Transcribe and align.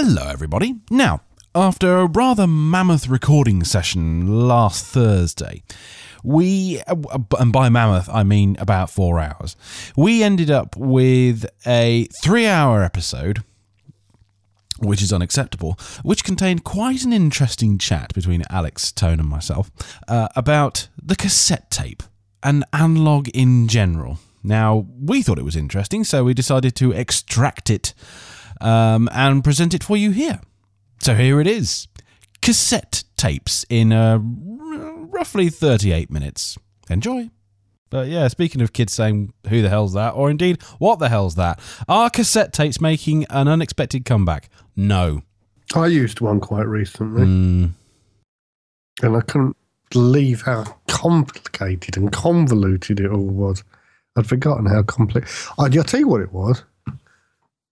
Hello, 0.00 0.28
everybody. 0.28 0.76
Now, 0.92 1.22
after 1.56 1.96
a 1.96 2.06
rather 2.06 2.46
mammoth 2.46 3.08
recording 3.08 3.64
session 3.64 4.46
last 4.46 4.86
Thursday, 4.86 5.64
we, 6.22 6.80
and 6.86 7.52
by 7.52 7.68
mammoth, 7.68 8.08
I 8.08 8.22
mean 8.22 8.54
about 8.60 8.90
four 8.90 9.18
hours, 9.18 9.56
we 9.96 10.22
ended 10.22 10.52
up 10.52 10.76
with 10.76 11.46
a 11.66 12.06
three 12.22 12.46
hour 12.46 12.84
episode. 12.84 13.42
Which 14.78 15.02
is 15.02 15.12
unacceptable, 15.12 15.76
which 16.04 16.22
contained 16.22 16.62
quite 16.62 17.02
an 17.02 17.12
interesting 17.12 17.76
chat 17.76 18.14
between 18.14 18.44
Alex 18.50 18.92
Tone 18.92 19.18
and 19.18 19.28
myself 19.28 19.72
uh, 20.06 20.28
about 20.36 20.86
the 21.02 21.16
cassette 21.16 21.72
tape 21.72 22.04
and 22.40 22.64
analog 22.72 23.26
in 23.34 23.66
general. 23.66 24.20
Now, 24.44 24.86
we 24.96 25.22
thought 25.22 25.40
it 25.40 25.44
was 25.44 25.56
interesting, 25.56 26.04
so 26.04 26.22
we 26.22 26.34
decided 26.34 26.76
to 26.76 26.92
extract 26.92 27.68
it 27.68 27.94
um, 28.60 29.08
and 29.12 29.44
present 29.44 29.74
it 29.74 29.84
for 29.84 29.96
you 29.96 30.10
here. 30.10 30.40
So 31.00 31.14
here 31.14 31.40
it 31.40 31.46
is 31.46 31.88
cassette 32.40 33.04
tapes 33.16 33.64
in 33.68 33.92
uh, 33.92 34.18
roughly 34.18 35.48
38 35.48 36.10
minutes. 36.10 36.58
Enjoy. 36.88 37.30
But 37.90 38.08
yeah, 38.08 38.28
speaking 38.28 38.60
of 38.60 38.72
kids 38.72 38.92
saying, 38.92 39.32
who 39.48 39.62
the 39.62 39.68
hell's 39.68 39.94
that? 39.94 40.10
Or 40.10 40.30
indeed, 40.30 40.62
what 40.78 40.98
the 40.98 41.08
hell's 41.08 41.36
that? 41.36 41.58
Are 41.88 42.10
cassette 42.10 42.52
tapes 42.52 42.80
making 42.80 43.24
an 43.30 43.48
unexpected 43.48 44.04
comeback? 44.04 44.50
No. 44.76 45.22
I 45.74 45.86
used 45.86 46.20
one 46.20 46.40
quite 46.40 46.66
recently. 46.66 47.22
Mm. 47.22 47.70
And 49.02 49.16
I 49.16 49.20
couldn't 49.20 49.56
believe 49.90 50.42
how 50.42 50.64
complicated 50.86 51.96
and 51.96 52.12
convoluted 52.12 53.00
it 53.00 53.10
all 53.10 53.26
was. 53.26 53.64
I'd 54.16 54.26
forgotten 54.26 54.66
how 54.66 54.82
complex. 54.82 55.48
I'll 55.58 55.70
tell 55.70 56.00
you 56.00 56.08
what 56.08 56.20
it 56.20 56.32
was. 56.32 56.64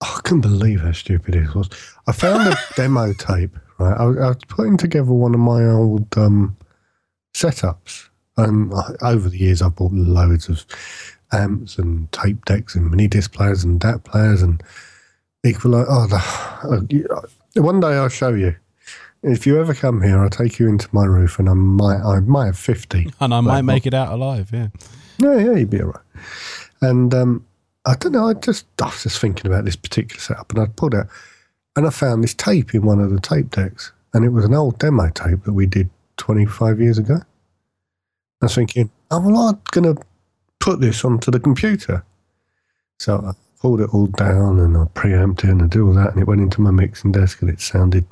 I 0.01 0.19
couldn't 0.23 0.41
believe 0.41 0.81
how 0.81 0.91
stupid 0.91 1.35
it 1.35 1.55
was. 1.55 1.69
I 2.05 2.11
found 2.11 2.47
a 2.47 2.57
demo 2.75 3.13
tape, 3.13 3.57
right? 3.79 3.97
I, 3.97 4.03
I, 4.03 4.27
was 4.27 4.37
putting 4.47 4.77
together 4.77 5.11
one 5.11 5.33
of 5.33 5.39
my 5.39 5.65
old 5.65 6.15
um, 6.17 6.55
setups 7.33 8.09
and 8.37 8.71
over 9.01 9.29
the 9.29 9.37
years, 9.37 9.61
I've 9.61 9.75
bought 9.75 9.91
loads 9.91 10.47
of 10.47 10.65
amps 11.33 11.77
and 11.77 12.09
tape 12.11 12.45
decks 12.45 12.75
and 12.75 12.89
mini 12.89 13.07
disc 13.07 13.33
players 13.33 13.63
and 13.63 13.79
DAT 13.79 14.03
players 14.03 14.43
and 14.43 14.61
equalizer. 15.43 15.89
Oh, 15.89 16.85
the, 16.87 17.07
uh, 17.09 17.61
one 17.61 17.79
day 17.79 17.87
I'll 17.87 18.09
show 18.09 18.33
you. 18.33 18.55
If 19.23 19.47
you 19.47 19.59
ever 19.59 19.73
come 19.73 20.03
here, 20.03 20.19
I'll 20.19 20.29
take 20.29 20.59
you 20.59 20.67
into 20.69 20.87
my 20.91 21.03
roof, 21.03 21.39
and 21.39 21.49
I 21.49 21.53
might, 21.53 22.01
I 22.01 22.19
might 22.19 22.45
have 22.45 22.57
fifty, 22.57 23.11
and 23.19 23.33
I 23.33 23.41
might 23.41 23.63
make 23.63 23.87
it 23.87 23.93
out 23.95 24.13
alive. 24.13 24.51
Yeah, 24.53 24.67
yeah, 25.17 25.37
yeah, 25.39 25.55
you'd 25.55 25.71
be 25.71 25.81
alright. 25.81 26.03
And 26.81 27.11
um, 27.15 27.46
I 27.87 27.95
don't 27.95 28.11
know. 28.11 28.27
I 28.27 28.33
just, 28.33 28.65
I 28.81 28.85
was 28.85 29.03
just 29.03 29.19
thinking 29.19 29.47
about 29.47 29.65
this 29.65 29.75
particular 29.77 30.19
setup, 30.19 30.51
and 30.51 30.59
I 30.59 30.65
pulled 30.65 30.93
out, 30.93 31.07
and 31.75 31.87
I 31.87 31.89
found 31.89 32.23
this 32.23 32.33
tape 32.33 32.75
in 32.75 32.83
one 32.83 32.99
of 32.99 33.11
the 33.11 33.19
tape 33.19 33.49
decks, 33.49 33.91
and 34.13 34.25
it 34.25 34.29
was 34.29 34.45
an 34.45 34.53
old 34.53 34.77
demo 34.77 35.09
tape 35.09 35.43
that 35.45 35.53
we 35.53 35.65
did 35.65 35.89
twenty-five 36.17 36.79
years 36.79 36.97
ago. 36.97 37.21
I 38.41 38.45
was 38.45 38.55
thinking, 38.55 38.91
oh, 39.09 39.47
I'm 39.47 39.61
going 39.71 39.95
to 39.95 40.01
put 40.59 40.79
this 40.79 41.03
onto 41.03 41.31
the 41.31 41.39
computer. 41.39 42.03
So 42.99 43.17
I 43.17 43.31
pulled 43.59 43.81
it 43.81 43.89
all 43.93 44.07
down 44.07 44.59
and 44.59 44.77
I 44.77 44.85
preamped 44.93 45.43
it 45.43 45.49
and 45.49 45.63
I 45.63 45.67
did 45.67 45.81
all 45.81 45.93
that 45.93 46.11
and 46.11 46.21
it 46.21 46.27
went 46.27 46.41
into 46.41 46.61
my 46.61 46.71
mixing 46.71 47.11
desk 47.11 47.41
and 47.41 47.49
it 47.49 47.61
sounded 47.61 48.05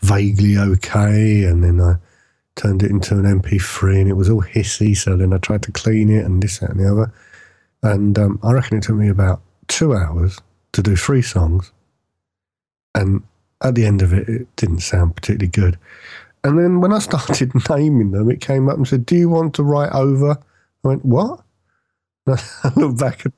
vaguely 0.00 0.56
okay. 0.56 1.44
And 1.44 1.62
then 1.62 1.80
I 1.80 1.96
turned 2.56 2.82
it 2.82 2.90
into 2.90 3.14
an 3.14 3.24
MP3 3.40 4.00
and 4.00 4.10
it 4.10 4.14
was 4.14 4.30
all 4.30 4.42
hissy. 4.42 4.96
So 4.96 5.16
then 5.16 5.32
I 5.32 5.38
tried 5.38 5.62
to 5.64 5.72
clean 5.72 6.08
it 6.08 6.24
and 6.24 6.42
this, 6.42 6.58
that, 6.58 6.70
and 6.70 6.80
the 6.80 6.90
other. 6.90 7.12
And 7.82 8.18
um, 8.18 8.38
I 8.42 8.52
reckon 8.52 8.78
it 8.78 8.84
took 8.84 8.96
me 8.96 9.08
about 9.08 9.40
two 9.68 9.94
hours 9.94 10.38
to 10.72 10.82
do 10.82 10.96
three 10.96 11.22
songs. 11.22 11.72
And 12.94 13.22
at 13.62 13.74
the 13.74 13.86
end 13.86 14.02
of 14.02 14.12
it, 14.12 14.28
it 14.28 14.56
didn't 14.56 14.80
sound 14.80 15.16
particularly 15.16 15.48
good. 15.48 15.78
And 16.44 16.58
then 16.58 16.80
when 16.80 16.92
I 16.92 16.98
started 17.00 17.52
naming 17.68 18.12
them, 18.12 18.30
it 18.30 18.40
came 18.40 18.68
up 18.68 18.76
and 18.76 18.86
said, 18.86 19.06
Do 19.06 19.16
you 19.16 19.28
want 19.28 19.54
to 19.54 19.62
write 19.62 19.92
over? 19.92 20.38
I 20.84 20.88
went, 20.88 21.04
What? 21.04 21.40
And 22.26 22.38
I 22.62 22.72
looked 22.76 23.00
back 23.00 23.26
at 23.26 23.32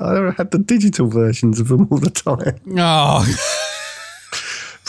I 0.00 0.32
had 0.36 0.50
the 0.50 0.58
digital 0.58 1.08
versions 1.08 1.58
of 1.60 1.68
them 1.68 1.88
all 1.90 1.98
the 1.98 2.10
time. 2.10 2.60
Oh. 2.80 3.24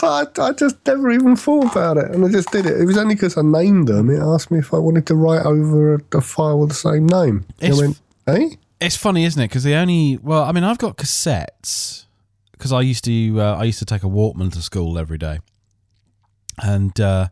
but 0.00 0.38
I, 0.38 0.48
I, 0.48 0.52
just 0.52 0.76
never 0.86 1.10
even 1.10 1.36
thought 1.36 1.72
about 1.72 1.96
it. 1.96 2.10
And 2.10 2.24
I 2.24 2.28
just 2.28 2.50
did 2.52 2.64
it. 2.64 2.80
It 2.80 2.84
was 2.84 2.96
only 2.96 3.14
because 3.14 3.36
I 3.36 3.42
named 3.42 3.88
them. 3.88 4.08
It 4.08 4.20
asked 4.20 4.50
me 4.50 4.58
if 4.58 4.72
I 4.72 4.78
wanted 4.78 5.06
to 5.08 5.14
write 5.14 5.44
over 5.44 5.94
a, 5.94 6.00
a 6.14 6.20
file 6.20 6.58
with 6.60 6.70
the 6.70 6.74
same 6.74 7.06
name. 7.06 7.44
I 7.62 7.72
went, 7.72 8.00
Hey? 8.26 8.58
It's 8.80 8.96
funny, 8.96 9.24
isn't 9.24 9.40
it? 9.40 9.48
Because 9.48 9.64
the 9.64 9.74
only, 9.74 10.16
well, 10.16 10.42
I 10.42 10.52
mean, 10.52 10.64
I've 10.64 10.78
got 10.78 10.96
cassettes 10.96 12.06
because 12.52 12.72
I 12.72 12.80
used 12.80 13.04
to, 13.04 13.40
uh, 13.40 13.56
I 13.56 13.64
used 13.64 13.78
to 13.80 13.84
take 13.84 14.02
a 14.02 14.06
Walkman 14.06 14.52
to 14.52 14.62
school 14.62 14.98
every 14.98 15.18
day. 15.18 15.40
And, 16.62 16.98
uh, 17.00 17.28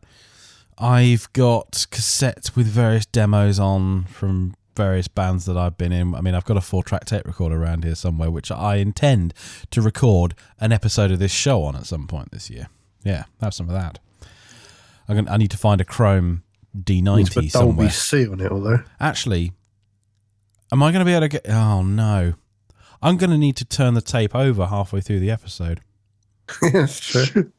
I've 0.79 1.33
got 1.33 1.73
cassettes 1.91 2.55
with 2.55 2.67
various 2.67 3.05
demos 3.07 3.59
on 3.59 4.05
from 4.05 4.55
various 4.77 5.09
bands 5.09 5.45
that 5.47 5.57
I've 5.57 5.77
been 5.77 5.91
in. 5.91 6.15
I 6.15 6.21
mean, 6.21 6.35
I've 6.35 6.45
got 6.45 6.57
a 6.57 6.61
four 6.61 6.85
track 6.85 7.05
tape 7.05 7.27
recorder 7.27 7.61
around 7.61 7.85
here 7.85 7.97
somewhere, 7.97 8.31
which 8.31 8.51
I 8.53 8.77
intend 8.77 9.35
to 9.73 9.83
record 9.83 10.35
an 10.61 10.71
episode 10.73 11.11
of 11.11 11.19
this 11.19 11.33
show 11.33 11.65
on 11.65 11.75
at 11.75 11.87
some 11.87 12.07
point 12.07 12.31
this 12.31 12.49
year. 12.49 12.69
Yeah, 13.05 13.25
have 13.41 13.55
some 13.55 13.69
of 13.69 13.75
that. 13.75 13.99
I'm 15.09 15.17
gonna, 15.17 15.31
I 15.31 15.37
need 15.37 15.51
to 15.51 15.57
find 15.57 15.81
a 15.81 15.85
Chrome 15.85 16.45
D90 16.79 17.51
somewhere. 17.51 17.91
C 17.91 18.29
on 18.29 18.41
it, 18.41 18.53
although. 18.53 18.83
Actually, 19.01 19.53
am 20.73 20.83
I 20.83 20.93
going 20.93 21.01
to 21.01 21.05
be 21.05 21.13
able 21.13 21.23
to 21.23 21.29
get. 21.29 21.49
Oh, 21.49 21.83
no. 21.83 22.35
I'm 23.03 23.17
going 23.17 23.31
to 23.31 23.39
need 23.39 23.57
to 23.57 23.65
turn 23.65 23.95
the 23.95 24.01
tape 24.01 24.35
over 24.35 24.67
halfway 24.67 25.01
through 25.01 25.21
the 25.21 25.31
episode. 25.31 25.81
yes, 26.63 26.99
true. 27.33 27.53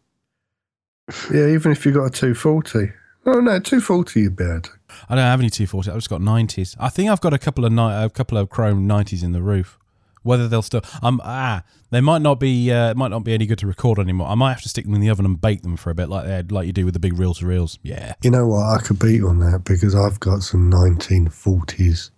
yeah, 1.31 1.47
even 1.47 1.71
if 1.71 1.85
you 1.85 1.91
got 1.91 2.05
a 2.05 2.09
240. 2.09 2.91
Oh 3.25 3.39
no, 3.41 3.59
two 3.59 3.81
forty 3.81 4.21
you 4.21 4.31
bad. 4.31 4.69
I 5.09 5.15
don't 5.15 5.25
have 5.25 5.39
any 5.41 5.49
two 5.49 5.67
forty. 5.67 5.91
I've 5.91 5.97
just 5.97 6.09
got 6.09 6.21
nineties. 6.21 6.75
I 6.79 6.89
think 6.89 7.09
I've 7.09 7.19
got 7.21 7.33
a 7.33 7.37
couple 7.37 7.65
of 7.65 7.71
ni- 7.71 7.81
a 8.03 8.09
couple 8.09 8.37
of 8.37 8.49
Chrome 8.49 8.87
nineties 8.87 9.23
in 9.23 9.33
the 9.33 9.41
roof. 9.41 9.77
Whether 10.23 10.47
they'll 10.47 10.61
still 10.61 10.81
um 11.03 11.21
ah 11.23 11.63
they 11.91 12.01
might 12.01 12.21
not 12.21 12.39
be 12.39 12.71
uh, 12.71 12.95
might 12.95 13.09
not 13.09 13.25
be 13.25 13.33
any 13.33 13.45
good 13.45 13.59
to 13.59 13.67
record 13.67 13.99
anymore. 13.99 14.29
I 14.29 14.35
might 14.35 14.53
have 14.53 14.61
to 14.63 14.69
stick 14.69 14.85
them 14.85 14.95
in 14.95 15.01
the 15.01 15.09
oven 15.09 15.25
and 15.25 15.39
bake 15.39 15.61
them 15.63 15.75
for 15.75 15.89
a 15.91 15.95
bit, 15.95 16.07
like 16.09 16.25
they 16.25 16.43
like 16.43 16.65
you 16.65 16.73
do 16.73 16.85
with 16.85 16.93
the 16.93 16.99
big 16.99 17.19
reel 17.19 17.33
to 17.35 17.45
reels. 17.45 17.77
Yeah. 17.83 18.13
You 18.23 18.31
know 18.31 18.47
what? 18.47 18.63
I 18.63 18.81
could 18.81 18.97
beat 18.99 19.21
on 19.21 19.39
that 19.39 19.63
because 19.65 19.93
I've 19.95 20.19
got 20.21 20.41
some 20.41 20.69
nineteen 20.69 21.27
forties 21.29 22.11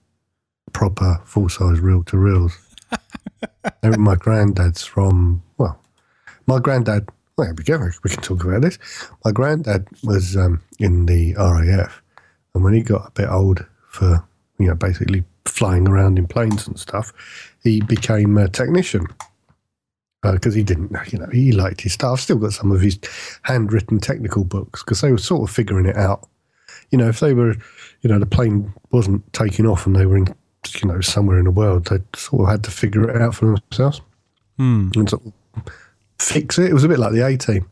proper 0.74 1.22
full 1.26 1.50
size 1.50 1.80
reel 1.80 2.04
to 2.04 2.18
reels. 2.18 2.58
my 3.84 4.16
granddad's 4.16 4.84
from 4.84 5.42
well, 5.58 5.80
my 6.48 6.60
granddad 6.60 7.10
well, 7.38 7.54
we 7.58 7.64
can, 7.64 7.92
we 8.04 8.10
can 8.10 8.22
talk 8.22 8.44
about 8.44 8.62
this. 8.62 8.78
My 9.26 9.32
granddad 9.32 9.88
was 10.04 10.38
um, 10.38 10.62
in 10.80 11.06
the 11.06 11.34
RAF, 11.36 12.02
and 12.54 12.64
when 12.64 12.74
he 12.74 12.82
got 12.82 13.08
a 13.08 13.12
bit 13.12 13.30
old 13.30 13.66
for, 13.90 14.24
you 14.60 14.68
know, 14.68 14.76
basically 14.76 15.24
flying 15.46 15.88
around 15.88 16.20
in 16.20 16.28
planes 16.28 16.68
and 16.68 16.80
stuff, 16.80 17.14
he 17.64 17.82
became 17.82 18.38
a 18.38 18.48
technician 18.48 19.08
because 20.22 20.54
uh, 20.54 20.58
he 20.58 20.64
didn't, 20.64 20.96
you 21.12 21.18
know, 21.18 21.28
he 21.32 21.52
liked 21.52 21.82
his 21.82 21.94
stuff. 21.94 22.14
I've 22.14 22.20
still 22.20 22.38
got 22.38 22.54
some 22.54 22.72
of 22.72 22.82
his 22.82 23.00
handwritten 23.44 24.00
technical 24.00 24.44
books 24.44 24.84
because 24.84 25.02
they 25.02 25.12
were 25.12 25.18
sort 25.18 25.50
of 25.50 25.56
figuring 25.56 25.88
it 25.88 25.98
out. 25.98 26.28
You 26.92 26.98
know, 26.98 27.08
if 27.08 27.22
they 27.22 27.34
were, 27.34 27.56
you 28.02 28.10
know, 28.10 28.20
the 28.20 28.26
plane 28.26 28.74
wasn't 28.92 29.32
taking 29.34 29.66
off 29.66 29.88
and 29.88 29.96
they 29.96 30.06
were 30.06 30.18
in, 30.18 30.28
you 30.82 30.88
know, 30.88 31.02
somewhere 31.02 31.40
in 31.40 31.46
the 31.46 31.52
world, 31.52 31.86
they 31.86 32.00
sort 32.16 32.44
of 32.44 32.50
had 32.50 32.64
to 32.64 32.72
figure 32.72 33.10
it 33.10 33.22
out 33.22 33.36
for 33.36 33.46
themselves. 33.46 34.02
Hmm. 34.58 34.90
And 34.96 35.10
sort 35.10 35.26
of 35.26 35.34
fix 36.20 36.58
it. 36.60 36.70
It 36.70 36.74
was 36.74 36.84
a 36.84 36.88
bit 36.88 37.00
like 37.00 37.14
the 37.14 37.26
A 37.26 37.38
team. 37.38 37.70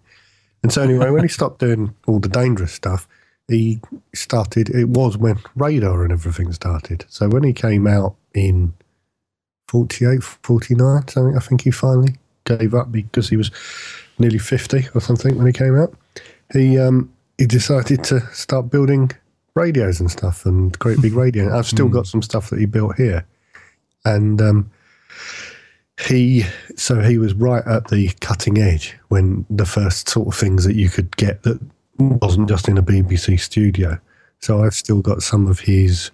And 0.63 0.71
so 0.71 0.81
anyway, 0.81 1.09
when 1.09 1.23
he 1.23 1.29
stopped 1.29 1.59
doing 1.59 1.95
all 2.07 2.19
the 2.19 2.27
dangerous 2.27 2.73
stuff, 2.73 3.07
he 3.47 3.79
started. 4.13 4.69
It 4.69 4.89
was 4.89 5.17
when 5.17 5.39
radar 5.55 6.03
and 6.03 6.11
everything 6.11 6.51
started. 6.51 7.05
So 7.09 7.29
when 7.29 7.43
he 7.43 7.53
came 7.53 7.87
out 7.87 8.15
in 8.33 8.73
48, 9.69 10.23
49, 10.23 11.07
something, 11.07 11.37
I 11.37 11.39
think 11.39 11.61
he 11.61 11.71
finally 11.71 12.15
gave 12.43 12.73
up 12.73 12.91
because 12.91 13.29
he 13.29 13.37
was 13.37 13.51
nearly 14.17 14.39
50 14.39 14.89
or 14.93 15.01
something 15.01 15.37
when 15.37 15.47
he 15.47 15.53
came 15.53 15.77
out. 15.77 15.93
He 16.51 16.77
um, 16.77 17.11
he 17.37 17.45
decided 17.45 18.03
to 18.05 18.21
start 18.33 18.69
building 18.69 19.11
radios 19.55 19.99
and 19.99 20.09
stuff 20.09 20.45
and 20.45 20.77
great 20.79 21.01
big 21.01 21.13
radio. 21.25 21.55
I've 21.57 21.67
still 21.67 21.89
got 21.89 22.07
some 22.07 22.21
stuff 22.21 22.49
that 22.49 22.59
he 22.59 22.65
built 22.65 22.95
here. 22.95 23.25
And 24.05 24.41
um, 24.41 24.71
he 26.07 26.45
so 26.75 27.01
he 27.01 27.17
was 27.17 27.33
right 27.33 27.65
at 27.65 27.89
the 27.89 28.09
cutting 28.21 28.57
edge 28.57 28.97
when 29.09 29.45
the 29.49 29.65
first 29.65 30.09
sort 30.09 30.27
of 30.27 30.35
things 30.35 30.63
that 30.63 30.75
you 30.75 30.89
could 30.89 31.15
get 31.17 31.43
that 31.43 31.59
wasn't 31.97 32.47
just 32.47 32.67
in 32.67 32.77
a 32.77 32.83
BBC 32.83 33.39
studio. 33.39 33.99
So 34.39 34.63
I've 34.63 34.73
still 34.73 35.01
got 35.01 35.21
some 35.21 35.47
of 35.47 35.59
his, 35.59 36.11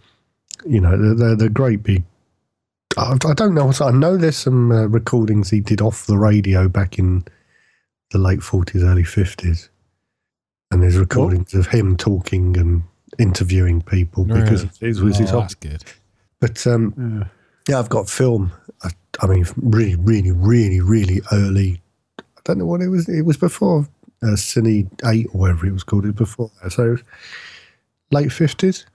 you 0.65 0.81
know, 0.81 0.97
the 0.97 1.35
the 1.35 1.49
great 1.49 1.83
big. 1.83 2.03
I, 2.97 3.17
I 3.25 3.33
don't 3.33 3.53
know. 3.53 3.71
I 3.79 3.91
know 3.91 4.17
there's 4.17 4.37
some 4.37 4.71
uh, 4.71 4.85
recordings 4.87 5.49
he 5.49 5.59
did 5.59 5.81
off 5.81 6.07
the 6.07 6.17
radio 6.17 6.67
back 6.67 6.97
in 6.97 7.25
the 8.11 8.17
late 8.17 8.41
forties, 8.41 8.83
early 8.83 9.03
fifties, 9.03 9.69
and 10.71 10.81
there's 10.81 10.97
recordings 10.97 11.53
of 11.53 11.67
him 11.67 11.95
talking 11.95 12.57
and 12.57 12.83
interviewing 13.19 13.81
people 13.81 14.25
really? 14.25 14.41
because 14.41 14.63
it 14.63 15.01
was 15.01 15.17
oh, 15.17 15.21
his 15.21 15.31
That's 15.31 15.55
good. 15.55 15.83
But 16.39 16.65
um, 16.67 16.93
yeah. 17.67 17.73
yeah, 17.73 17.79
I've 17.79 17.89
got 17.89 18.09
film 18.09 18.51
I 19.21 19.27
mean, 19.27 19.45
really, 19.57 19.95
really, 19.95 20.31
really, 20.31 20.81
really 20.81 21.21
early 21.31 21.81
I 22.19 22.41
don't 22.43 22.59
know 22.59 22.65
what 22.65 22.81
it 22.81 22.89
was. 22.89 23.09
It 23.09 23.23
was 23.23 23.37
before 23.37 23.87
uh, 24.21 24.35
Cine 24.35 24.87
8 25.03 25.27
or 25.33 25.39
whatever 25.39 25.65
it 25.65 25.71
was 25.71 25.83
called. 25.83 26.05
It 26.05 26.09
was 26.09 26.15
before 26.15 26.51
that. 26.61 26.71
So 26.71 26.83
it 26.83 26.91
was 26.91 27.03
late 28.11 28.27
50s. 28.27 28.85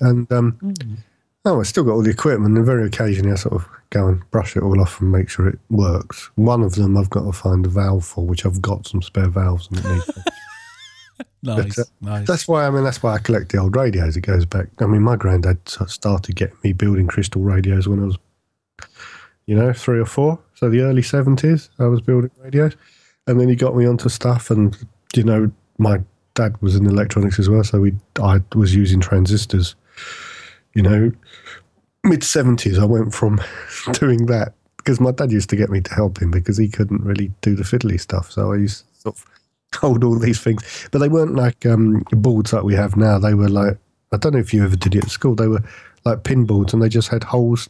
And 0.00 0.30
um, 0.32 0.74
oh, 1.44 1.60
I 1.60 1.62
still 1.64 1.84
got 1.84 1.92
all 1.92 2.02
the 2.02 2.10
equipment. 2.10 2.56
And 2.56 2.64
very 2.64 2.86
occasionally 2.86 3.32
I 3.32 3.34
sort 3.34 3.56
of 3.56 3.68
go 3.90 4.08
and 4.08 4.28
brush 4.30 4.56
it 4.56 4.62
all 4.62 4.80
off 4.80 5.00
and 5.00 5.12
make 5.12 5.28
sure 5.28 5.46
it 5.46 5.58
works. 5.68 6.30
One 6.36 6.62
of 6.62 6.74
them 6.74 6.96
I've 6.96 7.10
got 7.10 7.24
to 7.24 7.32
find 7.32 7.66
a 7.66 7.68
valve 7.68 8.06
for, 8.06 8.24
which 8.24 8.46
I've 8.46 8.62
got 8.62 8.86
some 8.86 9.02
spare 9.02 9.28
valves 9.28 9.68
underneath. 9.70 10.08
Nice, 11.42 11.76
But, 11.76 11.82
uh, 11.82 11.84
nice. 12.00 12.26
That's 12.26 12.48
why 12.48 12.66
I 12.66 12.70
mean 12.70 12.84
that's 12.84 13.02
why 13.02 13.14
I 13.14 13.18
collect 13.18 13.52
the 13.52 13.58
old 13.58 13.76
radios. 13.76 14.16
It 14.16 14.22
goes 14.22 14.46
back. 14.46 14.68
I 14.80 14.86
mean, 14.86 15.02
my 15.02 15.14
granddad 15.14 15.58
started 15.68 16.36
getting 16.36 16.56
me 16.64 16.72
building 16.72 17.06
crystal 17.06 17.42
radios 17.42 17.86
when 17.86 18.00
I 18.00 18.06
was, 18.06 18.18
you 19.44 19.54
know, 19.54 19.74
three 19.74 20.00
or 20.00 20.06
four. 20.06 20.38
So 20.54 20.70
the 20.70 20.80
early 20.80 21.02
seventies, 21.02 21.68
I 21.78 21.84
was 21.84 22.00
building 22.00 22.30
radios, 22.42 22.76
and 23.26 23.38
then 23.38 23.50
he 23.50 23.56
got 23.56 23.76
me 23.76 23.84
onto 23.84 24.08
stuff. 24.08 24.50
And 24.50 24.74
you 25.14 25.22
know, 25.22 25.52
my 25.76 26.00
dad 26.34 26.60
was 26.62 26.76
in 26.76 26.86
electronics 26.86 27.38
as 27.38 27.50
well, 27.50 27.62
so 27.62 27.78
we 27.80 27.92
I 28.22 28.40
was 28.54 28.74
using 28.74 29.00
transistors. 29.00 29.76
You 30.72 30.82
know, 30.82 31.12
mid 32.04 32.24
seventies, 32.24 32.78
I 32.78 32.86
went 32.86 33.14
from 33.14 33.38
doing 33.92 34.26
that 34.26 34.54
because 34.78 34.98
my 34.98 35.10
dad 35.10 35.30
used 35.30 35.50
to 35.50 35.56
get 35.56 35.70
me 35.70 35.80
to 35.82 35.94
help 35.94 36.22
him 36.22 36.30
because 36.30 36.56
he 36.56 36.68
couldn't 36.68 37.02
really 37.04 37.32
do 37.42 37.54
the 37.54 37.64
fiddly 37.64 38.00
stuff. 38.00 38.30
So 38.30 38.52
I 38.52 38.56
used 38.56 38.86
to 38.94 39.00
sort 39.00 39.16
of 39.16 39.26
hold 39.74 40.04
all 40.04 40.18
these 40.18 40.40
things, 40.40 40.88
but 40.92 40.98
they 40.98 41.08
weren't 41.08 41.34
like 41.34 41.64
um, 41.66 42.04
boards 42.10 42.52
like 42.52 42.64
we 42.64 42.74
have 42.74 42.96
now. 42.96 43.18
They 43.18 43.34
were 43.34 43.48
like 43.48 43.78
I 44.14 44.16
don't 44.16 44.32
know 44.32 44.38
if 44.38 44.54
you 44.54 44.64
ever 44.64 44.76
did 44.76 44.94
it 44.94 45.04
at 45.04 45.10
school. 45.10 45.34
They 45.34 45.48
were 45.48 45.62
like 46.04 46.22
pin 46.22 46.44
boards, 46.44 46.72
and 46.72 46.82
they 46.82 46.88
just 46.88 47.08
had 47.08 47.24
holes. 47.24 47.68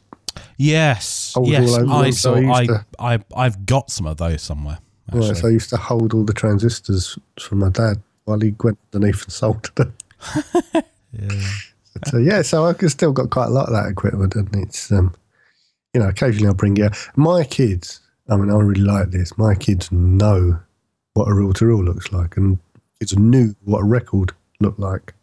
yes, 0.59 1.33
Holes 1.35 1.49
yes. 1.49 1.71
all 1.71 1.81
over 1.81 1.93
I 1.93 2.11
saw. 2.11 2.35
So 2.35 2.35
I, 2.35 2.59
I, 2.59 2.67
to, 2.67 2.87
I 2.99 3.19
I've 3.35 3.67
got 3.67 3.91
some 3.91 4.06
of 4.06 4.19
those 4.19 4.43
somewhere. 4.43 4.79
Actually. 5.09 5.29
Right, 5.29 5.37
so 5.37 5.49
I 5.49 5.51
used 5.51 5.71
to 5.71 5.77
hold 5.77 6.15
all 6.15 6.25
the 6.25 6.33
transistors 6.33 7.19
for 7.39 7.56
my 7.56 7.69
dad 7.69 8.03
while 8.25 8.41
he 8.41 8.55
went 8.62 8.79
underneath 8.93 9.23
and 9.23 9.33
soldered 9.33 9.75
them. 9.77 9.95
yeah. 11.12 11.49
So 12.07 12.19
yeah, 12.19 12.43
so 12.43 12.65
I've 12.65 12.79
still 12.91 13.12
got 13.12 13.31
quite 13.31 13.47
a 13.47 13.50
lot 13.50 13.69
of 13.69 13.75
that 13.75 13.89
equipment, 13.91 14.35
and 14.35 14.55
it's 14.57 14.91
um, 14.93 15.15
you 15.95 16.00
know, 16.00 16.09
occasionally 16.09 16.49
I'll 16.49 16.55
bring 16.55 16.77
it. 16.77 16.95
My 17.17 17.45
kids, 17.45 18.00
I 18.29 18.37
mean, 18.37 18.50
I 18.50 18.57
really 18.57 18.83
like 18.83 19.11
this. 19.11 19.39
My 19.39 19.55
kids 19.55 19.91
know 19.93 20.59
what 21.14 21.28
a 21.28 21.34
reel 21.34 21.52
to 21.55 21.66
reel 21.66 21.82
looks 21.82 22.12
like, 22.12 22.37
and 22.37 22.58
kids 23.00 23.16
knew 23.16 23.55
what 23.64 23.81
a 23.81 23.84
record 23.84 24.32
looked 24.61 24.78
like, 24.81 25.14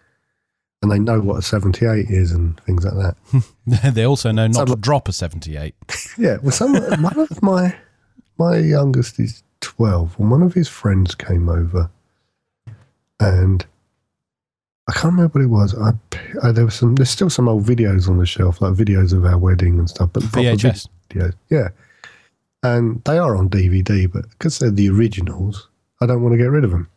and 0.81 0.91
they 0.91 0.99
know 0.99 1.19
what 1.21 1.37
a 1.37 1.41
seventy-eight 1.41 2.09
is 2.09 2.31
and 2.31 2.59
things 2.61 2.83
like 2.85 2.95
that. 2.95 3.93
they 3.93 4.03
also 4.03 4.31
know 4.31 4.47
not 4.47 4.67
So- 4.69 4.75
to 4.75 4.81
drop 4.81 5.07
a 5.07 5.13
seventy-eight. 5.13 5.75
Yeah, 6.17 6.37
well, 6.41 6.51
some 6.51 6.73
one 6.73 7.19
of 7.19 7.41
my 7.43 7.75
my 8.37 8.57
youngest 8.57 9.19
is 9.19 9.43
twelve, 9.61 10.15
and 10.19 10.29
one 10.31 10.41
of 10.43 10.53
his 10.53 10.67
friends 10.67 11.13
came 11.15 11.47
over, 11.49 11.89
and 13.19 13.65
I 14.89 14.93
can't 14.93 15.13
remember 15.13 15.39
what 15.39 15.43
it 15.43 15.47
was. 15.47 15.75
I, 15.77 15.91
I 16.43 16.51
there 16.51 16.65
was 16.65 16.75
some. 16.75 16.95
There's 16.95 17.09
still 17.09 17.29
some 17.29 17.47
old 17.47 17.65
videos 17.65 18.09
on 18.09 18.17
the 18.17 18.25
shelf, 18.25 18.61
like 18.61 18.73
videos 18.73 19.13
of 19.13 19.25
our 19.25 19.37
wedding 19.37 19.79
and 19.79 19.89
stuff. 19.89 20.09
But 20.13 20.23
VHS. 20.23 20.87
videos, 21.09 21.33
yeah, 21.49 21.69
and 22.63 23.01
they 23.05 23.17
are 23.17 23.35
on 23.37 23.49
DVD, 23.49 24.11
but 24.11 24.29
because 24.31 24.59
they're 24.59 24.71
the 24.71 24.89
originals, 24.89 25.69
I 26.01 26.05
don't 26.05 26.21
want 26.21 26.33
to 26.33 26.37
get 26.37 26.49
rid 26.49 26.63
of 26.63 26.71
them. 26.71 26.89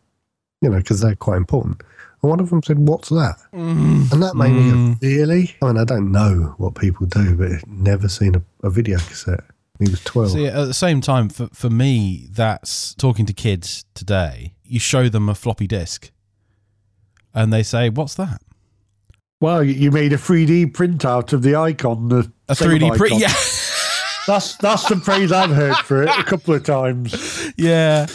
You 0.63 0.71
know, 0.71 0.79
because 0.79 1.01
they're 1.01 1.15
quite 1.15 1.37
important. 1.37 1.83
And 2.23 2.31
one 2.31 2.41
of 2.41 2.49
them 2.49 2.63
said, 2.63 2.79
"What's 2.79 3.11
that?" 3.11 3.37
Mm. 3.53 4.11
And 4.13 4.23
that 4.23 4.35
made 4.35 4.53
me 4.53 4.71
go, 4.71 4.77
mm. 4.77 5.03
really? 5.03 5.55
I 5.61 5.67
mean, 5.67 5.77
I 5.77 5.85
don't 5.85 6.11
know 6.11 6.55
what 6.57 6.75
people 6.75 7.05
do, 7.07 7.37
but 7.37 7.53
I've 7.53 7.67
never 7.67 8.09
seen 8.09 8.35
a, 8.35 8.43
a 8.67 8.71
video 8.71 8.97
cassette. 8.99 9.45
He 9.79 9.91
was 9.91 10.03
12. 10.05 10.31
See, 10.31 10.47
at 10.47 10.65
the 10.67 10.73
same 10.73 11.01
time, 11.01 11.29
for, 11.29 11.49
for 11.53 11.69
me, 11.69 12.29
that's 12.31 12.95
talking 12.95 13.27
to 13.27 13.33
kids 13.35 13.85
today. 13.93 14.55
You 14.65 14.79
show 14.81 15.09
them 15.11 15.29
a 15.29 15.35
floppy 15.35 15.67
disk, 15.67 16.13
and 17.35 17.53
they 17.53 17.63
say, 17.63 17.91
"What's 17.91 18.15
that?" 18.15 18.41
Well, 19.41 19.63
you- 19.63 19.75
you 19.75 19.91
made 19.91 20.15
a 20.15 20.17
3D 20.17 20.73
printout 20.73 21.35
of 21.35 21.43
the 21.43 21.57
icon. 21.57 22.09
The 22.09 22.33
A 22.49 22.55
three 22.55 22.79
D 22.79 22.91
print. 22.93 23.19
Yeah, 23.21 23.29
That's 24.27 24.57
that's 24.57 24.89
the 24.89 24.97
praise 24.97 25.33
I've 25.33 25.51
heard 25.51 25.77
for 25.77 26.03
it 26.03 26.09
a 26.09 26.25
couple 26.25 26.55
of 26.55 26.65
times. 26.65 27.53
yeah. 27.57 28.07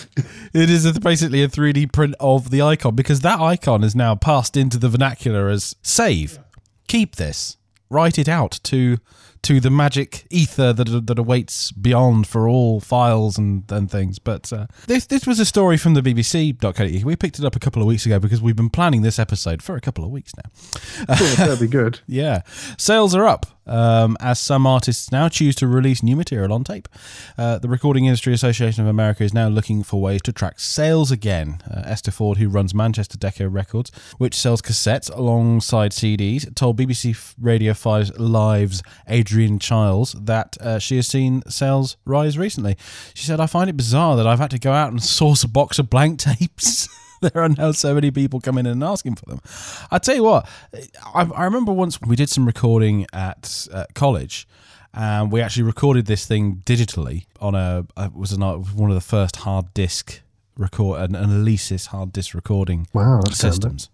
It 0.54 0.70
is 0.70 0.98
basically 1.00 1.44
a 1.44 1.50
three 1.50 1.74
D 1.74 1.86
print 1.86 2.16
of 2.20 2.50
the 2.50 2.62
icon 2.62 2.96
because 2.96 3.22
that 3.22 3.40
icon 3.40 3.84
is 3.84 3.96
now 3.96 4.16
passed 4.16 4.58
into 4.58 4.78
the 4.78 4.90
vernacular 4.90 5.50
as 5.50 5.76
save, 5.84 6.40
keep 6.88 7.18
this, 7.18 7.58
write 7.90 8.18
it 8.18 8.28
out 8.28 8.60
to 8.64 8.98
to 9.44 9.60
the 9.60 9.70
magic 9.70 10.26
ether 10.30 10.74
that 10.74 11.08
that 11.08 11.20
awaits 11.20 11.72
beyond 11.72 12.28
for 12.28 12.48
all 12.48 12.80
files 12.80 13.38
and, 13.38 13.70
and 13.72 13.90
things. 13.90 14.20
But 14.20 14.52
uh, 14.52 14.68
this 14.88 15.06
this 15.06 15.26
was 15.26 15.40
a 15.40 15.46
story 15.46 15.78
from 15.78 15.94
the 15.94 16.02
BBC.co.uk. 16.02 17.04
We 17.04 17.16
picked 17.16 17.40
it 17.40 17.46
up 17.46 17.56
a 17.56 17.60
couple 17.60 17.82
of 17.82 17.88
weeks 17.88 18.06
ago 18.06 18.20
because 18.20 18.42
we've 18.42 18.56
been 18.56 18.70
planning 18.70 19.02
this 19.02 19.20
episode 19.20 19.62
for 19.62 19.76
a 19.76 19.82
couple 19.82 20.04
of 20.04 20.12
weeks 20.12 20.34
now. 20.36 21.16
That'd 21.16 21.60
be 21.60 21.68
good. 21.68 22.00
Yeah, 22.20 22.42
sales 22.78 23.14
are 23.16 23.26
up 23.28 23.46
um, 23.70 24.18
as 24.20 24.40
some 24.40 24.66
artists 24.66 25.12
now 25.12 25.30
choose 25.30 25.56
to 25.56 25.68
release 25.68 26.02
new 26.02 26.16
material 26.16 26.52
on 26.52 26.64
tape. 26.64 26.90
Uh, 27.38 27.60
the 27.60 27.70
Recording 27.70 28.06
Industry 28.06 28.34
Association 28.34 28.84
of 28.84 28.90
America 28.90 29.24
is 29.24 29.34
now 29.34 29.48
looking 29.48 29.84
for 29.84 30.02
ways 30.02 30.22
to 30.24 30.34
track 30.34 30.60
sales 30.60 31.12
again. 31.12 31.62
Uh, 31.70 31.84
Esther 31.86 32.12
Ford, 32.12 32.40
who 32.40 32.50
runs 32.50 32.74
Manchester 32.74 33.18
Deco 33.18 33.48
Records, 33.52 33.92
which 34.18 34.36
sells 34.36 34.62
cassettes 34.62 35.16
alongside 35.16 35.92
CDs, 35.92 36.54
told 36.56 36.78
BBC 36.78 37.36
Radio 37.40 37.74
5's 37.74 38.18
Live's 38.18 38.82
Adrian 39.08 39.29
Chiles 39.60 40.14
that 40.14 40.58
uh, 40.60 40.80
she 40.80 40.96
has 40.98 41.08
seen 41.08 41.44
sales 41.48 41.98
rise 42.06 42.38
recently. 42.38 42.78
She 43.14 43.26
said, 43.26 43.40
I 43.40 43.48
find 43.48 43.70
it 43.70 43.78
bizarre 43.78 44.16
that 44.18 44.28
I've 44.28 44.40
had 44.40 44.52
to 44.52 44.60
go 44.60 44.72
out 44.72 44.92
and 44.92 45.02
source 45.02 45.44
a 45.44 45.48
box 45.48 45.80
of 45.80 45.90
blank 45.90 46.20
tapes. 46.22 46.88
there 47.22 47.44
are 47.44 47.50
now 47.50 47.72
so 47.72 47.94
many 47.94 48.12
people 48.12 48.40
coming 48.40 48.66
in 48.66 48.72
and 48.72 48.84
asking 48.84 49.16
for 49.16 49.26
them. 49.26 49.42
I 49.92 50.00
tell 50.00 50.16
you 50.16 50.24
what, 50.24 50.48
I, 51.14 51.24
I 51.24 51.44
remember 51.46 51.72
once 51.72 52.00
we 52.02 52.16
did 52.16 52.30
some 52.30 52.46
recording 52.46 53.06
at 53.14 53.68
uh, 53.72 53.86
college, 53.94 54.48
and 54.94 55.32
we 55.32 55.42
actually 55.42 55.64
recorded 55.64 56.06
this 56.06 56.26
thing 56.26 56.64
digitally 56.66 57.26
on 57.40 57.56
a 57.56 57.86
uh, 57.96 58.06
it 58.06 58.16
was 58.16 58.32
an, 58.32 58.42
one 58.42 58.90
of 58.90 58.96
the 58.96 59.02
first 59.02 59.38
hard 59.38 59.74
disk 59.74 60.22
record 60.58 61.00
an, 61.00 61.16
an 61.16 61.30
Alesis 61.30 61.88
hard 61.88 62.12
disk 62.12 62.34
recording 62.34 62.88
Wow, 62.94 63.22
that's 63.24 63.38
systems. 63.38 63.90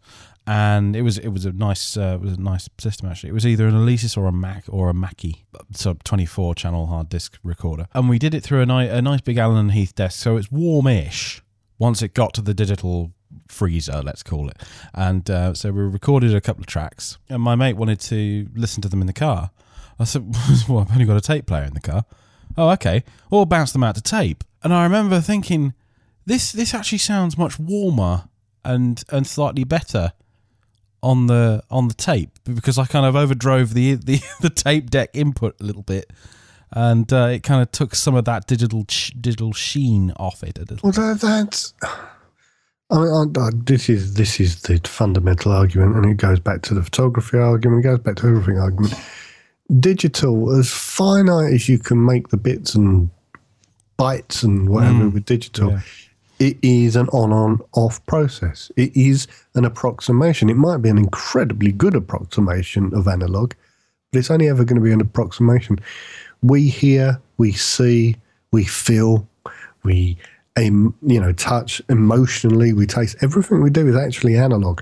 And 0.47 0.95
it 0.95 1.01
was 1.01 1.17
it 1.17 1.29
was 1.29 1.45
a 1.45 1.51
nice 1.51 1.97
uh, 1.97 2.17
it 2.19 2.21
was 2.21 2.33
a 2.33 2.41
nice 2.41 2.69
system 2.77 3.09
actually. 3.09 3.31
It 3.31 3.33
was 3.33 3.47
either 3.47 3.67
an 3.67 3.73
Alesis 3.73 4.15
or 4.15 4.27
a 4.27 4.31
Mac 4.31 4.65
or 4.69 4.89
a 4.89 4.93
Mackie, 4.93 5.45
so 5.71 5.97
twenty 6.03 6.25
four 6.25 6.53
channel 6.53 6.85
hard 6.85 7.09
disk 7.09 7.39
recorder. 7.43 7.87
And 7.93 8.09
we 8.09 8.19
did 8.19 8.35
it 8.35 8.41
through 8.41 8.61
a, 8.61 8.65
ni- 8.65 8.87
a 8.87 9.01
nice 9.01 9.21
big 9.21 9.37
Allen 9.37 9.57
and 9.57 9.71
Heath 9.71 9.95
desk, 9.95 10.19
so 10.21 10.37
it's 10.37 10.51
warmish 10.51 11.41
once 11.79 12.01
it 12.01 12.13
got 12.13 12.33
to 12.35 12.41
the 12.41 12.53
digital 12.53 13.11
freezer, 13.47 14.01
let's 14.03 14.23
call 14.23 14.47
it. 14.49 14.61
And 14.93 15.29
uh, 15.29 15.53
so 15.53 15.71
we 15.71 15.81
recorded 15.81 16.33
a 16.33 16.41
couple 16.41 16.61
of 16.61 16.67
tracks, 16.67 17.17
and 17.27 17.41
my 17.41 17.55
mate 17.55 17.75
wanted 17.75 17.99
to 18.01 18.47
listen 18.55 18.81
to 18.83 18.89
them 18.89 19.01
in 19.01 19.07
the 19.07 19.13
car. 19.13 19.49
I 19.99 20.03
said, 20.03 20.35
"Well, 20.69 20.79
I've 20.79 20.91
only 20.91 21.05
got 21.05 21.17
a 21.17 21.21
tape 21.21 21.47
player 21.47 21.63
in 21.63 21.73
the 21.73 21.81
car." 21.81 22.05
Oh, 22.57 22.69
okay. 22.71 23.03
Or 23.31 23.45
bounce 23.45 23.71
them 23.71 23.83
out 23.83 23.95
to 23.95 24.01
tape. 24.01 24.43
And 24.63 24.73
I 24.73 24.83
remember 24.83 25.19
thinking, 25.21 25.73
this 26.25 26.51
this 26.51 26.73
actually 26.73 26.99
sounds 26.99 27.37
much 27.37 27.59
warmer 27.59 28.29
and 28.63 29.03
and 29.09 29.27
slightly 29.27 29.63
better 29.63 30.13
on 31.01 31.27
the 31.27 31.63
on 31.69 31.87
the 31.87 31.93
tape 31.93 32.39
because 32.43 32.77
I 32.77 32.85
kind 32.85 33.05
of 33.05 33.15
overdrove 33.15 33.73
the 33.73 33.95
the, 34.03 34.21
the 34.41 34.49
tape 34.49 34.89
deck 34.89 35.09
input 35.13 35.55
a 35.59 35.63
little 35.63 35.83
bit, 35.83 36.11
and 36.71 37.11
uh, 37.11 37.29
it 37.31 37.43
kind 37.43 37.61
of 37.61 37.71
took 37.71 37.95
some 37.95 38.15
of 38.15 38.25
that 38.25 38.47
digital 38.47 38.85
sh- 38.89 39.11
digital 39.11 39.53
sheen 39.53 40.11
off 40.17 40.43
it 40.43 40.57
a 40.57 40.61
little. 40.61 40.79
Well, 40.83 40.91
that, 40.91 41.21
that's. 41.21 41.73
I 42.91 42.99
mean, 42.99 43.35
I, 43.37 43.39
I, 43.39 43.49
this 43.53 43.89
is 43.89 44.13
this 44.13 44.39
is 44.39 44.61
the 44.63 44.79
fundamental 44.83 45.51
argument, 45.51 45.95
and 45.95 46.05
it 46.05 46.17
goes 46.17 46.39
back 46.39 46.61
to 46.63 46.73
the 46.73 46.83
photography 46.83 47.37
argument. 47.37 47.85
It 47.85 47.89
goes 47.89 47.99
back 47.99 48.15
to 48.17 48.27
everything 48.27 48.59
argument. 48.59 48.93
Digital, 49.79 50.51
as 50.55 50.71
finite 50.71 51.53
as 51.53 51.67
you 51.67 51.79
can 51.79 52.05
make 52.05 52.27
the 52.27 52.37
bits 52.37 52.75
and 52.75 53.09
bytes 53.97 54.43
and 54.43 54.69
whatever 54.69 55.09
with 55.09 55.25
digital, 55.25 55.71
yeah. 55.71 55.81
It 56.39 56.57
is 56.61 56.95
an 56.95 57.07
on-on-off 57.09 58.05
process. 58.05 58.71
It 58.75 58.95
is 58.95 59.27
an 59.53 59.65
approximation. 59.65 60.49
It 60.49 60.57
might 60.57 60.77
be 60.77 60.89
an 60.89 60.97
incredibly 60.97 61.71
good 61.71 61.95
approximation 61.95 62.93
of 62.93 63.07
analog, 63.07 63.53
but 64.11 64.19
it's 64.19 64.31
only 64.31 64.49
ever 64.49 64.63
going 64.65 64.79
to 64.79 64.83
be 64.83 64.91
an 64.91 65.01
approximation. 65.01 65.79
We 66.41 66.67
hear, 66.67 67.21
we 67.37 67.53
see, 67.53 68.17
we 68.51 68.65
feel, 68.65 69.27
we 69.83 70.17
you 70.57 70.93
know 71.01 71.33
touch 71.33 71.81
emotionally, 71.89 72.73
we 72.73 72.85
taste. 72.85 73.17
Everything 73.21 73.61
we 73.61 73.69
do 73.69 73.87
is 73.87 73.95
actually 73.95 74.37
analog. 74.37 74.81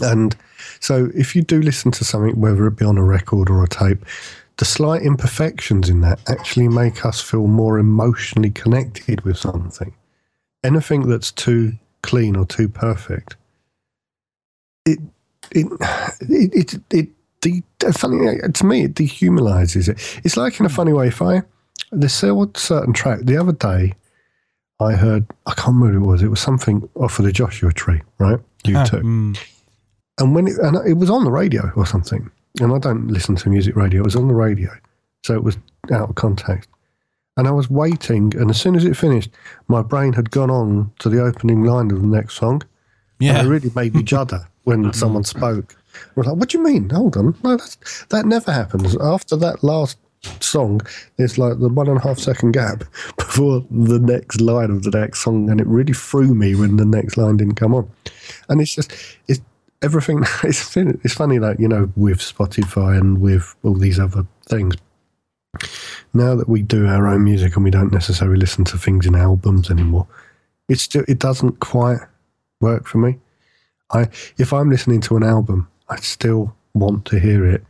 And 0.00 0.36
so, 0.80 1.10
if 1.14 1.34
you 1.34 1.42
do 1.42 1.60
listen 1.60 1.90
to 1.92 2.04
something, 2.04 2.38
whether 2.40 2.66
it 2.66 2.76
be 2.76 2.84
on 2.84 2.98
a 2.98 3.02
record 3.02 3.50
or 3.50 3.64
a 3.64 3.68
tape, 3.68 4.04
the 4.58 4.64
slight 4.64 5.02
imperfections 5.02 5.88
in 5.88 6.00
that 6.02 6.20
actually 6.28 6.68
make 6.68 7.04
us 7.04 7.20
feel 7.20 7.46
more 7.46 7.78
emotionally 7.78 8.50
connected 8.50 9.22
with 9.22 9.38
something. 9.38 9.94
Anything 10.64 11.08
that's 11.08 11.30
too 11.30 11.72
clean 12.02 12.36
or 12.36 12.46
too 12.46 12.68
perfect, 12.68 13.36
it 14.84 14.98
it 15.52 15.66
it 16.20 16.74
it, 16.74 17.08
it 17.44 17.64
the 17.78 17.92
funny 17.92 18.38
to 18.52 18.66
me 18.66 18.84
it 18.84 18.94
dehumanizes 18.94 19.88
it. 19.88 20.20
It's 20.24 20.36
like 20.36 20.58
in 20.58 20.66
a 20.66 20.70
funny 20.70 20.92
way. 20.92 21.08
If 21.08 21.22
I 21.22 21.42
there's 21.92 22.22
a 22.22 22.50
certain 22.56 22.92
track 22.92 23.20
the 23.22 23.36
other 23.36 23.52
day, 23.52 23.94
I 24.80 24.92
heard, 24.92 25.26
I 25.46 25.54
can't 25.54 25.76
remember 25.76 26.00
what 26.00 26.06
it 26.06 26.12
was. 26.12 26.22
It 26.22 26.28
was 26.28 26.40
something 26.40 26.88
off 26.94 27.18
of 27.18 27.24
the 27.24 27.32
Joshua 27.32 27.72
tree, 27.72 28.00
right? 28.18 28.38
U2. 28.64 28.90
Mm. 28.90 29.38
And 30.18 30.34
when 30.34 30.48
it, 30.48 30.58
and 30.58 30.76
it 30.86 30.94
was 30.94 31.10
on 31.10 31.24
the 31.24 31.30
radio 31.30 31.72
or 31.76 31.86
something, 31.86 32.30
and 32.60 32.72
I 32.72 32.78
don't 32.78 33.08
listen 33.08 33.36
to 33.36 33.50
music 33.50 33.76
radio, 33.76 34.00
it 34.00 34.04
was 34.04 34.16
on 34.16 34.28
the 34.28 34.34
radio. 34.34 34.70
So 35.24 35.34
it 35.34 35.42
was 35.42 35.56
out 35.90 36.08
of 36.08 36.14
context. 36.14 36.68
And 37.38 37.46
I 37.46 37.52
was 37.52 37.70
waiting, 37.70 38.34
and 38.36 38.50
as 38.50 38.60
soon 38.60 38.74
as 38.74 38.84
it 38.84 38.96
finished, 38.96 39.30
my 39.68 39.80
brain 39.80 40.12
had 40.12 40.32
gone 40.32 40.50
on 40.50 40.92
to 40.98 41.08
the 41.08 41.22
opening 41.22 41.62
line 41.62 41.92
of 41.92 42.00
the 42.00 42.06
next 42.06 42.34
song. 42.34 42.62
Yeah. 43.20 43.38
And 43.38 43.46
it 43.46 43.50
really 43.50 43.70
made 43.76 43.94
me 43.94 44.02
judder 44.02 44.46
when 44.64 44.84
mm. 44.86 44.94
someone 44.94 45.22
spoke. 45.22 45.76
I 45.94 45.98
was 46.16 46.26
like, 46.26 46.36
what 46.36 46.48
do 46.48 46.58
you 46.58 46.64
mean? 46.64 46.90
Hold 46.90 47.16
on. 47.16 47.36
No, 47.44 47.56
that's, 47.56 48.04
that 48.06 48.26
never 48.26 48.52
happens. 48.52 48.96
After 48.96 49.36
that 49.36 49.62
last 49.62 49.98
song, 50.40 50.80
there's 51.16 51.38
like 51.38 51.60
the 51.60 51.68
one 51.68 51.88
and 51.88 51.98
a 51.98 52.02
half 52.02 52.18
second 52.18 52.52
gap 52.52 52.82
before 53.16 53.64
the 53.70 54.00
next 54.00 54.40
line 54.40 54.72
of 54.72 54.82
the 54.82 54.90
next 54.90 55.20
song. 55.20 55.48
And 55.48 55.60
it 55.60 55.66
really 55.68 55.94
threw 55.94 56.34
me 56.34 56.56
when 56.56 56.76
the 56.76 56.84
next 56.84 57.16
line 57.16 57.36
didn't 57.36 57.54
come 57.54 57.72
on. 57.72 57.88
And 58.48 58.60
it's 58.60 58.74
just, 58.74 58.92
it's 59.28 59.40
everything. 59.80 60.24
It's, 60.42 60.76
it's 60.76 61.14
funny 61.14 61.38
that, 61.38 61.60
you 61.60 61.68
know, 61.68 61.92
with 61.94 62.18
Spotify 62.18 62.98
and 62.98 63.20
with 63.20 63.54
all 63.62 63.74
these 63.74 64.00
other 64.00 64.26
things, 64.48 64.74
now 66.14 66.34
that 66.34 66.48
we 66.48 66.62
do 66.62 66.86
our 66.86 67.06
own 67.06 67.24
music 67.24 67.54
and 67.56 67.64
we 67.64 67.70
don't 67.70 67.92
necessarily 67.92 68.38
listen 68.38 68.64
to 68.66 68.78
things 68.78 69.06
in 69.06 69.14
albums 69.14 69.70
anymore, 69.70 70.06
it's 70.68 70.82
still, 70.82 71.04
it 71.08 71.18
doesn't 71.18 71.60
quite 71.60 71.98
work 72.60 72.86
for 72.86 72.98
me. 72.98 73.18
I 73.90 74.08
if 74.36 74.52
I'm 74.52 74.68
listening 74.70 75.00
to 75.02 75.16
an 75.16 75.22
album, 75.22 75.68
I 75.88 75.96
still 75.96 76.54
want 76.74 77.04
to 77.06 77.18
hear 77.18 77.46
it 77.46 77.64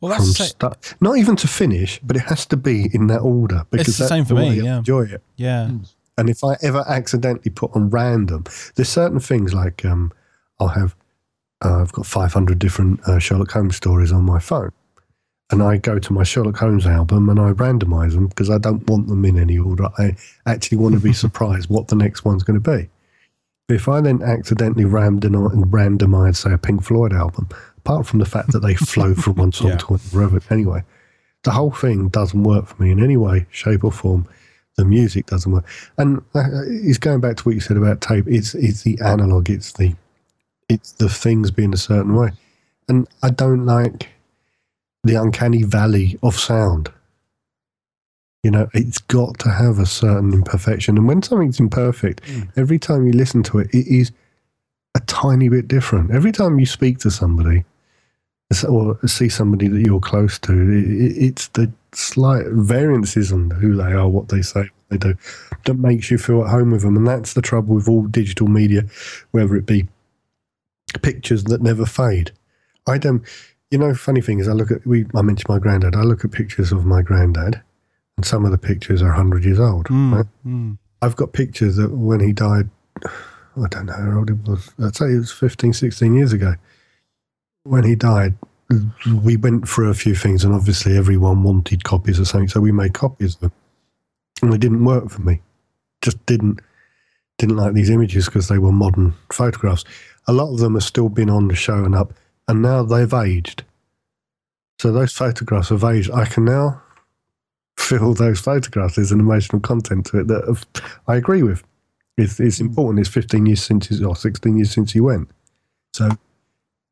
Well, 0.00 0.10
that's 0.10 0.36
the 0.38 0.44
start, 0.44 0.94
not 1.00 1.16
even 1.18 1.36
to 1.36 1.48
finish, 1.48 2.00
but 2.02 2.16
it 2.16 2.22
has 2.22 2.46
to 2.46 2.56
be 2.56 2.90
in 2.92 3.06
that 3.08 3.20
order 3.20 3.64
because 3.70 3.96
the 3.96 4.02
that's 4.04 4.08
same 4.08 4.24
for 4.24 4.34
the 4.34 4.40
me, 4.40 4.48
way 4.48 4.60
I 4.60 4.64
yeah. 4.64 4.78
enjoy 4.78 5.02
it. 5.02 5.22
yeah. 5.36 5.70
And 6.18 6.28
if 6.28 6.44
I 6.44 6.56
ever 6.60 6.84
accidentally 6.86 7.50
put 7.50 7.74
on 7.74 7.88
random, 7.88 8.44
there's 8.74 8.90
certain 8.90 9.20
things 9.20 9.54
like 9.54 9.84
um, 9.86 10.12
I'll 10.58 10.68
have, 10.68 10.94
uh, 11.64 11.80
I've 11.80 11.92
got 11.92 12.04
500 12.04 12.58
different 12.58 13.00
uh, 13.08 13.18
Sherlock 13.18 13.52
Holmes 13.52 13.76
stories 13.76 14.12
on 14.12 14.24
my 14.24 14.38
phone. 14.38 14.72
And 15.50 15.62
I 15.62 15.78
go 15.78 15.98
to 15.98 16.12
my 16.12 16.22
Sherlock 16.22 16.56
Holmes 16.56 16.86
album 16.86 17.28
and 17.28 17.40
I 17.40 17.52
randomize 17.52 18.14
them 18.14 18.28
because 18.28 18.50
I 18.50 18.58
don't 18.58 18.88
want 18.88 19.08
them 19.08 19.24
in 19.24 19.36
any 19.38 19.58
order. 19.58 19.88
I 19.98 20.16
actually 20.46 20.78
want 20.78 20.94
to 20.94 21.00
be 21.00 21.12
surprised 21.24 21.68
what 21.68 21.88
the 21.88 21.96
next 21.96 22.24
one's 22.24 22.44
going 22.44 22.60
to 22.60 22.70
be. 22.76 22.88
If 23.68 23.88
I 23.88 24.00
then 24.00 24.22
accidentally 24.22 24.84
random, 24.84 25.32
randomize, 25.70 26.36
say, 26.36 26.52
a 26.52 26.58
Pink 26.58 26.82
Floyd 26.82 27.12
album, 27.12 27.48
apart 27.78 28.06
from 28.06 28.18
the 28.18 28.24
fact 28.24 28.52
that 28.52 28.60
they 28.60 28.74
flow 28.74 29.14
from 29.14 29.36
one 29.36 29.52
song 29.52 29.68
Yeah. 29.70 29.76
to 29.78 30.00
another, 30.12 30.40
anyway, 30.50 30.82
the 31.44 31.52
whole 31.52 31.70
thing 31.70 32.08
doesn't 32.08 32.42
work 32.42 32.66
for 32.66 32.82
me 32.82 32.90
in 32.90 33.02
any 33.02 33.16
way, 33.16 33.46
shape, 33.50 33.84
or 33.84 33.92
form. 33.92 34.26
The 34.76 34.84
music 34.84 35.26
doesn't 35.26 35.50
work, 35.52 35.66
and 35.98 36.18
uh, 36.34 36.42
it's 36.64 36.96
going 36.96 37.20
back 37.20 37.36
to 37.36 37.42
what 37.42 37.54
you 37.54 37.60
said 37.60 37.76
about 37.76 38.00
tape. 38.00 38.26
It's 38.26 38.54
it's 38.54 38.82
the 38.82 38.98
analog. 39.04 39.50
It's 39.50 39.72
the 39.72 39.94
it's 40.68 40.92
the 40.92 41.08
things 41.08 41.50
being 41.50 41.74
a 41.74 41.76
certain 41.76 42.14
way, 42.14 42.30
and 42.88 43.06
I 43.22 43.30
don't 43.30 43.66
like 43.66 44.08
the 45.04 45.14
uncanny 45.14 45.62
valley 45.62 46.18
of 46.22 46.38
sound. 46.38 46.90
You 48.42 48.50
know, 48.50 48.68
it's 48.72 48.98
got 48.98 49.38
to 49.40 49.50
have 49.50 49.78
a 49.78 49.86
certain 49.86 50.32
imperfection, 50.32 50.96
and 50.96 51.06
when 51.06 51.22
something's 51.22 51.60
imperfect, 51.60 52.22
mm. 52.22 52.50
every 52.56 52.78
time 52.78 53.06
you 53.06 53.12
listen 53.12 53.42
to 53.44 53.58
it, 53.58 53.68
it 53.74 53.86
is 53.86 54.12
a 54.94 55.00
tiny 55.00 55.48
bit 55.48 55.68
different. 55.68 56.10
Every 56.10 56.32
time 56.32 56.58
you 56.58 56.66
speak 56.66 56.98
to 57.00 57.10
somebody 57.10 57.64
or 58.68 58.98
see 59.06 59.28
somebody 59.28 59.68
that 59.68 59.80
you're 59.80 60.00
close 60.00 60.38
to, 60.40 60.52
it's 61.16 61.48
the 61.48 61.70
slight 61.92 62.46
variances 62.48 63.30
on 63.32 63.50
who 63.50 63.76
they 63.76 63.92
are, 63.92 64.08
what 64.08 64.28
they 64.28 64.42
say, 64.42 64.62
what 64.62 64.70
they 64.88 64.96
do, 64.96 65.14
that 65.66 65.74
makes 65.74 66.10
you 66.10 66.18
feel 66.18 66.42
at 66.42 66.50
home 66.50 66.72
with 66.72 66.82
them. 66.82 66.96
And 66.96 67.06
that's 67.06 67.34
the 67.34 67.42
trouble 67.42 67.76
with 67.76 67.88
all 67.88 68.06
digital 68.06 68.48
media, 68.48 68.82
whether 69.30 69.54
it 69.54 69.66
be 69.66 69.86
pictures 71.02 71.44
that 71.44 71.62
never 71.62 71.86
fade. 71.86 72.32
I 72.88 72.98
don't, 72.98 73.22
you 73.70 73.78
know, 73.78 73.94
funny 73.94 74.20
thing 74.20 74.40
is, 74.40 74.48
I 74.48 74.52
look 74.52 74.70
at, 74.70 74.86
we, 74.86 75.06
I 75.14 75.22
mentioned 75.22 75.48
my 75.48 75.58
granddad, 75.58 75.94
I 75.94 76.02
look 76.02 76.24
at 76.24 76.32
pictures 76.32 76.72
of 76.72 76.84
my 76.84 77.02
granddad, 77.02 77.60
and 78.16 78.26
some 78.26 78.44
of 78.44 78.50
the 78.50 78.58
pictures 78.58 79.00
are 79.02 79.08
100 79.08 79.44
years 79.44 79.60
old. 79.60 79.86
Mm, 79.86 80.12
Right? 80.14 80.26
mm. 80.46 80.78
I've 81.02 81.16
got 81.16 81.32
pictures 81.32 81.76
that 81.76 81.90
when 81.92 82.20
he 82.20 82.32
died, 82.32 82.68
I 83.06 83.68
don't 83.68 83.86
know 83.86 83.92
how 83.92 84.18
old 84.18 84.30
it 84.30 84.46
was. 84.46 84.70
I'd 84.82 84.96
say 84.96 85.06
it 85.06 85.18
was 85.18 85.32
15, 85.32 85.72
16 85.72 86.14
years 86.14 86.32
ago. 86.32 86.54
When 87.64 87.84
he 87.84 87.94
died, 87.94 88.34
we 89.24 89.36
went 89.36 89.68
through 89.68 89.90
a 89.90 89.94
few 89.94 90.14
things, 90.14 90.44
and 90.44 90.54
obviously 90.54 90.96
everyone 90.96 91.42
wanted 91.42 91.84
copies 91.84 92.18
of 92.18 92.28
something, 92.28 92.48
so 92.48 92.60
we 92.60 92.72
made 92.72 92.94
copies 92.94 93.34
of 93.34 93.40
them. 93.40 93.52
And 94.42 94.52
they 94.52 94.58
didn't 94.58 94.84
work 94.84 95.10
for 95.10 95.20
me. 95.22 95.40
Just 96.02 96.24
didn't 96.26 96.60
didn't 97.38 97.56
like 97.56 97.72
these 97.72 97.88
images 97.90 98.26
because 98.26 98.48
they 98.48 98.58
were 98.58 98.70
modern 98.72 99.14
photographs. 99.32 99.84
A 100.26 100.32
lot 100.32 100.52
of 100.52 100.58
them 100.58 100.74
have 100.74 100.82
still 100.82 101.08
been 101.08 101.30
on 101.30 101.48
the 101.48 101.54
show 101.54 101.84
and 101.84 101.94
up, 101.94 102.12
and 102.50 102.62
now 102.62 102.82
they've 102.82 103.14
aged. 103.14 103.62
So 104.80 104.90
those 104.90 105.12
photographs 105.12 105.68
have 105.68 105.84
aged. 105.84 106.10
I 106.10 106.24
can 106.24 106.44
now 106.44 106.82
feel 107.78 108.12
those 108.12 108.40
photographs. 108.40 108.96
There's 108.96 109.12
an 109.12 109.20
emotional 109.20 109.60
content 109.60 110.06
to 110.06 110.18
it 110.18 110.26
that 110.26 110.82
I 111.06 111.14
agree 111.14 111.44
with. 111.44 111.62
It's, 112.18 112.40
it's 112.40 112.58
hmm. 112.58 112.66
important. 112.66 112.98
It's 112.98 113.08
15 113.08 113.46
years 113.46 113.62
since 113.62 113.86
he's, 113.86 114.02
or 114.02 114.16
16 114.16 114.56
years 114.56 114.72
since 114.72 114.92
he 114.92 115.00
went. 115.00 115.30
So 115.92 116.10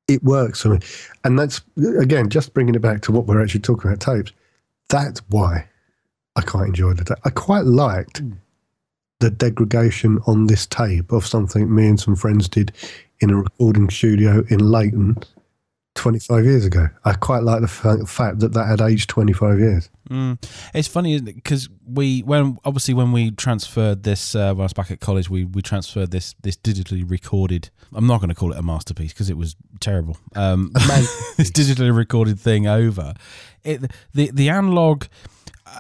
it 0.07 0.23
works 0.23 0.63
for 0.63 0.69
me. 0.69 0.79
And 1.25 1.37
that's, 1.37 1.61
again, 2.01 2.31
just 2.31 2.55
bringing 2.55 2.77
it 2.77 2.83
back 2.83 3.03
to 3.03 3.13
what 3.13 3.27
we're 3.27 3.43
actually 3.43 3.61
talking 3.61 3.91
about 3.91 4.01
tapes. 4.01 4.33
That's 4.89 5.21
why 5.29 5.69
I 6.37 6.43
quite 6.43 6.69
enjoyed 6.69 6.99
the 6.99 7.05
tape. 7.05 7.19
I 7.25 7.31
quite 7.31 7.65
liked 7.65 8.19
hmm. 8.19 8.35
the 9.19 9.31
degradation 9.31 10.21
on 10.29 10.47
this 10.47 10.67
tape 10.67 11.11
of 11.11 11.27
something 11.27 11.75
me 11.75 11.89
and 11.89 11.99
some 11.99 12.15
friends 12.15 12.49
did 12.49 12.71
in 13.19 13.31
a 13.31 13.37
recording 13.37 13.91
studio 13.91 14.45
in 14.49 14.61
Leighton 14.61 15.17
25 15.99 16.45
years 16.45 16.65
ago. 16.65 16.89
I 17.05 17.13
quite 17.15 17.43
like 17.43 17.61
the 17.61 17.69
fa- 17.69 18.07
fact 18.07 18.39
that 18.39 18.55
that 18.55 18.67
had 18.67 18.81
aged 18.81 19.11
25 19.11 19.59
years. 19.59 19.91
Mm. 20.09 20.43
It's 20.73 20.89
funny 20.89 21.15
isn't 21.15 21.29
it? 21.29 21.35
because 21.35 21.69
we, 21.87 22.21
when 22.21 22.57
obviously 22.65 22.95
when 22.95 23.13
we 23.13 23.33
transferred 23.33 24.05
this, 24.05 24.35
uh, 24.35 24.55
when 24.55 24.61
I 24.61 24.65
was 24.65 24.73
back 24.73 24.91
at 24.91 25.01
college, 25.01 25.29
we 25.29 25.45
we 25.45 25.61
transferred 25.61 26.13
this 26.13 26.35
this 26.41 26.57
digitally 26.57 27.09
recorded. 27.09 27.71
I'm 27.93 28.07
not 28.07 28.21
going 28.21 28.29
to 28.29 28.35
call 28.35 28.53
it 28.53 28.59
a 28.59 28.63
masterpiece 28.63 29.13
because 29.13 29.29
it 29.29 29.37
was 29.37 29.57
terrible. 29.81 30.17
Um, 30.35 30.71
this 31.37 31.51
digitally 31.51 31.95
recorded 31.95 32.39
thing 32.39 32.67
over. 32.67 33.15
It 33.65 33.91
the 34.15 34.31
the 34.33 34.49
analog, 34.49 35.05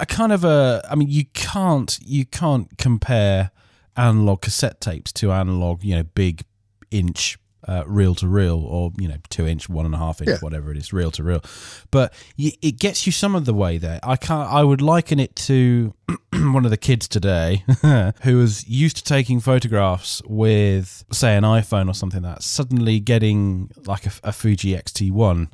a 0.01 0.05
kind 0.05 0.33
of 0.33 0.45
a. 0.45 0.87
I 0.91 0.97
mean, 0.97 1.09
you 1.09 1.27
can't 1.33 1.99
you 2.03 2.27
can't 2.27 2.77
compare 2.77 3.53
analog 3.97 4.43
cassette 4.43 4.81
tapes 4.81 5.13
to 5.13 5.33
analog, 5.33 5.85
you 5.85 5.95
know, 5.95 6.03
big 6.03 6.45
inch 6.91 7.39
uh, 7.69 7.85
reel 7.87 8.15
to 8.17 8.27
reel 8.27 8.59
or 8.65 8.91
you 8.99 9.07
know 9.07 9.17
two 9.29 9.47
inch 9.47 9.69
one 9.69 9.85
and 9.87 9.95
a 9.95 9.99
half 9.99 10.21
inch 10.21 10.31
Yeah. 10.31 10.39
whatever 10.41 10.71
it 10.73 10.79
is 10.79 10.93
reel 10.93 11.11
to 11.13 11.23
reel. 11.23 11.43
But 11.91 12.13
y- 12.39 12.53
it 12.63 12.79
gets 12.79 13.07
you 13.07 13.13
some 13.13 13.35
of 13.35 13.45
the 13.45 13.53
way 13.55 13.77
there. 13.79 14.01
I 14.03 14.17
can't 14.17 14.51
i 14.51 14.65
would 14.65 14.81
liken 14.81 15.21
it 15.21 15.37
to 15.37 15.95
one 16.33 16.65
of 16.65 16.71
the 16.71 16.77
kids 16.79 17.07
today 17.07 17.63
who 18.23 18.39
was 18.39 18.67
used 18.67 18.97
to 18.97 19.05
taking 19.05 19.39
photographs 19.41 20.23
with 20.27 21.05
say 21.13 21.37
an 21.37 21.45
iphone 21.45 21.89
or 21.89 21.95
something 21.95 22.23
like 22.23 22.37
that 22.37 22.43
suddenly 22.43 22.99
getting 23.01 23.71
like 23.87 24.07
a, 24.07 24.13
a 24.25 24.33
fuji 24.33 24.73
xt1 24.75 25.49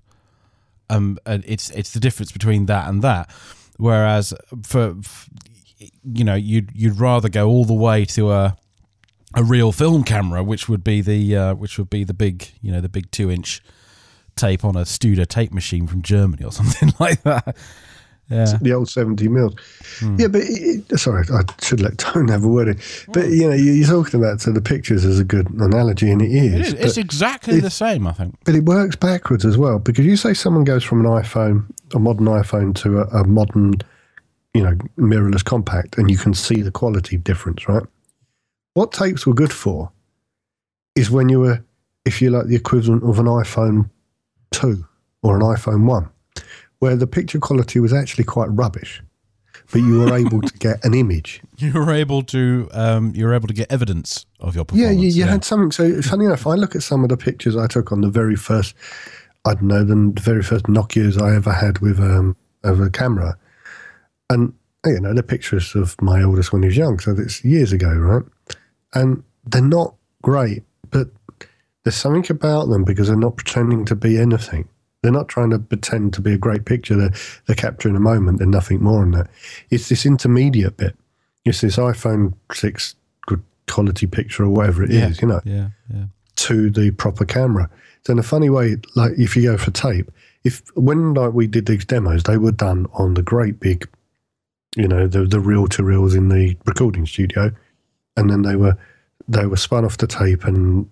um 0.91 1.19
and 1.27 1.43
it's 1.47 1.71
it's 1.71 1.93
the 1.93 2.01
difference 2.01 2.31
between 2.33 2.67
that 2.67 2.89
and 2.89 3.03
that. 3.03 3.29
Whereas 3.77 4.33
for, 4.63 4.95
f 4.99 5.29
you 6.05 6.23
know 6.25 6.35
you'd 6.37 6.71
you'd 6.75 7.01
rather 7.01 7.29
go 7.29 7.49
all 7.49 7.65
the 7.65 7.75
way 7.75 8.05
to 8.05 8.31
a 8.31 8.57
a 9.35 9.43
real 9.43 9.73
film 9.73 10.05
camera, 10.05 10.43
which 10.43 10.69
would 10.69 10.85
be 10.85 11.01
the 11.01 11.37
uh, 11.37 11.55
which 11.55 11.79
would 11.79 11.91
be 11.91 12.05
the 12.05 12.15
big 12.15 12.49
you 12.63 12.73
know 12.73 12.81
the 12.81 12.89
big 12.89 13.11
two 13.11 13.31
inch 13.31 13.63
tape 14.37 14.65
on 14.65 14.77
a 14.77 14.81
Studer 14.81 15.27
tape 15.27 15.53
machine 15.53 15.87
from 15.87 16.03
Germany 16.03 16.45
or 16.45 16.53
something 16.61 16.93
like 16.99 17.23
that. 17.23 17.57
Yeah, 18.31 18.57
the 18.63 18.73
old 18.73 18.89
70 18.89 19.29
mils. 19.29 19.55
Hmm. 19.99 20.17
Yeah, 20.19 20.29
but 20.29 20.41
it, 20.41 20.83
it- 20.91 20.99
sorry, 20.99 21.27
I 21.31 21.43
should 21.63 21.83
let 21.83 21.99
Tone 21.99 22.29
have 22.29 22.43
a 22.43 22.49
word. 22.49 22.69
in. 22.69 22.81
But 23.13 23.29
you 23.29 23.47
know, 23.47 23.55
you- 23.55 23.73
you're 23.73 23.87
talking 23.87 24.19
about 24.19 24.41
so 24.41 24.51
the 24.51 24.63
pictures 24.63 25.05
is 25.05 25.21
a 25.21 25.25
good 25.25 25.51
analogy, 25.51 26.11
and 26.11 26.23
it 26.23 26.31
it 26.31 26.55
is. 26.61 26.69
is. 26.69 26.73
It's 26.75 26.97
exactly 26.97 27.61
the 27.61 27.69
same, 27.69 28.07
I 28.07 28.13
think. 28.13 28.37
but 28.45 28.55
it 28.55 28.65
works 28.65 28.97
backwards 28.97 29.45
as 29.45 29.59
well 29.59 29.79
because 29.79 30.07
you 30.07 30.17
say 30.17 30.33
someone 30.33 30.65
goes 30.65 30.83
from 30.83 31.01
an 31.05 31.07
iPhone, 31.07 31.67
a 31.95 31.99
modern 31.99 32.25
iPhone, 32.27 32.75
to 32.77 33.01
a, 33.01 33.05
a 33.21 33.25
modern, 33.27 33.75
you 34.55 34.63
know, 34.63 34.73
mirrorless 34.99 35.45
compact, 35.45 35.99
and 35.99 36.11
you 36.11 36.17
can 36.17 36.33
see 36.33 36.63
the 36.63 36.71
quality 36.71 37.19
difference, 37.19 37.69
right? 37.69 37.85
What 38.75 38.93
tapes 38.93 39.27
were 39.27 39.35
good 39.35 39.53
for 39.53 39.91
is 40.95 41.11
when 41.11 41.29
you 41.29 41.41
were, 41.41 41.65
if 42.05 42.21
you 42.21 42.31
like, 42.31 42.47
the 42.47 42.57
equivalent 42.57 43.03
of 43.05 43.19
an 43.19 43.27
iPhone 43.27 43.91
two 44.51 44.85
or 45.23 45.37
an 45.37 45.43
iPhone 45.43 45.85
one, 45.87 46.09
where 46.81 46.97
the 46.97 47.07
picture 47.07 47.39
quality 47.39 47.81
was 47.81 47.93
actually 47.93 48.25
quite 48.25 48.47
rubbish, 48.51 49.03
but 49.73 49.79
you 49.81 50.01
were 50.01 50.17
able 50.17 50.41
to 50.43 50.59
get 50.59 50.85
an 50.85 50.95
image. 50.95 51.41
You 51.57 51.73
were 51.73 51.93
able 51.93 52.23
to 52.25 52.69
um, 52.73 53.13
you 53.15 53.25
were 53.27 53.33
able 53.33 53.47
to 53.47 53.55
get 53.55 53.71
evidence 53.73 54.27
of 54.41 54.57
your 54.57 54.63
Yeah, 54.73 54.89
performance. 54.89 55.01
you, 55.03 55.09
you 55.23 55.25
had 55.25 55.45
something. 55.45 55.71
So 55.71 56.03
funny 56.03 56.25
enough, 56.25 56.47
I 56.49 56.55
look 56.55 56.75
at 56.75 56.83
some 56.83 57.05
of 57.05 57.11
the 57.11 57.17
pictures 57.17 57.57
I 57.57 57.69
took 57.69 57.93
on 57.93 58.01
the 58.01 58.09
very 58.11 58.35
first, 58.35 58.75
I 59.45 59.55
don't 59.55 59.69
know, 59.69 59.85
the 59.85 60.21
very 60.21 60.43
first 60.43 60.65
Nokia's 60.67 61.17
I 61.17 61.35
ever 61.37 61.53
had 61.53 61.79
with 61.79 62.01
um 62.01 62.37
of 62.65 62.81
a 62.81 62.91
camera, 62.91 63.39
and 64.29 64.53
you 64.85 64.99
know, 65.01 65.15
the 65.15 65.23
pictures 65.23 65.75
of 65.77 65.95
my 66.03 66.23
oldest 66.25 66.53
when 66.53 66.63
he 66.63 66.67
was 66.69 66.77
young, 66.77 66.99
so 66.99 67.15
that's 67.15 67.45
years 67.45 67.73
ago, 67.73 67.93
right? 67.95 68.25
And 68.95 69.23
they're 69.45 69.61
not 69.63 69.95
great, 70.23 70.63
but 70.91 71.09
there's 71.83 71.97
something 71.97 72.25
about 72.31 72.67
them 72.69 72.85
because 72.85 73.09
they're 73.09 73.17
not 73.17 73.37
pretending 73.37 73.85
to 73.87 73.95
be 73.97 74.19
anything. 74.19 74.69
They're 75.03 75.13
not 75.13 75.29
trying 75.29 75.51
to 75.51 75.59
pretend 75.59 76.15
to 76.15 76.23
be 76.23 76.33
a 76.33 76.39
great 76.39 76.65
picture. 76.65 76.97
They're, 76.97 77.13
they're 77.47 77.57
capturing 77.57 77.95
a 77.97 78.01
moment 78.01 78.39
They're 78.39 78.47
nothing 78.47 78.83
more 78.83 79.01
than 79.03 79.11
that. 79.13 79.29
It's 79.71 79.89
this 79.91 80.07
intermediate 80.07 80.79
bit. 80.79 80.97
It's 81.45 81.61
this 81.61 81.77
iPhone 81.77 82.33
6 82.53 82.95
good 83.27 83.43
quality 83.69 84.07
picture 84.07 84.45
or 84.45 84.49
whatever 84.49 84.83
it 84.83 84.91
is, 84.91 84.97
Yeah. 84.97 85.15
you 85.21 85.29
know, 85.29 85.41
Yeah, 85.45 85.69
yeah. 85.93 86.05
to 86.37 86.71
the 86.71 86.91
proper 86.93 87.27
camera. 87.27 87.69
So 88.07 88.13
in 88.15 88.19
a 88.19 88.23
funny 88.23 88.49
way, 88.49 88.77
like 88.95 89.13
if 89.19 89.37
you 89.37 89.43
go 89.43 89.59
for 89.59 89.71
tape, 89.73 90.11
if 90.43 90.63
when 90.75 91.13
like 91.15 91.35
we 91.35 91.47
did 91.47 91.67
these 91.67 91.85
demos, 91.85 92.23
they 92.23 92.39
were 92.39 92.53
done 92.53 92.87
on 92.95 93.13
the 93.15 93.23
great 93.23 93.61
big, 93.61 93.87
you 94.77 94.89
know, 94.89 95.07
the 95.07 95.25
the 95.25 95.41
reel 95.41 95.67
to 95.69 95.83
reels 95.85 96.15
in 96.15 96.29
the 96.29 96.57
recording 96.67 97.07
studio, 97.07 97.51
and 98.17 98.31
then 98.31 98.43
they 98.43 98.57
were 98.57 98.77
they 99.29 99.47
were 99.47 99.57
spun 99.57 99.85
off 99.85 99.97
the 99.99 100.07
tape 100.07 100.45
and 100.45 100.89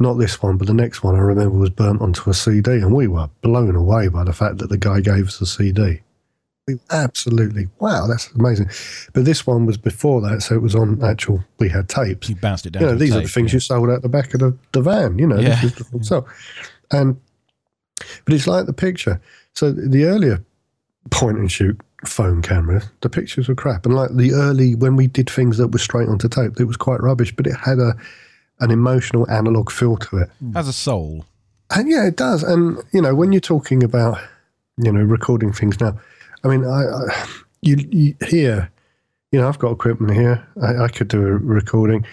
not 0.00 0.14
this 0.14 0.42
one, 0.42 0.56
but 0.56 0.66
the 0.66 0.74
next 0.74 1.04
one 1.04 1.14
I 1.14 1.18
remember 1.20 1.56
was 1.56 1.70
burnt 1.70 2.00
onto 2.02 2.28
a 2.28 2.34
CD, 2.34 2.72
and 2.72 2.92
we 2.92 3.06
were 3.06 3.30
blown 3.40 3.76
away 3.76 4.08
by 4.08 4.24
the 4.24 4.32
fact 4.32 4.58
that 4.58 4.68
the 4.68 4.78
guy 4.78 5.00
gave 5.00 5.28
us 5.28 5.40
a 5.40 5.46
CD. 5.46 6.00
We 6.66 6.78
absolutely 6.90 7.68
wow, 7.78 8.06
that's 8.06 8.30
amazing. 8.32 8.70
But 9.12 9.24
this 9.24 9.46
one 9.46 9.66
was 9.66 9.76
before 9.76 10.20
that, 10.22 10.42
so 10.42 10.54
it 10.54 10.62
was 10.62 10.74
on 10.74 11.02
actual. 11.04 11.44
We 11.58 11.68
had 11.68 11.88
tapes 11.88 12.28
You 12.28 12.36
bounced 12.36 12.66
it 12.66 12.70
down. 12.70 12.82
you 12.82 12.88
know, 12.88 12.94
these 12.96 13.14
are 13.14 13.20
the 13.20 13.28
things 13.28 13.52
yeah. 13.52 13.56
you 13.56 13.60
sold 13.60 13.90
out 13.90 14.02
the 14.02 14.08
back 14.08 14.32
of 14.34 14.40
the, 14.40 14.56
the 14.72 14.80
van, 14.80 15.18
you 15.18 15.26
know, 15.26 15.38
Yeah. 15.38 15.60
this 15.60 15.64
is 15.64 15.74
the 15.74 15.84
full 15.84 16.02
sell. 16.02 16.28
And, 16.90 17.20
but 18.24 18.34
it's 18.34 18.46
like 18.46 18.66
the 18.66 18.72
picture. 18.72 19.20
So 19.54 19.72
the 19.72 20.04
earlier 20.04 20.44
point 21.10 21.38
and 21.38 21.50
shoot 21.50 21.80
phone 22.04 22.42
cameras, 22.42 22.84
the 23.00 23.08
pictures 23.08 23.48
were 23.48 23.54
crap. 23.54 23.86
And 23.86 23.94
like 23.94 24.14
the 24.14 24.32
early, 24.32 24.74
when 24.74 24.96
we 24.96 25.06
did 25.06 25.30
things 25.30 25.58
that 25.58 25.68
were 25.68 25.78
straight 25.78 26.08
onto 26.08 26.28
tape, 26.28 26.58
it 26.58 26.64
was 26.64 26.76
quite 26.76 27.00
rubbish, 27.00 27.34
but 27.34 27.46
it 27.46 27.56
had 27.56 27.78
a, 27.78 27.94
an 28.60 28.70
emotional 28.70 29.28
analog 29.30 29.70
feel 29.70 29.96
to 29.96 30.18
it. 30.18 30.30
Has 30.54 30.68
a 30.68 30.72
soul. 30.72 31.24
And 31.70 31.88
yeah, 31.88 32.06
it 32.06 32.16
does. 32.16 32.42
And, 32.42 32.78
you 32.92 33.00
know, 33.00 33.14
when 33.14 33.32
you're 33.32 33.40
talking 33.40 33.82
about, 33.82 34.18
you 34.76 34.92
know, 34.92 35.00
recording 35.00 35.52
things 35.52 35.80
now, 35.80 35.98
I 36.44 36.48
mean, 36.48 36.64
I, 36.64 36.84
I 36.84 37.26
you, 37.62 37.76
you 37.90 38.14
hear, 38.26 38.70
you 39.30 39.40
know, 39.40 39.48
I've 39.48 39.58
got 39.58 39.72
equipment 39.72 40.14
here. 40.14 40.46
I, 40.60 40.84
I 40.84 40.88
could 40.88 41.08
do 41.08 41.20
a 41.20 41.32
recording. 41.32 42.04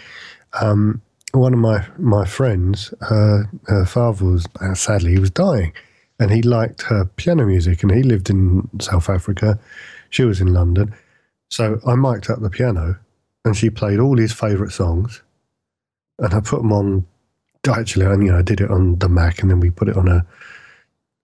Um, 0.62 1.02
one 1.34 1.54
of 1.54 1.60
my, 1.60 1.86
my 1.98 2.26
friends, 2.26 2.94
uh, 3.02 3.44
her 3.68 3.86
father 3.86 4.26
was, 4.26 4.48
uh, 4.62 4.76
sadly, 4.76 5.14
he 5.14 5.20
was 5.20 5.32
dying 5.32 5.74
and 6.20 6.32
he 6.32 6.42
liked 6.42 6.84
her 6.84 7.06
piano 7.06 7.46
music 7.46 7.84
and 7.84 7.92
he 7.92 8.04
lived 8.04 8.30
in 8.30 8.68
South 8.80 9.10
Africa. 9.10 9.60
She 10.10 10.24
was 10.24 10.42
in 10.42 10.54
London. 10.54 10.94
So 11.50 11.80
I 11.88 11.96
mic'd 11.96 12.30
up 12.30 12.42
the 12.42 12.50
piano 12.50 13.00
and 13.46 13.56
she 13.56 13.70
played 13.70 14.00
all 14.00 14.18
his 14.18 14.34
favourite 14.34 14.72
songs 14.72 15.22
and 16.20 16.34
I 16.34 16.40
put 16.42 16.62
them 16.62 16.74
on 16.74 17.06
actually, 17.68 18.06
I, 18.06 18.12
you 18.12 18.32
know, 18.32 18.40
I 18.40 18.42
did 18.42 18.62
it 18.62 18.72
on 18.72 18.98
the 19.00 19.10
Mac, 19.10 19.42
and 19.42 19.50
then 19.50 19.60
we 19.60 19.70
put 19.70 19.90
it 19.90 19.98
on 19.98 20.08
a. 20.08 20.26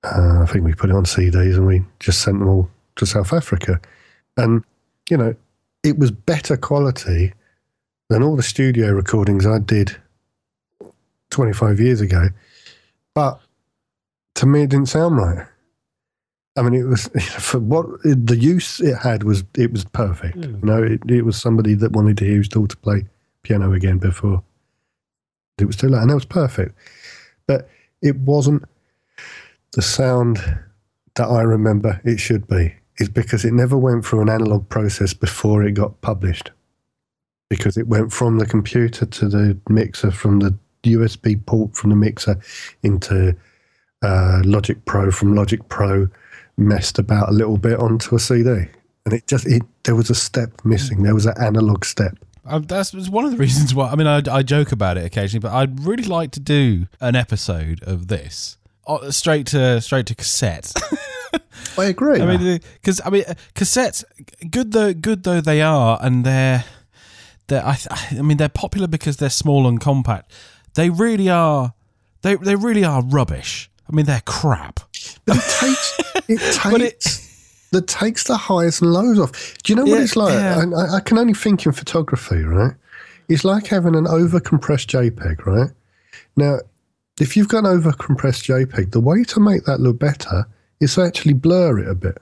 Uh, 0.03 0.43
I 0.43 0.45
think 0.45 0.63
we 0.63 0.73
put 0.73 0.89
it 0.89 0.95
on 0.95 1.05
CDs, 1.05 1.55
and 1.55 1.65
we 1.65 1.83
just 1.99 2.21
sent 2.21 2.39
them 2.39 2.47
all 2.47 2.69
to 2.97 3.05
South 3.05 3.33
Africa, 3.33 3.79
and 4.37 4.63
you 5.09 5.17
know, 5.17 5.35
it 5.83 5.97
was 5.97 6.11
better 6.11 6.57
quality 6.57 7.33
than 8.09 8.21
all 8.21 8.35
the 8.35 8.43
studio 8.43 8.91
recordings 8.91 9.45
I 9.45 9.59
did 9.59 9.95
twenty 11.29 11.53
five 11.53 11.79
years 11.79 12.01
ago, 12.01 12.29
but 13.13 13.39
to 14.35 14.45
me, 14.45 14.63
it 14.63 14.69
didn't 14.69 14.89
sound 14.89 15.17
right. 15.17 15.47
I 16.57 16.61
mean, 16.61 16.73
it 16.73 16.85
was 16.85 17.07
for 17.39 17.59
what 17.59 17.87
the 18.03 18.37
use 18.37 18.79
it 18.79 18.97
had 18.97 19.23
was 19.23 19.43
it 19.57 19.71
was 19.71 19.85
perfect. 19.85 20.35
Hmm. 20.35 20.55
You 20.55 20.61
know, 20.63 20.83
it, 20.83 21.01
it 21.09 21.23
was 21.23 21.41
somebody 21.41 21.73
that 21.75 21.91
wanted 21.91 22.17
to 22.19 22.25
hear 22.25 22.37
his 22.37 22.49
daughter 22.49 22.75
play 22.77 23.05
piano 23.43 23.73
again 23.73 23.97
before 23.97 24.43
it 25.57 25.65
was 25.65 25.75
too 25.75 25.89
late, 25.89 26.01
and 26.01 26.09
that 26.09 26.15
was 26.15 26.25
perfect. 26.25 26.75
But 27.47 27.69
it 28.01 28.17
wasn't 28.17 28.63
the 29.71 29.81
sound 29.81 30.39
that 31.15 31.27
I 31.27 31.41
remember 31.41 32.01
it 32.03 32.19
should 32.19 32.47
be. 32.47 32.75
Is 32.97 33.09
because 33.09 33.43
it 33.43 33.51
never 33.51 33.77
went 33.77 34.05
through 34.05 34.21
an 34.21 34.29
analog 34.29 34.69
process 34.69 35.13
before 35.13 35.63
it 35.63 35.73
got 35.73 35.99
published. 35.99 36.51
Because 37.49 37.75
it 37.75 37.89
went 37.89 38.13
from 38.13 38.37
the 38.37 38.45
computer 38.45 39.05
to 39.05 39.27
the 39.27 39.57
mixer, 39.67 40.11
from 40.11 40.39
the 40.39 40.57
USB 40.83 41.45
port 41.45 41.75
from 41.75 41.89
the 41.89 41.95
mixer 41.95 42.39
into 42.83 43.35
uh, 44.05 44.41
Logic 44.45 44.83
Pro, 44.85 45.11
from 45.11 45.35
Logic 45.35 45.67
Pro 45.69 46.07
messed 46.57 46.99
about 46.99 47.29
a 47.29 47.33
little 47.33 47.57
bit 47.57 47.79
onto 47.79 48.15
a 48.15 48.19
CD, 48.19 48.49
and 49.05 49.13
it 49.13 49.27
just 49.27 49.45
it 49.47 49.63
there 49.83 49.95
was 49.95 50.09
a 50.09 50.15
step 50.15 50.51
missing. 50.63 51.03
There 51.03 51.13
was 51.15 51.25
an 51.25 51.35
analog 51.41 51.85
step. 51.85 52.17
Uh, 52.45 52.59
that's 52.59 52.93
was 52.93 53.09
one 53.09 53.25
of 53.25 53.31
the 53.31 53.37
reasons 53.45 53.73
why. 53.73 53.89
I 53.89 53.95
mean, 53.95 54.07
I, 54.07 54.21
I 54.31 54.43
joke 54.43 54.71
about 54.71 54.97
it 54.97 55.05
occasionally, 55.05 55.41
but 55.41 55.53
I'd 55.53 55.85
really 55.85 56.03
like 56.03 56.31
to 56.31 56.39
do 56.39 56.87
an 57.01 57.15
episode 57.15 57.83
of 57.83 58.07
this 58.07 58.57
uh, 58.87 59.11
straight 59.11 59.47
to 59.47 59.81
straight 59.81 60.05
to 60.07 60.15
cassette. 60.15 60.71
I 61.77 61.85
agree. 61.85 62.21
I 62.21 62.37
mean, 62.37 62.61
because 62.75 63.01
I 63.03 63.09
mean, 63.09 63.23
uh, 63.27 63.33
cassettes, 63.53 64.03
good 64.49 64.71
though 64.71 64.93
good 64.93 65.23
though 65.23 65.41
they 65.41 65.61
are, 65.61 65.97
and 66.01 66.23
they're 66.23 66.63
they're 67.47 67.65
I, 67.65 67.75
th- 67.75 68.19
I 68.19 68.21
mean 68.21 68.37
they're 68.37 68.49
popular 68.49 68.87
because 68.87 69.17
they're 69.17 69.29
small 69.29 69.67
and 69.67 69.79
compact. 69.81 70.31
They 70.75 70.89
really 70.89 71.29
are. 71.29 71.73
They 72.21 72.35
they 72.35 72.55
really 72.55 72.83
are 72.83 73.01
rubbish. 73.01 73.69
I 73.89 73.95
mean, 73.95 74.05
they're 74.05 74.21
crap. 74.25 74.79
But 75.25 75.37
it 75.37 75.43
takes 75.59 75.99
it 76.27 76.59
But 76.71 76.81
it- 76.81 76.99
takes 77.01 77.67
that 77.71 77.87
takes 77.87 78.23
the 78.23 78.37
highs 78.37 78.81
and 78.81 78.93
lows 78.93 79.19
off. 79.19 79.31
Do 79.63 79.73
you 79.73 79.75
know 79.75 79.83
what 79.83 79.97
Yeah, 79.97 80.03
it's 80.03 80.15
like? 80.15 80.33
yeah. 80.33 80.63
I, 80.77 80.95
I 80.97 80.99
can 81.01 81.17
only 81.17 81.33
think 81.33 81.65
in 81.65 81.71
photography, 81.73 82.41
right? 82.43 82.73
It's 83.27 83.43
like 83.43 83.67
having 83.67 83.95
an 83.95 84.07
over 84.07 84.39
compressed 84.39 84.89
JPEG, 84.89 85.45
right? 85.45 85.71
Now, 86.37 86.59
if 87.19 87.35
you've 87.35 87.47
got 87.49 87.59
an 87.59 87.65
over 87.67 87.91
compressed 87.91 88.45
JPEG, 88.45 88.91
the 88.91 89.01
way 89.01 89.23
to 89.25 89.39
make 89.41 89.65
that 89.65 89.79
look 89.81 89.99
better 89.99 90.45
is 90.79 90.95
to 90.95 91.01
actually 91.03 91.33
blur 91.33 91.79
it 91.79 91.87
a 91.89 91.95
bit. 91.95 92.17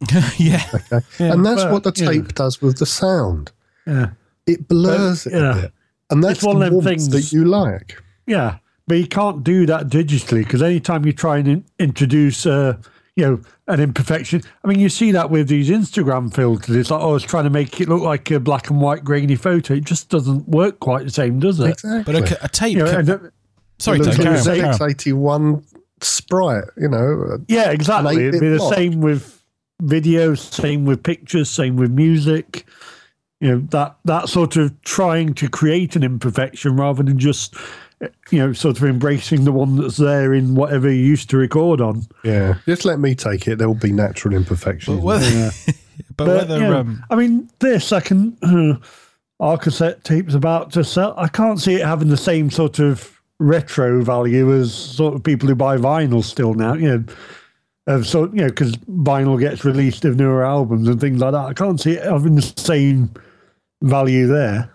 yeah. 0.36 0.64
Okay? 0.74 1.00
and 1.20 1.46
that's 1.46 1.62
but, 1.64 1.72
what 1.72 1.84
the 1.84 1.92
yeah. 1.96 2.10
tape 2.10 2.34
does 2.34 2.60
with 2.60 2.78
the 2.78 2.86
sound. 2.86 3.50
Yeah. 3.86 4.10
It 4.46 4.68
blurs 4.68 5.24
But, 5.24 5.32
it 5.32 5.36
yeah. 5.40 5.50
a 5.58 5.60
bit. 5.62 5.72
And 6.10 6.24
that's 6.24 6.38
It's 6.38 6.44
one 6.44 6.58
the 6.58 6.66
of 6.66 6.72
them 6.72 6.82
things- 6.82 7.08
that 7.10 7.32
you 7.32 7.44
like. 7.46 8.02
Yeah, 8.26 8.58
but 8.88 8.96
you 8.98 9.06
can't 9.06 9.44
do 9.44 9.66
that 9.66 9.86
digitally 9.88 10.42
because 10.42 10.62
anytime 10.62 11.04
you 11.06 11.12
try 11.12 11.38
and 11.38 11.46
in- 11.48 11.64
introduce, 11.78 12.46
uh, 12.46 12.76
you 13.16 13.26
know, 13.26 13.40
an 13.66 13.80
imperfection, 13.80 14.42
I 14.64 14.68
mean, 14.68 14.80
you 14.80 14.88
see 14.88 15.12
that 15.12 15.30
with 15.30 15.48
these 15.48 15.68
Instagram 15.70 16.32
filters. 16.34 16.74
It's 16.74 16.90
like, 16.90 17.00
oh, 17.02 17.14
it's 17.16 17.24
trying 17.24 17.44
to 17.44 17.50
make 17.50 17.80
it 17.80 17.88
look 17.88 18.02
like 18.02 18.30
a 18.30 18.40
black 18.40 18.70
and 18.70 18.80
white 18.80 19.04
grainy 19.04 19.36
photo. 19.36 19.74
It 19.74 19.84
just 19.84 20.08
doesn't 20.08 20.48
work 20.48 20.80
quite 20.80 21.04
the 21.04 21.10
same, 21.10 21.38
does 21.38 21.60
it? 21.60 21.70
Exactly. 21.70 22.02
But 22.12 22.22
a, 22.22 22.26
ca- 22.26 22.44
a 22.44 22.48
tape. 22.48 22.72
You 22.76 22.84
know, 22.84 22.90
ca- 22.90 22.98
and, 22.98 23.10
uh, 23.10 23.18
sorry, 23.78 23.98
It 24.00 24.04
Tone, 24.04 24.14
looks 24.24 24.44
carry 24.46 24.60
like 24.62 24.80
on, 24.80 24.90
a 24.90 24.94
carry 24.94 25.12
on. 25.52 25.60
ZX81 25.60 25.64
sprite, 26.00 26.64
you 26.76 26.88
know. 26.88 27.38
yeah, 27.48 27.70
exactly. 27.70 28.14
An 28.16 28.20
It'd 28.28 28.32
be 28.40 28.46
8-bit 28.46 28.50
the 28.52 28.58
block. 28.58 28.74
same 28.74 29.00
with 29.00 29.42
videos, 29.82 30.38
same 30.38 30.84
with 30.84 31.02
pictures, 31.02 31.50
same 31.50 31.76
with 31.76 31.90
music. 31.90 32.66
You 33.40 33.50
know 33.50 33.58
that 33.70 33.96
that 34.04 34.28
sort 34.28 34.56
of 34.56 34.80
trying 34.82 35.34
to 35.34 35.48
create 35.48 35.94
an 35.94 36.02
imperfection 36.02 36.76
rather 36.76 37.02
than 37.04 37.18
just, 37.20 37.54
uh, 37.56 37.58
you 38.30 38.38
know, 38.38 38.52
sort 38.52 38.76
of 38.76 38.84
embracing 38.84 39.44
the 39.44 39.52
one 39.52 39.76
that's 39.76 39.96
there 39.96 40.32
in 40.32 40.54
whatever 40.54 40.90
you 40.90 41.02
used 41.02 41.30
to 41.30 41.36
record 41.36 41.80
on. 41.80 42.02
Yeah, 42.22 42.58
just 42.66 42.84
let 42.84 43.00
me 43.00 43.14
take 43.14 43.48
it. 43.48 43.56
There 43.56 43.68
will 43.68 43.74
be 43.74 43.92
natural 43.92 44.34
imperfections. 44.34 44.98
But 44.98 45.04
whether, 45.04 45.50
but 45.66 46.26
But, 46.26 46.26
whether 46.28 46.54
you 46.58 46.62
know, 46.62 46.80
um, 46.80 47.04
I 47.10 47.16
mean, 47.16 47.50
this 47.58 47.92
I 47.92 48.00
can. 48.00 48.36
Uh, 48.42 48.84
our 49.40 49.56
cassette 49.56 50.02
tape's 50.02 50.34
about 50.34 50.72
to 50.72 50.82
sell. 50.82 51.14
I 51.16 51.28
can't 51.28 51.60
see 51.60 51.74
it 51.74 51.86
having 51.86 52.08
the 52.08 52.16
same 52.16 52.50
sort 52.50 52.80
of 52.80 53.20
retro 53.38 54.02
value 54.02 54.52
as 54.52 54.74
sort 54.74 55.14
of 55.14 55.22
people 55.22 55.48
who 55.48 55.54
buy 55.54 55.76
vinyl 55.76 56.24
still 56.24 56.54
now. 56.54 56.74
You 56.74 56.98
know, 56.98 57.04
of 57.86 58.06
so 58.06 58.24
you 58.26 58.42
know 58.42 58.48
because 58.48 58.72
vinyl 58.76 59.38
gets 59.38 59.64
released 59.64 60.04
of 60.04 60.16
newer 60.16 60.44
albums 60.44 60.88
and 60.88 61.00
things 61.00 61.20
like 61.20 61.32
that. 61.32 61.46
I 61.46 61.52
can't 61.54 61.80
see 61.80 61.92
it 61.92 62.04
having 62.04 62.34
the 62.34 62.42
same 62.42 63.12
value 63.82 64.26
there 64.26 64.70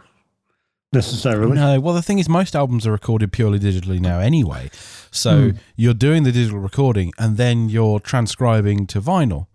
necessarily. 0.94 1.56
No, 1.56 1.80
well, 1.80 1.94
the 1.94 2.02
thing 2.02 2.20
is, 2.20 2.30
most 2.30 2.56
albums 2.56 2.86
are 2.88 2.92
recorded 2.92 3.32
purely 3.32 3.60
digitally 3.60 4.00
now 4.00 4.20
anyway. 4.20 4.70
So 5.12 5.52
Hmm. 5.52 5.58
you're 5.76 5.94
doing 5.94 6.24
the 6.24 6.32
digital 6.32 6.60
recording 6.60 7.12
and 7.18 7.38
then 7.38 7.70
you're 7.70 8.00
transcribing 8.00 8.88
to 8.88 9.02
vinyl. 9.02 9.48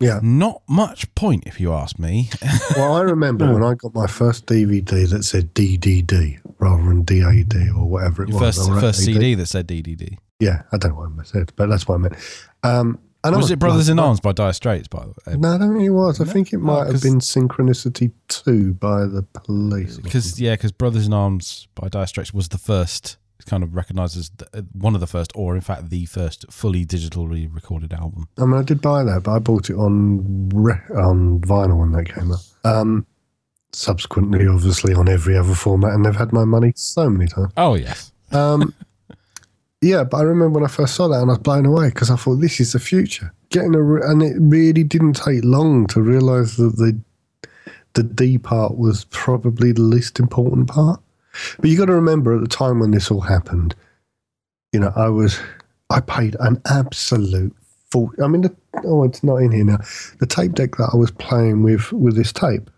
yeah. 0.00 0.20
Not 0.22 0.62
much 0.68 1.12
point, 1.14 1.44
if 1.46 1.60
you 1.60 1.72
ask 1.72 1.98
me. 1.98 2.30
Well, 2.76 2.94
I 2.96 3.02
remember 3.02 3.52
when 3.52 3.62
I 3.62 3.74
got 3.74 3.94
my 3.94 4.06
first 4.08 4.46
DVD 4.46 5.08
that 5.10 5.22
said 5.24 5.54
DDD 5.54 6.38
rather 6.58 6.82
than 6.82 7.02
DAD 7.04 7.54
or 7.76 7.88
whatever 7.88 8.24
it 8.24 8.30
Your 8.30 8.40
was. 8.40 8.56
first 8.56 8.68
first 8.80 8.98
AD. 9.00 9.04
CD 9.14 9.34
that 9.36 9.46
said 9.46 9.66
DDD. 9.68 10.16
Yeah, 10.40 10.62
I 10.72 10.76
don't 10.78 10.92
know 10.92 10.98
what 11.08 11.20
I 11.20 11.22
said, 11.24 11.52
but 11.56 11.68
that's 11.68 11.86
what 11.86 11.94
I 11.94 11.98
meant. 11.98 12.14
Um, 12.64 12.98
and 13.24 13.34
I 13.34 13.38
Was 13.38 13.50
it 13.50 13.58
Brothers 13.58 13.88
like, 13.88 13.92
in 13.94 13.98
Arms 13.98 14.20
by 14.20 14.32
Dire 14.32 14.52
Straits, 14.52 14.86
by 14.88 15.00
the 15.04 15.14
way? 15.26 15.36
No, 15.36 15.54
I 15.54 15.58
don't 15.58 15.72
think 15.72 15.84
it 15.84 15.90
was. 15.90 16.20
I 16.20 16.24
think 16.24 16.52
it 16.52 16.58
might 16.58 16.86
have 16.86 17.02
been 17.02 17.18
Synchronicity 17.20 18.12
2 18.28 18.74
by 18.74 19.06
the 19.06 19.22
police. 19.32 19.98
Because 19.98 20.40
yeah, 20.40 20.54
because 20.54 20.72
Brothers 20.72 21.06
in 21.06 21.12
Arms 21.12 21.66
by 21.74 21.88
Dire 21.88 22.06
Straits 22.06 22.32
was 22.32 22.50
the 22.50 22.58
first 22.58 23.16
kind 23.46 23.62
of 23.62 23.74
recognised 23.74 24.16
as 24.16 24.30
the, 24.30 24.46
uh, 24.54 24.62
one 24.72 24.94
of 24.94 25.00
the 25.00 25.06
first, 25.06 25.32
or 25.34 25.54
in 25.54 25.60
fact 25.60 25.90
the 25.90 26.06
first 26.06 26.50
fully 26.50 26.84
digitally 26.86 27.52
recorded 27.52 27.92
album. 27.92 28.28
I 28.38 28.44
mean, 28.44 28.58
I 28.58 28.62
did 28.62 28.80
buy 28.80 29.04
that, 29.04 29.22
but 29.24 29.32
I 29.32 29.38
bought 29.38 29.68
it 29.70 29.74
on 29.76 30.48
re- 30.50 30.80
on 30.96 31.40
vinyl 31.40 31.78
when 31.78 31.92
that 31.92 32.06
came 32.08 32.32
out. 32.32 32.44
Um, 32.64 33.06
subsequently, 33.72 34.46
obviously, 34.46 34.94
on 34.94 35.08
every 35.08 35.36
other 35.36 35.54
format, 35.54 35.92
and 35.92 36.04
they've 36.04 36.16
had 36.16 36.32
my 36.32 36.44
money 36.44 36.72
so 36.76 37.10
many 37.10 37.28
times. 37.28 37.52
Oh 37.56 37.74
yes, 37.74 38.12
Um, 38.32 38.74
yeah, 39.84 40.02
but 40.02 40.16
I 40.16 40.22
remember 40.22 40.58
when 40.58 40.64
I 40.64 40.72
first 40.72 40.94
saw 40.94 41.08
that, 41.08 41.20
and 41.20 41.30
I 41.30 41.34
was 41.34 41.38
blown 41.38 41.66
away 41.66 41.88
because 41.88 42.10
I 42.10 42.16
thought 42.16 42.36
this 42.36 42.58
is 42.58 42.72
the 42.72 42.80
future. 42.80 43.34
Getting 43.50 43.74
a, 43.74 43.82
re- 43.82 44.00
and 44.02 44.22
it 44.22 44.36
really 44.38 44.82
didn't 44.82 45.12
take 45.12 45.44
long 45.44 45.86
to 45.88 46.00
realise 46.00 46.56
that 46.56 46.76
the 46.76 46.98
the 47.92 48.02
D 48.02 48.38
part 48.38 48.78
was 48.78 49.04
probably 49.10 49.72
the 49.72 49.82
least 49.82 50.18
important 50.18 50.68
part. 50.68 51.00
But 51.58 51.68
you 51.68 51.76
got 51.76 51.86
to 51.86 51.94
remember 51.94 52.34
at 52.34 52.40
the 52.40 52.48
time 52.48 52.80
when 52.80 52.92
this 52.92 53.10
all 53.10 53.20
happened, 53.20 53.74
you 54.72 54.80
know, 54.80 54.92
I 54.96 55.08
was 55.08 55.38
I 55.90 56.00
paid 56.00 56.34
an 56.40 56.62
absolute 56.64 57.54
full. 57.90 58.10
I 58.22 58.26
mean, 58.26 58.40
the, 58.40 58.56
oh, 58.84 59.04
it's 59.04 59.22
not 59.22 59.36
in 59.36 59.52
here 59.52 59.64
now. 59.64 59.78
The 60.18 60.26
tape 60.26 60.52
deck 60.52 60.76
that 60.76 60.90
I 60.94 60.96
was 60.96 61.10
playing 61.10 61.62
with 61.62 61.92
with 61.92 62.16
this 62.16 62.32
tape, 62.32 62.70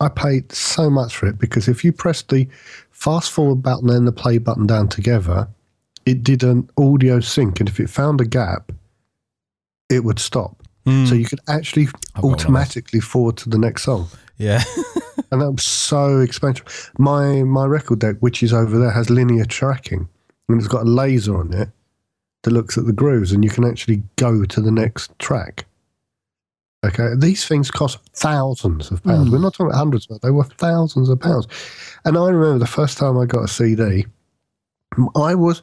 I 0.00 0.08
paid 0.08 0.50
so 0.50 0.90
much 0.90 1.16
for 1.16 1.26
it 1.26 1.38
because 1.38 1.68
if 1.68 1.84
you 1.84 1.92
press 1.92 2.22
the 2.22 2.48
fast 2.90 3.30
forward 3.30 3.62
button 3.62 3.88
and 3.88 4.06
the 4.06 4.12
play 4.12 4.38
button 4.38 4.66
down 4.66 4.88
together, 4.88 5.48
it 6.06 6.22
did 6.22 6.42
an 6.42 6.68
audio 6.76 7.20
sync, 7.20 7.60
and 7.60 7.68
if 7.68 7.80
it 7.80 7.90
found 7.90 8.20
a 8.20 8.24
gap, 8.24 8.72
it 9.88 10.04
would 10.04 10.18
stop. 10.18 10.62
Hmm. 10.84 11.06
So 11.06 11.14
you 11.14 11.26
could 11.26 11.40
actually 11.48 11.88
I've 12.14 12.22
got 12.22 12.24
one 12.24 12.32
of 12.32 12.38
those. 12.38 12.46
automatically 12.46 13.00
forward 13.00 13.36
to 13.38 13.48
the 13.48 13.58
next 13.58 13.82
song 13.84 14.08
yeah. 14.42 14.62
and 15.30 15.40
that 15.40 15.52
was 15.52 15.64
so 15.64 16.20
expensive. 16.20 16.90
My 16.98 17.42
my 17.42 17.64
record 17.64 18.00
deck, 18.00 18.16
which 18.20 18.42
is 18.42 18.52
over 18.52 18.78
there, 18.78 18.90
has 18.90 19.08
linear 19.08 19.44
tracking, 19.44 20.08
and 20.48 20.58
it's 20.58 20.68
got 20.68 20.82
a 20.82 20.90
laser 20.90 21.38
on 21.38 21.52
it 21.52 21.68
that 22.42 22.50
looks 22.50 22.76
at 22.76 22.86
the 22.86 22.92
grooves, 22.92 23.32
and 23.32 23.44
you 23.44 23.50
can 23.50 23.64
actually 23.64 24.02
go 24.16 24.44
to 24.44 24.60
the 24.60 24.72
next 24.72 25.16
track. 25.18 25.66
Okay, 26.84 27.10
these 27.16 27.46
things 27.46 27.70
cost 27.70 27.98
thousands 28.14 28.90
of 28.90 29.02
pounds. 29.04 29.28
Hmm. 29.28 29.34
We're 29.34 29.40
not 29.40 29.54
talking 29.54 29.66
about 29.66 29.78
hundreds, 29.78 30.06
but 30.06 30.22
they 30.22 30.32
were 30.32 30.44
thousands 30.44 31.08
of 31.08 31.20
pounds. 31.20 31.46
And 32.04 32.18
I 32.18 32.28
remember 32.28 32.58
the 32.58 32.66
first 32.66 32.98
time 32.98 33.16
I 33.16 33.26
got 33.26 33.44
a 33.44 33.48
CD, 33.48 34.06
I 35.14 35.36
was, 35.36 35.62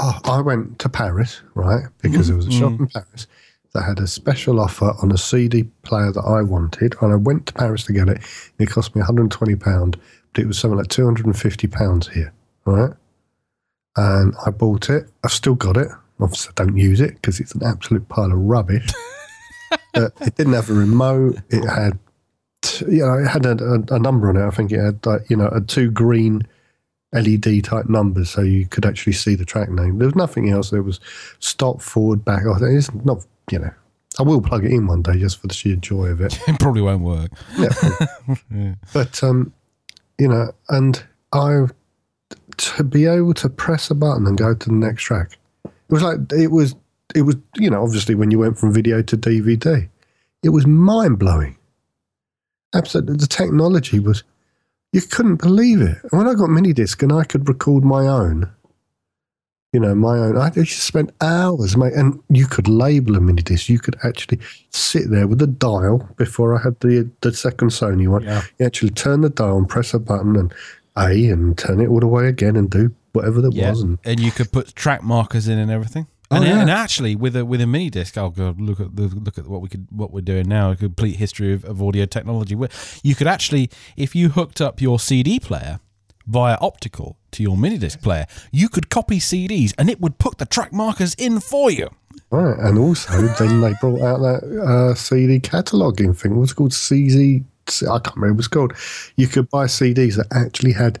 oh, 0.00 0.20
I 0.24 0.40
went 0.40 0.78
to 0.80 0.88
Paris, 0.88 1.42
right? 1.54 1.84
Because 2.02 2.28
there 2.28 2.36
was 2.36 2.46
a 2.46 2.52
shop 2.52 2.72
in 2.78 2.86
Paris 2.86 3.26
that 3.72 3.82
had 3.82 4.00
a 4.00 4.06
special 4.06 4.60
offer 4.60 4.92
on 5.02 5.12
a 5.12 5.18
CD 5.18 5.64
player 5.82 6.12
that 6.12 6.24
I 6.24 6.42
wanted, 6.42 6.94
and 7.00 7.12
I 7.12 7.16
went 7.16 7.46
to 7.46 7.52
Paris 7.52 7.84
to 7.84 7.92
get 7.92 8.08
it. 8.08 8.18
It 8.58 8.70
cost 8.70 8.94
me 8.94 9.00
120 9.00 9.54
pound, 9.56 9.96
but 10.32 10.42
it 10.42 10.46
was 10.46 10.58
something 10.58 10.78
like 10.78 10.88
250 10.88 11.66
pounds 11.68 12.08
here, 12.08 12.32
right? 12.64 12.92
And 13.96 14.34
I 14.44 14.50
bought 14.50 14.90
it. 14.90 15.08
I've 15.24 15.32
still 15.32 15.54
got 15.54 15.76
it. 15.76 15.88
Obviously, 16.20 16.52
I 16.56 16.64
don't 16.64 16.76
use 16.76 17.00
it 17.00 17.14
because 17.14 17.40
it's 17.40 17.54
an 17.54 17.62
absolute 17.64 18.08
pile 18.08 18.32
of 18.32 18.38
rubbish. 18.38 18.88
uh, 19.94 20.10
it 20.20 20.34
didn't 20.36 20.52
have 20.52 20.70
a 20.70 20.74
remote. 20.74 21.38
It 21.48 21.66
had, 21.66 21.98
t- 22.62 22.86
you 22.88 23.06
know, 23.06 23.14
it 23.14 23.26
had 23.26 23.46
a, 23.46 23.52
a, 23.52 23.96
a 23.96 23.98
number 23.98 24.28
on 24.28 24.36
it. 24.36 24.46
I 24.46 24.50
think 24.50 24.72
it 24.72 24.80
had, 24.80 25.04
like, 25.06 25.30
you 25.30 25.36
know, 25.36 25.48
a 25.48 25.60
two 25.60 25.90
green 25.90 26.46
LED 27.12 27.64
type 27.64 27.88
numbers, 27.88 28.30
so 28.30 28.40
you 28.42 28.66
could 28.66 28.86
actually 28.86 29.14
see 29.14 29.34
the 29.34 29.44
track 29.44 29.68
name. 29.68 29.98
There 29.98 30.06
was 30.06 30.14
nothing 30.14 30.50
else. 30.50 30.70
There 30.70 30.82
was 30.82 31.00
stop, 31.40 31.80
forward, 31.80 32.24
back. 32.24 32.42
Oh, 32.46 32.56
It's 32.60 32.92
not, 32.94 33.24
you 33.50 33.58
know. 33.58 33.72
I 34.18 34.22
will 34.22 34.42
plug 34.42 34.64
it 34.64 34.72
in 34.72 34.86
one 34.86 35.02
day 35.02 35.18
just 35.18 35.40
for 35.40 35.46
the 35.46 35.54
sheer 35.54 35.76
joy 35.76 36.06
of 36.06 36.20
it. 36.20 36.38
it 36.48 36.58
probably 36.58 36.82
won't 36.82 37.02
work. 37.02 37.30
Yeah. 38.50 38.74
But 38.92 39.22
um, 39.24 39.52
you 40.18 40.28
know, 40.28 40.52
and 40.68 41.02
I 41.32 41.66
to 42.56 42.84
be 42.84 43.06
able 43.06 43.34
to 43.34 43.48
press 43.48 43.90
a 43.90 43.94
button 43.94 44.26
and 44.26 44.36
go 44.36 44.54
to 44.54 44.68
the 44.68 44.74
next 44.74 45.02
track. 45.02 45.38
It 45.64 45.72
was 45.88 46.02
like 46.02 46.18
it 46.32 46.50
was 46.50 46.74
it 47.14 47.22
was 47.22 47.36
you 47.56 47.70
know 47.70 47.82
obviously 47.82 48.14
when 48.14 48.30
you 48.30 48.38
went 48.38 48.58
from 48.58 48.72
video 48.72 49.02
to 49.02 49.16
DVD, 49.16 49.88
it 50.42 50.50
was 50.50 50.66
mind 50.66 51.18
blowing. 51.18 51.56
Absolutely, 52.74 53.16
the 53.16 53.26
technology 53.26 53.98
was 53.98 54.22
you 54.92 55.00
couldn't 55.02 55.36
believe 55.36 55.80
it. 55.80 55.98
And 56.10 56.18
when 56.18 56.28
I 56.28 56.34
got 56.34 56.50
mini 56.50 56.72
disc 56.72 57.02
and 57.02 57.12
I 57.12 57.24
could 57.24 57.48
record 57.48 57.84
my 57.84 58.06
own, 58.06 58.50
you 59.72 59.78
know, 59.78 59.94
my 59.94 60.18
own. 60.18 60.36
I 60.36 60.46
used 60.46 60.72
to 60.72 60.80
spend 60.80 61.12
hours, 61.20 61.76
mate, 61.76 61.92
and 61.92 62.20
you 62.28 62.46
could 62.46 62.66
label 62.66 63.14
a 63.16 63.20
mini 63.20 63.42
disc. 63.42 63.68
You 63.68 63.78
could 63.78 63.96
actually 64.02 64.40
sit 64.70 65.10
there 65.10 65.28
with 65.28 65.40
a 65.42 65.46
dial 65.46 66.08
before 66.16 66.58
I 66.58 66.62
had 66.62 66.78
the 66.80 67.08
the 67.20 67.32
second 67.32 67.68
Sony 67.68 68.08
one. 68.08 68.24
Yeah. 68.24 68.42
You 68.58 68.66
actually 68.66 68.90
turn 68.90 69.20
the 69.20 69.30
dial 69.30 69.58
and 69.58 69.68
press 69.68 69.94
a 69.94 70.00
button 70.00 70.34
and 70.34 70.52
A 70.96 71.28
and 71.28 71.56
turn 71.56 71.80
it 71.80 71.88
all 71.88 72.00
the 72.00 72.08
way 72.08 72.26
again 72.26 72.56
and 72.56 72.68
do 72.68 72.92
whatever 73.12 73.40
there 73.40 73.50
Yeah, 73.52 73.70
was. 73.70 73.82
And 73.82 73.98
and 74.04 74.18
you 74.18 74.32
could 74.32 74.50
put 74.50 74.74
track 74.74 75.04
markers 75.04 75.46
in 75.46 75.58
and 75.58 75.70
everything. 75.70 76.08
And, 76.32 76.44
Oh, 76.44 76.46
yeah. 76.46 76.60
and 76.60 76.70
actually, 76.70 77.16
with 77.16 77.34
a 77.34 77.44
with 77.44 77.60
a 77.60 77.66
mini 77.66 77.90
disc, 77.90 78.16
I'll 78.16 78.30
go 78.30 78.54
look 78.58 78.78
at 78.80 78.94
the, 78.94 79.02
look 79.08 79.36
at 79.36 79.46
what 79.48 79.60
we 79.62 79.68
could 79.68 79.88
what 79.90 80.12
we're 80.12 80.20
doing 80.20 80.48
now. 80.48 80.70
A 80.70 80.76
complete 80.76 81.16
history 81.16 81.52
of, 81.52 81.64
of 81.64 81.82
audio 81.82 82.04
technology. 82.06 82.56
You 83.02 83.14
could 83.16 83.26
actually, 83.26 83.68
if 83.96 84.14
you 84.14 84.28
hooked 84.30 84.60
up 84.60 84.80
your 84.80 85.00
CD 85.00 85.40
player 85.40 85.80
via 86.26 86.56
optical 86.60 87.16
to 87.32 87.42
your 87.42 87.56
mini 87.56 87.78
disc 87.78 88.00
player, 88.00 88.26
you 88.52 88.68
could 88.68 88.88
copy 88.90 89.18
CDs 89.18 89.74
and 89.76 89.90
it 89.90 90.00
would 90.00 90.18
put 90.18 90.38
the 90.38 90.46
track 90.46 90.72
markers 90.72 91.14
in 91.14 91.40
for 91.40 91.68
you. 91.70 91.88
right, 92.30 92.56
and 92.60 92.78
also 92.78 93.12
then 93.38 93.60
they 93.60 93.74
brought 93.80 94.00
out 94.02 94.20
that 94.20 94.62
uh, 94.64 94.94
CD 94.94 95.40
cataloging 95.40 96.16
thing. 96.16 96.36
What's 96.36 96.52
it 96.52 96.54
called? 96.54 96.70
CZ. 96.72 97.44
I 97.90 97.98
can't 97.98 98.16
remember 98.16 98.34
what 98.34 98.38
it's 98.40 98.48
called. 98.48 98.72
You 99.16 99.26
could 99.26 99.48
buy 99.50 99.64
CDs 99.66 100.14
that 100.16 100.26
actually 100.30 100.72
had 100.72 101.00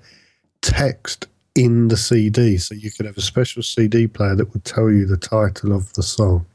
text 0.62 1.26
in 1.54 1.88
the 1.88 1.96
CD, 1.96 2.58
so 2.58 2.74
you 2.74 2.90
could 2.90 3.06
have 3.06 3.16
a 3.16 3.22
special 3.22 3.62
CD 3.62 4.06
player 4.06 4.34
that 4.36 4.52
would 4.52 4.64
tell 4.64 4.90
you 4.90 5.06
the 5.06 5.16
title 5.16 5.72
of 5.72 5.92
the 5.94 6.02
song. 6.02 6.46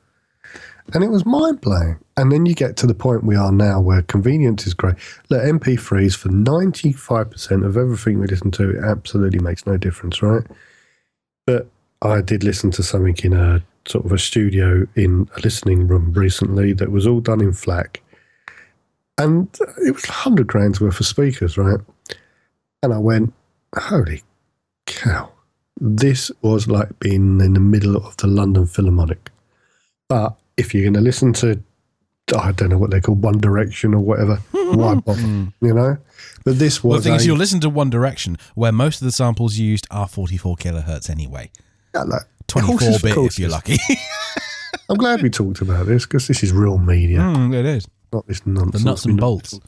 And 0.93 1.03
it 1.03 1.09
was 1.09 1.25
mind 1.25 1.61
blowing. 1.61 1.97
And 2.15 2.31
then 2.31 2.45
you 2.45 2.53
get 2.53 2.77
to 2.77 2.87
the 2.87 2.93
point 2.93 3.23
we 3.23 3.35
are 3.35 3.51
now 3.51 3.81
where 3.81 4.03
convenience 4.03 4.67
is 4.67 4.73
great. 4.73 4.95
Look, 5.29 5.41
MP3s 5.41 6.15
for 6.15 6.29
95% 6.29 7.65
of 7.65 7.75
everything 7.75 8.19
we 8.19 8.27
listen 8.27 8.51
to, 8.51 8.77
it 8.77 8.83
absolutely 8.83 9.39
makes 9.39 9.65
no 9.65 9.77
difference, 9.77 10.21
right? 10.21 10.45
But 11.45 11.67
I 12.01 12.21
did 12.21 12.43
listen 12.43 12.71
to 12.71 12.83
something 12.83 13.15
in 13.23 13.33
a 13.33 13.63
sort 13.87 14.05
of 14.05 14.11
a 14.11 14.19
studio 14.19 14.85
in 14.95 15.27
a 15.35 15.39
listening 15.41 15.87
room 15.87 16.13
recently 16.13 16.73
that 16.73 16.91
was 16.91 17.07
all 17.07 17.19
done 17.19 17.41
in 17.41 17.51
FLAC. 17.51 18.01
And 19.17 19.47
it 19.85 19.91
was 19.91 20.05
100 20.05 20.45
grand's 20.45 20.79
worth 20.79 20.99
of 20.99 21.05
speakers, 21.05 21.57
right? 21.57 21.79
And 22.83 22.93
I 22.93 22.97
went, 22.97 23.33
holy 23.75 24.21
cow. 24.85 25.29
This 25.79 26.31
was 26.41 26.67
like 26.67 26.97
being 26.99 27.41
in 27.41 27.53
the 27.53 27.59
middle 27.59 27.97
of 27.97 28.15
the 28.17 28.27
London 28.27 28.65
Philharmonic. 28.65 29.29
But 30.07 30.35
if 30.57 30.73
you're 30.73 30.83
going 30.83 30.93
to 30.93 31.01
listen 31.01 31.33
to, 31.33 31.61
I 32.37 32.51
don't 32.53 32.69
know 32.69 32.77
what 32.77 32.91
they 32.91 33.01
call 33.01 33.15
One 33.15 33.39
Direction 33.39 33.93
or 33.93 33.99
whatever, 33.99 34.35
why 34.51 34.95
bother? 34.95 35.21
You 35.21 35.51
know? 35.73 35.97
But 36.45 36.59
this 36.59 36.83
Well, 36.83 36.91
the 36.93 36.97
was 36.97 37.03
thing 37.05 37.15
is, 37.15 37.25
you'll 37.25 37.37
listen 37.37 37.59
to 37.61 37.69
One 37.69 37.89
Direction, 37.89 38.37
where 38.55 38.71
most 38.71 39.01
of 39.01 39.05
the 39.05 39.11
samples 39.11 39.57
used 39.57 39.85
are 39.91 40.07
44 40.07 40.55
kilohertz 40.57 41.09
anyway. 41.09 41.51
yeah, 41.93 42.03
like, 42.03 42.21
24 42.47 42.77
horses 42.79 43.01
for 43.01 43.07
bit 43.07 43.17
if 43.17 43.39
you're 43.39 43.49
lucky. 43.49 43.77
I'm 44.89 44.97
glad 44.97 45.21
we 45.23 45.29
talked 45.29 45.61
about 45.61 45.87
this 45.87 46.05
because 46.05 46.27
this 46.27 46.43
is 46.43 46.51
real 46.53 46.77
media, 46.77 47.19
Mm, 47.19 47.53
it 47.55 47.65
is. 47.65 47.87
not 48.13 48.27
this 48.27 48.39
The 48.41 48.51
nonsense. 48.51 48.83
nuts 48.85 49.05
and 49.05 49.19
bolts. 49.19 49.59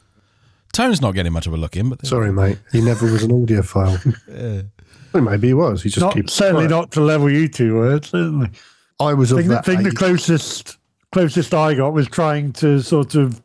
Tone's 0.74 1.02
not 1.02 1.14
getting 1.16 1.34
much 1.34 1.48
of 1.48 1.54
a 1.54 1.58
look 1.58 1.76
in, 1.76 1.90
but 1.90 2.06
Sorry, 2.06 2.32
mate. 2.32 2.60
He 2.72 2.82
never 2.82 3.12
was 3.12 3.24
an 3.24 3.32
audiophile. 3.46 4.70
Well, 5.14 5.24
maybe 5.24 5.48
he 5.48 5.54
was. 5.54 5.84
He 5.84 5.90
just 5.90 6.02
Not, 6.02 6.14
keeps 6.14 6.34
certainly 6.34 6.68
quiet. 6.68 6.80
not 6.82 6.92
to 6.92 7.02
level 7.02 7.30
you 7.30 7.48
two 7.48 7.76
were, 7.76 8.02
certainly. 8.02 8.50
I 9.00 9.14
was 9.14 9.32
I 9.32 9.36
of 9.36 9.40
think, 9.40 9.50
the, 9.50 9.56
that 9.56 9.66
think 9.66 9.84
the 9.84 9.92
closest 9.92 10.78
closest 11.12 11.54
I 11.54 11.74
got 11.76 11.94
was 11.94 12.08
trying 12.08 12.54
to 12.54 12.82
sort 12.82 13.16
of 13.16 13.42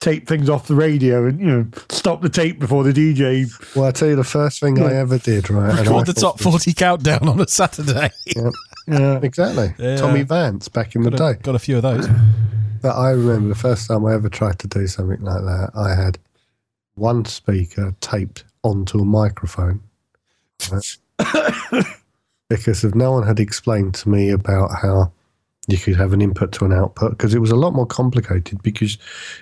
tape 0.00 0.26
things 0.28 0.48
off 0.50 0.66
the 0.66 0.74
radio 0.74 1.26
and 1.26 1.40
you 1.40 1.46
know 1.46 1.66
stop 1.88 2.20
the 2.20 2.28
tape 2.28 2.58
before 2.58 2.84
the 2.84 2.92
DJ. 2.92 3.46
Well, 3.74 3.86
I 3.86 3.90
tell 3.90 4.08
you, 4.08 4.16
the 4.16 4.24
first 4.24 4.60
thing 4.60 4.80
I 4.82 4.94
ever 4.94 5.18
did, 5.18 5.50
right? 5.50 5.70
and 5.70 5.78
I 5.78 5.82
record 5.82 6.06
the 6.06 6.12
top 6.14 6.40
40 6.40 6.72
countdown 6.74 7.28
on 7.28 7.40
a 7.40 7.48
Saturday. 7.48 8.10
Yeah, 8.88 9.18
Exactly. 9.20 9.74
Yeah. 9.80 9.96
Tommy 9.96 10.22
Vance 10.22 10.68
back 10.68 10.94
in 10.94 11.02
the 11.02 11.08
a, 11.12 11.16
day. 11.16 11.40
got 11.42 11.56
a 11.56 11.58
few 11.58 11.78
of 11.78 11.82
those. 11.82 12.06
But 12.82 12.94
I 12.94 13.10
remember 13.10 13.48
the 13.48 13.56
first 13.56 13.88
time 13.88 14.04
I 14.06 14.14
ever 14.14 14.28
tried 14.28 14.60
to 14.60 14.68
do 14.68 14.86
something 14.86 15.20
like 15.22 15.42
that, 15.42 15.70
I 15.74 16.00
had 16.00 16.18
one 16.94 17.24
speaker 17.24 17.96
taped 18.00 18.44
onto 18.62 19.00
a 19.00 19.04
microphone. 19.04 19.80
because 22.48 22.84
if 22.84 22.94
no 22.94 23.12
one 23.12 23.26
had 23.26 23.40
explained 23.40 23.94
to 23.94 24.08
me 24.08 24.30
about 24.30 24.70
how 24.80 25.12
you 25.68 25.78
could 25.78 25.96
have 25.96 26.12
an 26.12 26.22
input 26.22 26.52
to 26.52 26.64
an 26.64 26.72
output, 26.72 27.10
because 27.10 27.34
it 27.34 27.40
was 27.40 27.50
a 27.50 27.56
lot 27.56 27.74
more 27.74 27.86
complicated 27.86 28.62
because 28.62 28.98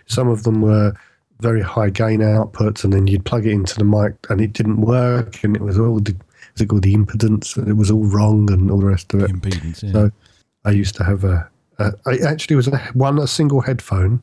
some 0.07 0.29
of 0.29 0.43
them 0.45 0.63
were 0.63 0.95
very 1.41 1.63
high 1.63 1.91
gain 1.91 2.21
outputs 2.21 2.85
and 2.85 2.93
then 2.93 3.07
you'd 3.07 3.25
plug 3.25 3.47
it 3.47 3.53
into 3.53 3.77
the 3.77 3.85
mic 3.85 4.15
and 4.31 4.41
it 4.41 4.53
didn't 4.53 4.81
work 4.81 5.43
and 5.45 5.57
it 5.57 5.63
was 5.63 5.79
all 5.79 6.01
the, 6.01 6.17
was 6.53 6.63
it 6.63 6.67
called 6.67 6.83
the 6.83 6.95
impedance 6.95 7.57
and 7.57 7.69
it 7.69 7.75
was 7.75 7.91
all 7.91 8.05
wrong 8.05 8.51
and 8.51 8.71
all 8.71 8.79
the 8.79 8.87
rest 8.87 9.13
of 9.13 9.23
it. 9.23 9.31
Impedance. 9.31 9.83
Yeah. 9.83 9.93
So 9.93 10.11
I 10.65 10.71
used 10.71 10.95
to 10.97 11.05
have 11.05 11.25
a, 11.25 11.49
a 11.79 11.93
I 12.07 12.17
actually 12.27 12.57
was 12.57 12.69
a, 12.69 12.79
one 12.95 13.19
a 13.19 13.27
single 13.27 13.61
headphone, 13.61 14.23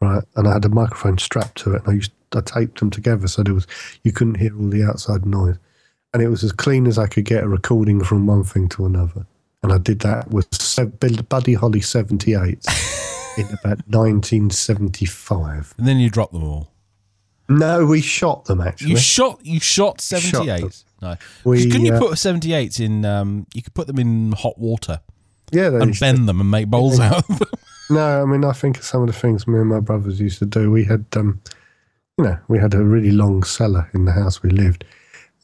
right, 0.00 0.24
and 0.36 0.48
I 0.48 0.54
had 0.54 0.64
a 0.64 0.70
microphone 0.70 1.18
strapped 1.18 1.58
to 1.58 1.74
it, 1.74 1.82
and 1.82 1.88
I 1.88 1.92
used 1.94 2.12
I 2.34 2.40
taped 2.40 2.80
them 2.80 2.90
together 2.90 3.26
so 3.26 3.42
there 3.42 3.54
was 3.54 3.66
you 4.02 4.12
couldn't 4.12 4.36
hear 4.36 4.54
all 4.58 4.68
the 4.68 4.84
outside 4.84 5.24
noise, 5.24 5.56
and 6.12 6.22
it 6.22 6.28
was 6.28 6.42
as 6.44 6.52
clean 6.52 6.86
as 6.86 6.98
I 6.98 7.06
could 7.06 7.24
get 7.24 7.44
a 7.44 7.48
recording 7.48 8.02
from 8.02 8.26
one 8.26 8.44
thing 8.44 8.68
to 8.70 8.86
another. 8.86 9.26
And 9.62 9.72
I 9.72 9.78
did 9.78 10.00
that 10.00 10.30
with 10.30 10.48
Buddy 11.28 11.54
Holly 11.54 11.80
78 11.80 12.36
in 13.38 13.46
about 13.46 13.78
1975. 13.88 15.74
And 15.78 15.86
then 15.86 15.98
you 15.98 16.10
drop 16.10 16.32
them 16.32 16.44
all. 16.44 16.70
No, 17.48 17.86
we 17.86 18.00
shot 18.02 18.44
them 18.44 18.60
actually. 18.60 18.90
You 18.90 18.96
shot 18.98 19.40
you 19.42 19.58
shot 19.58 20.00
Shot 20.02 20.20
seventy 20.20 20.46
them. 20.46 20.64
eight. 20.66 20.84
No. 21.00 21.16
We, 21.44 21.62
Couldn't 21.70 21.86
you 21.86 21.94
uh, 21.94 21.98
put 21.98 22.18
seventy 22.18 22.52
eights 22.52 22.78
in 22.78 23.06
um 23.06 23.46
you 23.54 23.62
could 23.62 23.72
put 23.72 23.86
them 23.86 23.98
in 23.98 24.32
hot 24.32 24.58
water 24.58 25.00
yeah, 25.50 25.70
they 25.70 25.78
and 25.80 25.94
to- 25.94 26.00
bend 26.00 26.28
them 26.28 26.42
and 26.42 26.50
make 26.50 26.68
bowls 26.68 27.00
out 27.00 27.28
of 27.28 27.38
them. 27.38 27.48
No, 27.90 28.20
I 28.22 28.26
mean, 28.26 28.44
I 28.44 28.52
think 28.52 28.76
of 28.76 28.84
some 28.84 29.00
of 29.00 29.06
the 29.06 29.14
things 29.14 29.46
me 29.48 29.58
and 29.60 29.70
my 29.70 29.80
brothers 29.80 30.20
used 30.20 30.38
to 30.40 30.44
do. 30.44 30.70
We 30.70 30.84
had, 30.84 31.06
um, 31.16 31.40
you 32.18 32.24
know, 32.24 32.36
we 32.46 32.58
had 32.58 32.74
a 32.74 32.82
really 32.84 33.10
long 33.12 33.42
cellar 33.44 33.88
in 33.94 34.04
the 34.04 34.12
house 34.12 34.42
we 34.42 34.50
lived, 34.50 34.84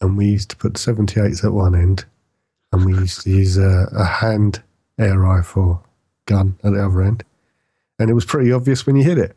and 0.04 0.16
we 0.16 0.26
used 0.26 0.50
to 0.50 0.56
put 0.56 0.74
78s 0.74 1.44
at 1.44 1.52
one 1.52 1.74
end, 1.74 2.04
and 2.72 2.84
we 2.84 2.94
used 2.94 3.22
to 3.22 3.30
use 3.30 3.56
a, 3.56 3.88
a 3.96 4.04
hand 4.04 4.62
air 4.98 5.18
rifle 5.18 5.84
gun 6.26 6.56
at 6.62 6.72
the 6.72 6.84
other 6.84 7.02
end, 7.02 7.24
and 7.98 8.10
it 8.10 8.14
was 8.14 8.24
pretty 8.24 8.52
obvious 8.52 8.86
when 8.86 8.96
you 8.96 9.04
hit 9.04 9.18
it. 9.18 9.36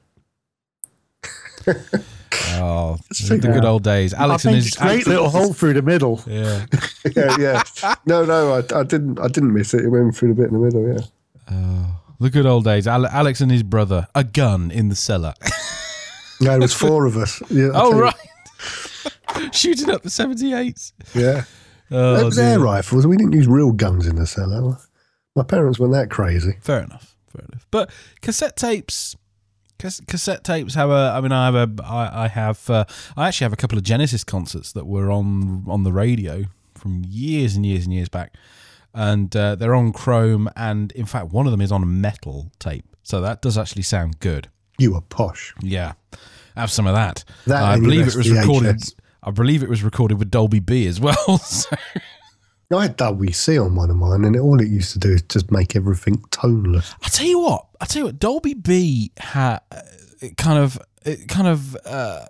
Oh, 2.60 2.97
the 3.10 3.25
take 3.30 3.41
good 3.41 3.65
old 3.65 3.84
days. 3.84 4.13
Alex 4.13 4.45
and 4.45 4.53
think 4.53 4.63
his 4.63 4.73
straight 4.73 5.08
little 5.08 5.30
hole 5.30 5.53
through 5.53 5.73
the 5.73 5.82
middle. 5.82 6.21
Yeah. 6.27 6.65
yeah, 7.15 7.38
yeah. 7.39 7.63
No, 8.06 8.25
no, 8.25 8.53
I, 8.53 8.80
I 8.80 8.84
didn't. 8.84 9.19
I 9.19 9.27
didn't 9.27 9.53
miss 9.53 9.73
it. 9.73 9.86
It 9.86 9.89
went 9.89 10.15
through 10.15 10.34
the 10.34 10.41
bit 10.41 10.51
in 10.51 10.53
the 10.53 10.65
middle. 10.65 10.88
Yeah. 10.88 11.01
Oh, 11.49 12.01
the 12.19 12.30
good 12.30 12.45
old 12.45 12.65
days. 12.65 12.86
Alex 12.88 13.39
and 13.41 13.51
his 13.51 13.63
brother, 13.63 14.08
a 14.13 14.23
gun 14.23 14.71
in 14.71 14.89
the 14.89 14.95
cellar. 14.95 15.34
No, 16.41 16.56
it 16.56 16.60
was 16.60 16.73
four 16.73 17.06
of 17.06 17.15
us. 17.17 17.41
Yeah, 17.49 17.69
oh 17.73 17.97
right, 17.97 18.13
shooting 19.52 19.89
up 19.89 20.04
the 20.04 20.10
seventy 20.10 20.54
eights. 20.54 20.93
Yeah. 21.13 21.43
Oh, 21.89 22.15
it 22.15 22.26
was 22.26 22.38
air 22.38 22.60
rifles. 22.60 23.08
We 23.08 23.17
didn't 23.17 23.34
use 23.34 23.47
real 23.47 23.71
guns 23.71 24.08
in 24.08 24.17
the 24.17 24.28
cellar. 24.28 24.78
My 25.36 25.43
parents 25.43 25.80
weren't 25.80 25.93
that 25.93 26.10
crazy. 26.10 26.58
Fair 26.62 26.84
enough. 26.84 27.15
Fair 27.30 27.45
enough. 27.47 27.67
But 27.71 27.91
cassette 28.21 28.56
tapes, 28.58 29.15
cassette 29.78 30.43
tapes 30.43 30.73
have 30.76 30.89
a. 30.89 31.13
I 31.15 31.21
mean, 31.21 31.32
I 31.32 31.45
have 31.45 31.56
a. 31.56 31.84
I, 31.84 32.26
I 32.26 32.28
have. 32.28 32.69
Uh, 32.69 32.86
I 33.15 33.28
actually 33.28 33.45
have 33.45 33.54
a 33.54 33.58
couple 33.58 33.78
of 33.78 33.84
Genesis 33.84 34.23
concerts 34.23 34.73
that 34.73 34.86
were 34.86 35.12
on 35.12 35.65
on 35.67 35.84
the 35.84 35.93
radio 35.93 36.45
from 36.76 37.04
years 37.08 37.56
and 37.56 37.65
years 37.65 37.86
and 37.86 37.93
years 37.93 38.10
back, 38.10 38.36
and 38.93 39.34
uh, 39.36 39.56
they're 39.56 39.76
on 39.76 39.93
chrome. 39.93 40.50
And 40.56 40.91
in 40.93 41.06
fact, 41.06 41.28
one 41.28 41.45
of 41.45 41.52
them 41.52 41.62
is 41.62 41.71
on 41.71 41.84
a 41.84 41.88
metal 41.88 42.52
tape, 42.60 42.86
so 43.04 43.21
that 43.21 43.41
does 43.41 43.58
actually 43.58 43.84
sound 43.84 44.19
good. 44.19 44.50
You 44.78 44.93
were 44.93 45.02
posh. 45.02 45.54
Yeah, 45.62 45.93
have 46.56 46.71
some 46.71 46.88
of 46.88 46.95
that. 46.95 47.23
That 47.45 47.63
I 47.63 47.80
believe 47.80 48.08
it 48.08 48.15
was 48.15 48.30
recorded. 48.30 48.82
I 49.23 49.32
believe 49.32 49.63
it 49.63 49.69
was 49.69 49.84
recorded 49.84 50.19
with 50.19 50.32
Dolby 50.32 50.60
B 50.60 50.88
as 50.88 50.99
well. 50.99 51.38
so- 51.39 51.75
I 52.69 52.82
had 52.82 52.97
Dolby 52.97 53.32
C 53.32 53.58
on 53.58 53.75
one 53.75 53.89
of 53.89 53.95
mine, 53.95 54.25
and 54.25 54.36
all 54.38 54.60
it 54.60 54.67
used 54.67 54.91
to 54.91 54.99
do 54.99 55.12
is 55.13 55.21
just 55.21 55.51
make 55.51 55.75
everything 55.77 56.21
toneless. 56.32 56.93
I 57.01 57.08
tell 57.08 57.25
you 57.25 57.39
what, 57.39 57.65
I 57.80 57.86
tell 57.86 58.01
you 58.01 58.06
what, 58.08 58.19
Dolby 58.19 58.56
B 58.56 59.12
had 59.17 59.60
it 60.19 60.36
kind 60.36 60.60
of, 60.60 60.77
it 61.06 61.30
kind 61.30 61.47
of, 61.47 61.77
uh, 61.86 62.25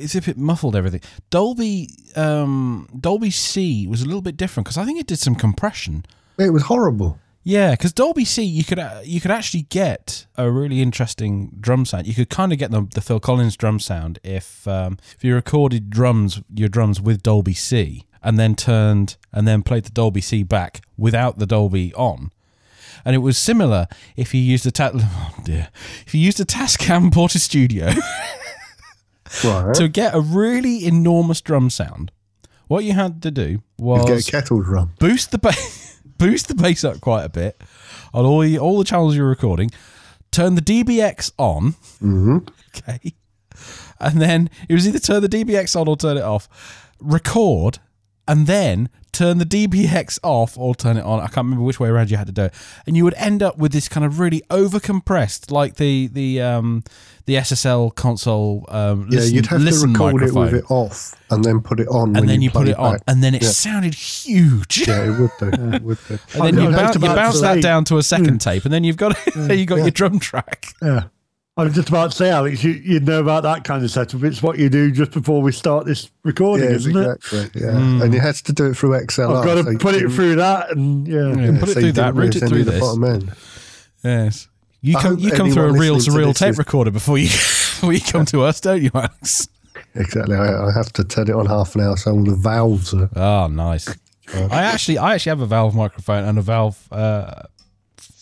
as 0.00 0.14
if 0.14 0.28
it 0.28 0.38
muffled 0.38 0.76
everything. 0.76 1.00
Dolby, 1.30 1.88
um, 2.14 2.88
Dolby 3.00 3.30
C 3.30 3.88
was 3.88 4.00
a 4.02 4.06
little 4.06 4.22
bit 4.22 4.36
different 4.36 4.66
because 4.66 4.78
I 4.78 4.84
think 4.84 5.00
it 5.00 5.08
did 5.08 5.18
some 5.18 5.34
compression. 5.34 6.06
It 6.38 6.50
was 6.52 6.62
horrible. 6.62 7.18
Yeah, 7.48 7.70
because 7.70 7.94
Dolby 7.94 8.26
C, 8.26 8.42
you 8.42 8.62
could 8.62 8.78
uh, 8.78 9.00
you 9.02 9.22
could 9.22 9.30
actually 9.30 9.62
get 9.62 10.26
a 10.36 10.50
really 10.50 10.82
interesting 10.82 11.50
drum 11.58 11.86
sound. 11.86 12.06
You 12.06 12.12
could 12.12 12.28
kind 12.28 12.52
of 12.52 12.58
get 12.58 12.70
the, 12.70 12.86
the 12.94 13.00
Phil 13.00 13.20
Collins 13.20 13.56
drum 13.56 13.80
sound 13.80 14.18
if 14.22 14.68
um, 14.68 14.98
if 15.16 15.24
you 15.24 15.34
recorded 15.34 15.88
drums 15.88 16.42
your 16.54 16.68
drums 16.68 17.00
with 17.00 17.22
Dolby 17.22 17.54
C 17.54 18.04
and 18.22 18.38
then 18.38 18.54
turned 18.54 19.16
and 19.32 19.48
then 19.48 19.62
played 19.62 19.84
the 19.84 19.90
Dolby 19.90 20.20
C 20.20 20.42
back 20.42 20.82
without 20.98 21.38
the 21.38 21.46
Dolby 21.46 21.94
on. 21.94 22.32
And 23.02 23.14
it 23.14 23.20
was 23.20 23.38
similar 23.38 23.86
if 24.14 24.34
you 24.34 24.42
used 24.42 24.66
a 24.66 24.70
ta- 24.70 24.90
oh 24.94 25.34
dear 25.42 25.68
if 26.06 26.14
you 26.14 26.20
used 26.20 26.40
a 26.40 26.44
Tascam 26.44 27.10
Porta 27.14 27.38
Studio 27.38 27.92
Right. 29.42 29.74
to 29.74 29.88
get 29.88 30.14
a 30.14 30.20
really 30.20 30.84
enormous 30.86 31.40
drum 31.40 31.70
sound. 31.70 32.12
What 32.66 32.84
you 32.84 32.92
had 32.92 33.22
to 33.22 33.30
do 33.30 33.62
was 33.78 34.04
get 34.06 34.28
a 34.28 34.30
kettle 34.30 34.60
drum. 34.62 34.92
boost 34.98 35.30
the 35.30 35.38
bass, 35.38 35.86
boost 36.18 36.48
the 36.48 36.54
bass 36.54 36.84
up 36.84 37.00
quite 37.00 37.24
a 37.24 37.28
bit 37.28 37.60
on 38.12 38.24
all 38.24 38.40
the, 38.40 38.58
all 38.58 38.78
the 38.78 38.84
channels 38.84 39.16
you're 39.16 39.28
recording. 39.28 39.70
Turn 40.30 40.54
the 40.54 40.62
DBX 40.62 41.32
on, 41.38 41.72
hmm 42.00 42.38
okay, 42.76 43.14
and 43.98 44.20
then 44.20 44.50
it 44.68 44.74
was 44.74 44.86
either 44.86 44.98
turn 44.98 45.22
the 45.22 45.28
DBX 45.28 45.74
on 45.80 45.88
or 45.88 45.96
turn 45.96 46.18
it 46.18 46.22
off. 46.22 46.84
Record, 47.00 47.78
and 48.26 48.46
then 48.46 48.90
turn 49.12 49.38
the 49.38 49.46
DBX 49.46 50.18
off 50.22 50.58
or 50.58 50.74
turn 50.74 50.96
it 50.96 51.04
on. 51.04 51.18
I 51.18 51.28
can't 51.28 51.46
remember 51.46 51.64
which 51.64 51.80
way 51.80 51.88
around 51.88 52.10
you 52.10 52.16
had 52.18 52.26
to 52.26 52.32
do 52.32 52.44
it, 52.44 52.54
and 52.86 52.96
you 52.96 53.04
would 53.04 53.14
end 53.14 53.42
up 53.42 53.56
with 53.56 53.72
this 53.72 53.88
kind 53.88 54.04
of 54.04 54.20
really 54.20 54.42
overcompressed, 54.50 55.50
like 55.50 55.76
the 55.76 56.08
the 56.08 56.42
um 56.42 56.84
the 57.28 57.34
SSL 57.36 57.94
console. 57.94 58.64
Um, 58.68 59.06
Yeah, 59.10 59.18
listen, 59.20 59.34
you'd 59.34 59.46
have 59.46 59.58
to 59.58 59.64
listen 59.64 59.92
record 59.92 60.22
it 60.22 60.32
with 60.34 60.54
it 60.54 60.64
off 60.70 61.14
and 61.30 61.44
then 61.44 61.60
put 61.60 61.78
it 61.78 61.86
on. 61.88 62.14
when 62.14 62.16
and 62.22 62.28
then 62.28 62.40
you, 62.40 62.50
put 62.50 62.62
play 62.62 62.70
it 62.72 62.78
on, 62.78 62.92
back. 62.94 63.02
and 63.06 63.22
then 63.22 63.34
it 63.34 63.42
Yeah. 63.42 63.50
sounded 63.50 63.94
huge. 63.94 64.88
Yeah, 64.88 65.04
it 65.04 65.20
would 65.20 65.30
do. 65.38 65.50
It 65.74 65.82
would 65.82 65.98
do. 66.08 66.18
And 66.34 66.42
then 66.42 66.58
you, 66.58 66.66
was 66.68 66.76
bounce, 66.76 66.94
you 66.94 67.00
bounce 67.02 67.40
that 67.42 67.62
down 67.62 67.84
to 67.84 67.98
a 67.98 68.02
second 68.02 68.40
tape, 68.40 68.64
and 68.64 68.72
then 68.72 68.82
you've 68.82 68.96
got 68.96 69.14
you 69.36 69.66
got 69.66 69.76
your 69.76 69.90
drum 69.90 70.18
track. 70.18 70.68
Yeah. 70.82 71.04
I 71.58 71.64
was 71.64 71.74
just 71.74 71.88
about 71.90 72.12
to 72.12 72.16
say, 72.16 72.30
Alex, 72.30 72.62
you, 72.64 72.70
you'd 72.70 73.04
know 73.04 73.20
about 73.20 73.42
that 73.42 73.64
kind 73.64 73.84
of 73.84 73.90
setup. 73.90 74.22
It's 74.22 74.40
what 74.42 74.58
you 74.58 74.68
do 74.70 74.90
just 74.92 75.10
before 75.10 75.42
we 75.42 75.50
start 75.52 75.84
this 75.86 76.08
recording, 76.24 76.70
Yeah, 76.70 76.76
isn't 76.76 76.96
it? 76.96 77.18
Yeah, 77.32 77.72
Mm. 77.72 78.02
and 78.04 78.14
you 78.14 78.20
had 78.20 78.36
to 78.36 78.52
do 78.54 78.66
it 78.70 78.74
through 78.76 78.90
XLR. 78.92 79.36
I've 79.38 79.44
got 79.44 79.62
to 79.64 79.72
you 79.72 79.76
put 79.78 79.96
it 79.96 80.08
through 80.12 80.36
that, 80.36 80.70
and 80.70 81.06
yeah. 81.06 81.34
Yeah, 81.34 81.58
put 81.60 81.68
it 81.70 81.74
so 81.74 81.80
through 81.80 81.92
that, 81.92 82.14
didn't 82.14 82.16
route 82.16 82.36
it 82.36 82.48
through 82.48 82.64
the 82.64 82.70
this. 82.70 82.80
bottom 82.80 83.04
end. 83.04 83.32
Yes, 84.02 84.48
you 84.80 84.96
come 84.96 85.18
you 85.18 85.30
come 85.32 85.50
through 85.50 85.70
a 85.70 85.72
listening 85.72 86.00
to 86.14 86.18
real 86.18 86.34
tape 86.34 86.50
is- 86.50 86.58
recorder 86.58 86.90
before 86.90 87.18
you 87.18 87.26
before 87.28 87.92
you 87.92 88.00
come 88.00 88.24
to 88.26 88.42
us, 88.42 88.60
don't 88.60 88.82
you, 88.82 88.90
Alex? 88.94 89.48
Exactly. 89.94 90.36
I, 90.36 90.68
I 90.68 90.72
have 90.72 90.92
to 90.94 91.04
turn 91.04 91.28
it 91.28 91.34
on 91.34 91.46
half 91.46 91.74
an 91.74 91.80
hour 91.82 91.96
so 91.96 92.12
all 92.12 92.24
the 92.24 92.34
valves 92.34 92.92
are. 92.94 93.08
Oh, 93.16 93.46
nice. 93.48 93.88
I 94.34 94.62
actually 94.62 94.98
I 94.98 95.14
actually 95.14 95.30
have 95.30 95.40
a 95.40 95.46
valve 95.46 95.74
microphone 95.74 96.24
and 96.24 96.38
a 96.38 96.42
valve. 96.42 96.86
Uh, 96.92 97.42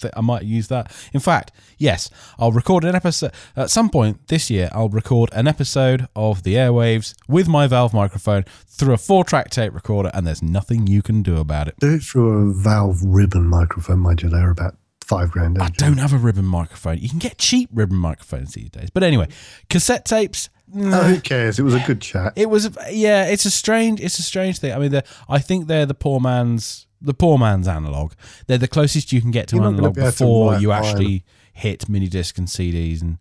th- 0.01 0.13
I 0.17 0.21
might 0.21 0.45
use 0.45 0.69
that. 0.69 0.93
In 1.13 1.21
fact, 1.21 1.51
yes, 1.79 2.11
I'll 2.39 2.53
record 2.53 2.85
an 2.85 2.95
episode 2.95 3.33
at 3.57 3.71
some 3.71 3.91
point 3.91 4.29
this 4.29 4.49
year. 4.49 4.69
I'll 4.73 4.89
record 4.89 5.31
an 5.33 5.49
episode 5.49 6.07
of 6.15 6.43
the 6.45 6.55
airwaves 6.55 7.15
with 7.29 7.49
my 7.49 7.67
valve 7.67 7.93
microphone 7.93 8.45
through 8.69 8.95
a 8.95 8.99
four-track 8.99 9.51
tape 9.51 9.75
recorder, 9.75 10.11
and 10.15 10.27
there's 10.27 10.43
nothing 10.43 10.87
you 10.87 11.03
can 11.03 11.23
do 11.23 11.39
about 11.39 11.67
it. 11.69 11.75
Do 11.81 11.95
it 11.95 12.03
through 12.03 12.51
a 12.51 12.53
valve 12.53 13.03
ribbon 13.03 13.47
microphone, 13.47 13.99
mind 14.01 14.23
you. 14.23 14.29
They're 14.29 14.51
about 14.51 14.77
five 15.07 15.31
grand. 15.31 15.59
I 15.59 15.69
don't 15.71 15.99
have 15.99 16.13
a 16.13 16.19
ribbon 16.19 16.45
microphone. 16.45 16.99
You 16.99 17.09
can 17.09 17.19
get 17.19 17.39
cheap 17.39 17.71
ribbon 17.73 17.97
microphones 17.97 18.53
these 18.55 18.71
days. 18.71 18.91
But 18.91 19.03
anyway, 19.03 19.29
cassette 19.71 20.05
tapes. 20.05 20.49
Oh, 20.77 21.03
who 21.05 21.21
cares? 21.21 21.59
It 21.59 21.63
was 21.63 21.75
a 21.75 21.81
good 21.87 22.01
chat. 22.01 22.33
It 22.37 22.51
was, 22.51 22.77
yeah. 22.91 23.27
It's 23.27 23.45
a 23.45 23.51
strange, 23.51 24.01
it's 24.01 24.19
a 24.19 24.23
strange 24.23 24.59
thing. 24.59 24.73
I 24.73 24.79
mean, 24.79 25.01
I 25.29 25.39
think 25.39 25.69
they're 25.69 25.87
the 25.87 25.95
poor 25.95 26.19
man's, 26.21 26.87
the 27.01 27.15
poor 27.15 27.39
man's 27.39 27.69
analog. 27.69 28.13
They're 28.49 28.59
the 28.59 28.67
closest 28.69 29.13
you 29.13 29.21
can 29.21 29.31
get 29.31 29.47
to 29.49 29.57
You're 29.57 29.67
analog 29.67 29.95
be 29.95 30.01
to 30.01 30.07
before 30.09 30.53
write 30.53 30.61
you 30.63 30.69
vinyl. 30.69 30.75
actually 30.91 31.25
hit 31.53 31.89
mini 31.89 32.09
disc 32.09 32.37
and 32.37 32.49
CDs. 32.49 33.01
And 33.01 33.19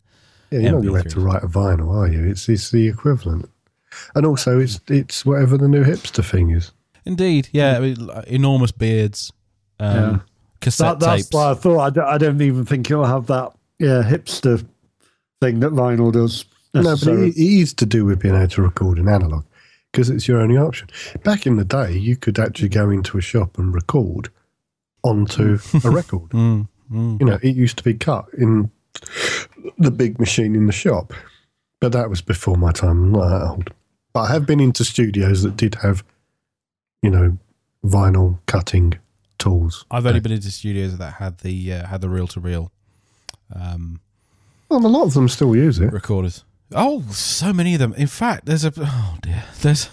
Yeah, 0.50 0.60
you're 0.60 0.72
not 0.72 0.82
going 0.82 0.94
to 0.94 1.04
have 1.04 1.14
to 1.14 1.20
write 1.20 1.44
a 1.44 1.48
vinyl, 1.48 1.90
are 1.96 2.08
you? 2.12 2.26
It's 2.28 2.50
it's 2.50 2.72
the 2.72 2.88
equivalent. 2.88 3.50
And 4.16 4.26
also, 4.26 4.60
it's 4.60 4.80
it's 4.88 5.24
whatever 5.26 5.56
the 5.58 5.68
new 5.68 5.84
hipster 5.84 6.26
thing 6.26 6.50
is. 6.50 6.72
indeed, 7.06 7.48
yeah, 7.52 7.78
I 7.78 7.80
mean, 7.80 8.10
enormous 8.28 8.72
beards, 8.72 9.32
um, 9.80 9.96
Yeah. 9.96 10.20
Cassette 10.66 11.00
That, 11.00 11.06
that's 11.06 11.24
tapes. 11.24 11.34
why 11.34 11.52
I 11.52 11.54
thought. 11.54 11.80
I 11.80 11.90
don't, 11.90 12.06
I 12.06 12.18
don't 12.18 12.42
even 12.42 12.66
think 12.66 12.90
it'll 12.92 13.06
have 13.06 13.28
that 13.28 13.54
yeah 13.80 14.04
hipster 14.04 14.66
thing 15.42 15.60
that 15.62 15.72
vinyl 15.72 16.12
does. 16.12 16.46
No, 16.74 16.96
but 16.98 17.08
it, 17.08 17.38
it 17.38 17.38
is 17.38 17.74
to 17.76 17.86
do 17.86 18.04
with 18.04 18.20
being 18.20 18.36
able 18.36 18.48
to 18.50 18.62
record 18.62 19.00
in 19.00 19.08
analog 19.08 19.46
because 19.92 20.10
it's 20.10 20.28
your 20.28 20.42
only 20.42 20.58
option. 20.58 20.90
Back 21.24 21.48
in 21.48 21.56
the 21.56 21.64
day, 21.64 21.94
you 21.94 22.18
could 22.18 22.38
actually 22.38 22.68
go 22.68 22.90
into 22.90 23.18
a 23.18 23.22
shop 23.22 23.58
and 23.58 23.74
record 23.74 24.30
onto 25.04 25.58
a 25.86 25.90
record. 25.90 26.32
Mm, 26.32 26.68
mm. 26.92 27.20
You 27.20 27.26
know, 27.26 27.40
it 27.42 27.56
used 27.56 27.78
to 27.78 27.84
be 27.84 27.94
cut 27.94 28.26
in 28.38 28.70
the 29.78 29.92
big 29.92 30.20
machine 30.20 30.54
in 30.56 30.66
the 30.66 30.74
shop, 30.74 31.14
but 31.80 31.94
that 31.94 32.10
was 32.10 32.22
before 32.22 32.58
my 32.58 32.74
time. 32.74 32.90
I'm 33.04 33.12
not 33.14 33.30
that 33.30 33.48
old. 33.48 33.70
But 34.12 34.22
I 34.22 34.34
have 34.34 34.46
been 34.46 34.60
into 34.60 34.84
studios 34.84 35.44
that 35.44 35.56
did 35.56 35.76
have, 35.76 36.04
you 37.02 37.10
know, 37.10 37.38
vinyl 37.86 38.40
cutting 38.48 38.98
tools. 39.46 39.86
I've 39.92 40.06
only 40.06 40.20
been 40.20 40.32
into 40.32 40.52
studios 40.52 40.98
that 40.98 41.14
had 41.14 41.38
the 41.40 41.74
uh, 41.74 41.86
had 41.88 42.02
the 42.02 42.10
reel 42.10 42.28
to 42.28 42.40
reel 42.40 42.72
um, 43.56 44.00
Well, 44.70 44.86
a 44.86 44.88
lot 44.88 45.04
of 45.04 45.14
them 45.14 45.28
still 45.30 45.56
use 45.56 45.80
it. 45.80 45.94
recorders. 45.94 46.44
Oh, 46.74 47.04
so 47.12 47.54
many 47.54 47.74
of 47.76 47.80
them. 47.80 47.94
In 47.94 48.08
fact, 48.08 48.46
there's 48.46 48.66
a 48.66 48.74
oh 48.78 49.18
dear, 49.22 49.44
there's 49.62 49.90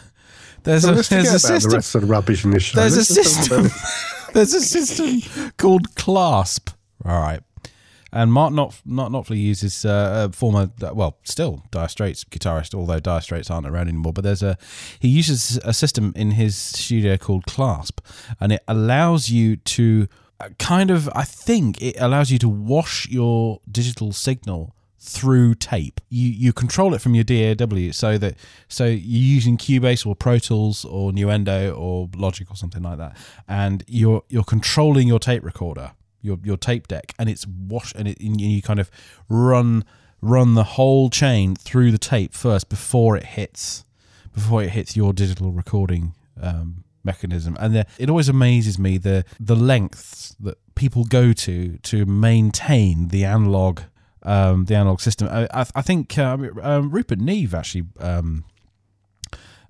there's 0.65 0.83
So 0.83 0.91
a 0.91 0.95
there's 0.95 1.13
a 1.13 1.17
about 1.17 1.33
the 1.33 1.39
system. 1.39 1.73
rest 1.73 1.95
of 1.95 2.01
the 2.03 2.07
rubbish 2.07 2.45
in 2.45 2.51
this 2.51 2.63
show. 2.63 2.81
There's 2.81 2.95
a 2.95 3.15
Let's 3.15 3.49
talk 3.49 3.65
system. 3.67 3.69
there's 4.35 4.55
a 4.55 4.61
system 4.61 5.53
called 5.59 5.95
Clasp. 5.97 6.71
All 7.05 7.21
right. 7.21 7.41
And 8.13 8.33
Mark 8.33 8.53
Knopf, 8.53 8.83
Mark 8.85 9.31
uses 9.31 9.85
uh, 9.85 10.29
a 10.29 10.33
former, 10.37 10.71
well, 10.93 11.17
still 11.25 11.63
Dire 11.71 11.89
Straits 11.89 12.25
guitarist, 12.25 12.75
although 12.75 13.01
Dire 13.01 13.21
Straits 13.23 13.51
aren't 13.51 13.67
around 13.67 13.89
anymore. 13.89 14.13
But 14.13 14.25
there's 14.25 14.43
a 14.43 14.59
he 15.01 15.09
uses 15.09 15.59
a 15.65 15.73
system 15.73 16.13
in 16.15 16.33
his 16.33 16.57
studio 16.57 17.17
called 17.17 17.47
Clasp, 17.47 18.01
and 18.39 18.53
it 18.53 18.63
allows 18.69 19.31
you 19.31 19.57
to 19.57 20.09
uh, 20.41 20.51
kind 20.59 20.91
of, 20.91 21.09
I 21.15 21.25
think, 21.25 21.81
it 21.81 21.97
allows 21.99 22.31
you 22.31 22.39
to 22.41 22.49
wash 22.49 23.09
your 23.09 23.61
digital 23.71 24.13
signal 24.13 24.75
through 24.99 25.55
tape. 25.55 26.01
You 26.11 26.29
you 26.29 26.53
control 26.53 26.95
it 26.95 27.01
from 27.01 27.15
your 27.15 27.25
DAW 27.25 27.93
so 27.93 28.19
that 28.19 28.37
so 28.69 28.85
you're 28.85 28.99
using 29.35 29.57
Cubase 29.57 30.07
or 30.07 30.15
Pro 30.15 30.39
Tools 30.39 30.85
or 30.85 31.13
Nuendo 31.13 31.77
or 31.77 32.09
Logic 32.15 32.49
or 32.51 32.57
something 32.57 32.83
like 32.83 32.99
that, 32.99 33.17
and 33.49 33.83
you're 33.89 34.23
you're 34.29 34.45
controlling 34.45 35.09
your 35.09 35.19
tape 35.19 35.45
recorder, 35.45 35.93
your 36.23 36.39
your 36.43 36.57
tape 36.57 36.89
deck, 36.89 37.15
and 37.19 37.29
it's 37.29 37.47
wash 37.47 37.93
and, 37.95 38.09
it, 38.09 38.19
and 38.21 38.41
you 38.41 38.63
kind 38.63 38.81
of 38.81 38.91
run 39.29 39.85
run 40.21 40.55
the 40.55 40.65
whole 40.65 41.11
chain 41.11 41.55
through 41.57 41.91
the 41.91 41.99
tape 41.99 42.33
first 42.33 42.69
before 42.69 43.17
it 43.17 43.25
hits 43.25 43.85
before 44.33 44.63
it 44.63 44.71
hits 44.71 44.97
your 44.97 45.13
digital 45.13 45.53
recording 45.53 46.15
um, 46.41 46.85
mechanism. 47.05 47.57
And 47.61 47.75
the, 47.75 47.87
it 47.99 48.09
always 48.09 48.29
amazes 48.29 48.79
me 48.79 48.99
the 48.99 49.25
the 49.39 49.57
lengths 49.57 50.35
that 50.41 50.59
people 50.75 51.05
go 51.05 51.33
to 51.33 51.79
to 51.79 52.07
maintain 52.07 53.09
the 53.09 53.25
analog 53.25 53.81
um, 54.23 54.67
the 54.67 54.77
analog 54.77 55.01
system. 55.01 55.29
I, 55.29 55.49
I, 55.53 55.67
I 55.75 55.83
think 55.83 56.17
uh, 56.17 56.39
um, 56.63 56.91
Rupert 56.91 57.19
Neve 57.19 57.55
actually 57.55 57.85
um, 57.99 58.45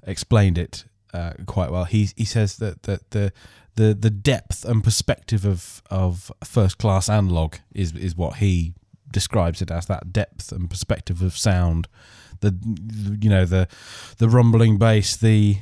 explained 0.06 0.58
it 0.58 0.84
uh, 1.14 1.32
quite 1.46 1.70
well. 1.70 1.84
He 1.84 2.10
he 2.16 2.24
says 2.24 2.56
that, 2.56 2.82
that 2.84 3.10
the 3.10 3.32
the 3.76 3.94
the 3.94 4.10
depth 4.10 4.64
and 4.64 4.82
perspective 4.84 5.44
of 5.44 5.82
of 5.90 6.30
first 6.44 6.78
class 6.78 7.08
analog 7.08 7.56
is 7.74 7.92
is 7.92 8.16
what 8.16 8.36
he 8.36 8.74
describes 9.10 9.60
it 9.62 9.70
as 9.70 9.86
that 9.86 10.12
depth 10.12 10.52
and 10.52 10.68
perspective 10.70 11.22
of 11.22 11.36
sound. 11.36 11.88
The 12.40 12.54
you 13.20 13.30
know 13.30 13.44
the 13.46 13.68
the 14.18 14.28
rumbling 14.28 14.78
bass, 14.78 15.16
the 15.16 15.58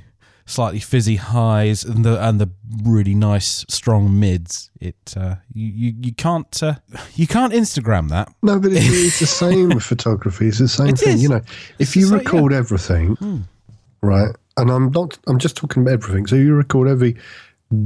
slightly 0.47 0.81
fizzy 0.81 1.15
highs 1.17 1.85
and 1.85 2.05
the 2.05 2.21
and 2.27 2.41
the 2.41 2.51
really 2.83 3.15
nice 3.15 3.65
strong 3.69 4.19
mids. 4.19 4.71
It 4.81 5.15
uh, 5.17 5.37
you, 5.53 5.67
you 5.69 5.95
you 6.07 6.13
can't 6.15 6.63
uh, 6.63 6.75
you 7.15 7.27
can't 7.27 7.53
Instagram 7.53 8.09
that. 8.09 8.33
No, 8.43 8.59
but 8.59 8.73
it's, 8.73 8.87
it's 8.87 9.21
the 9.21 9.27
same 9.45 9.69
with 9.69 9.85
photography. 9.85 10.49
It's 10.49 10.59
the 10.59 10.69
same 10.69 10.89
It 10.89 10.99
thing. 10.99 11.15
is. 11.17 11.23
You 11.23 11.29
know, 11.29 11.43
if 11.79 11.95
you 11.97 12.07
So, 12.07 12.17
record 12.17 12.53
everything, 12.53 13.15
Hmm. 13.17 13.41
right? 14.03 14.35
And 14.57 14.71
I'm 14.71 14.91
not. 14.91 15.19
I'm 15.27 15.39
just 15.39 15.57
talking 15.57 15.83
about 15.83 15.93
everything. 15.95 16.27
So 16.27 16.37
you 16.37 16.55
record 16.55 16.89
every 16.89 17.17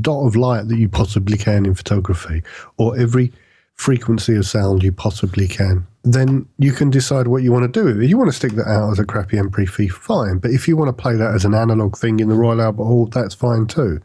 dot 0.01 0.27
of 0.27 0.37
light 0.37 0.69
that 0.69 0.79
you 0.79 0.89
possibly 0.89 1.37
can 1.37 1.67
in 1.67 1.75
photography, 1.75 2.43
or 2.79 2.99
every 2.99 3.33
frequency 3.75 4.37
of 4.37 4.47
sound 4.47 4.83
you 4.83 4.93
possibly 4.93 5.49
can. 5.49 5.87
Then 6.05 6.47
you 6.59 6.73
can 6.73 6.91
decide 6.91 7.29
what 7.29 7.43
you 7.43 7.51
want 7.53 7.65
to 7.65 7.81
do 7.81 7.87
with 7.87 8.03
it. 8.03 8.09
You 8.09 8.19
want 8.19 8.29
to 8.29 8.37
stick 8.37 8.53
that 8.53 8.69
out 8.69 8.91
as 8.91 8.99
a 8.99 9.05
crappy 9.05 9.37
MP3, 9.37 9.91
fine. 9.91 10.39
But 10.39 10.53
if 10.53 10.69
you 10.69 10.77
want 10.77 10.89
to 10.89 11.03
play 11.03 11.17
that 11.17 11.35
as 11.35 11.45
an 11.45 11.55
analog 11.55 11.97
thing 11.97 12.21
in 12.21 12.29
the 12.29 12.35
Royal 12.35 12.61
Albert 12.61 12.85
Hall, 12.85 13.07
that's 13.07 13.35
fine 13.35 13.67
too. 13.67 14.01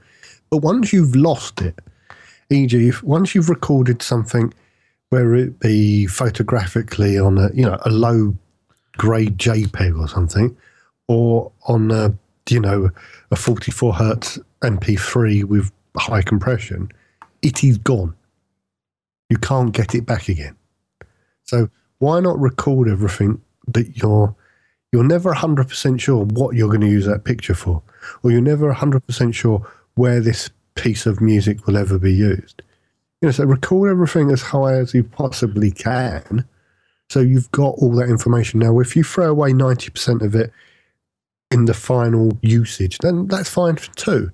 But 0.49 0.59
once 0.59 0.91
you've 0.91 1.15
lost 1.15 1.61
it, 1.61 1.77
e.g., 2.49 2.87
if 2.87 3.03
once 3.03 3.35
you've 3.35 3.49
recorded 3.49 4.01
something, 4.01 4.53
whether 5.09 5.35
it 5.35 5.59
be 5.59 6.07
photographically 6.07 7.17
on 7.19 7.37
a 7.37 7.49
you 7.53 7.63
know 7.63 7.77
a 7.85 7.89
low 7.89 8.35
grade 8.97 9.37
JPEG 9.37 9.99
or 9.99 10.07
something, 10.07 10.55
or 11.07 11.51
on 11.67 11.91
a 11.91 12.13
you 12.51 12.59
know 12.59 12.89
a 13.31 13.35
44 13.35 13.93
hertz 13.93 14.39
MP3 14.61 15.43
with 15.43 15.71
high 15.97 16.21
compression, 16.21 16.89
it 17.41 17.63
is 17.63 17.77
gone. 17.77 18.15
You 19.29 19.37
can't 19.37 19.71
get 19.71 19.95
it 19.95 20.05
back 20.05 20.29
again. 20.29 20.55
So 21.43 21.69
why 21.99 22.19
not 22.19 22.39
record 22.39 22.89
everything 22.89 23.41
that 23.67 23.97
you're 23.97 24.35
you're 24.91 25.03
never 25.03 25.31
100% 25.31 25.99
sure 25.99 26.25
what 26.25 26.55
you're 26.55 26.69
going 26.69 26.81
to 26.81 26.89
use 26.89 27.05
that 27.05 27.23
picture 27.23 27.53
for, 27.53 27.83
or 28.23 28.31
you're 28.31 28.41
never 28.41 28.73
100% 28.73 29.33
sure 29.35 29.71
where 29.93 30.19
this 30.19 30.49
piece 30.73 31.05
of 31.05 31.21
music 31.21 31.67
will 31.67 31.77
ever 31.77 31.99
be 31.99 32.11
used. 32.11 32.63
You 33.21 33.27
know, 33.27 33.31
so 33.31 33.43
record 33.43 33.91
everything 33.91 34.31
as 34.31 34.41
high 34.41 34.73
as 34.73 34.95
you 34.95 35.03
possibly 35.03 35.71
can, 35.71 36.43
so 37.09 37.19
you've 37.19 37.51
got 37.51 37.75
all 37.77 37.91
that 37.91 38.09
information. 38.09 38.59
Now, 38.59 38.79
if 38.79 38.95
you 38.95 39.03
throw 39.03 39.29
away 39.29 39.51
90% 39.51 40.21
of 40.21 40.33
it 40.33 40.51
in 41.51 41.65
the 41.65 41.73
final 41.73 42.37
usage, 42.41 42.97
then 42.99 43.27
that's 43.27 43.49
fine 43.49 43.75
too. 43.95 44.31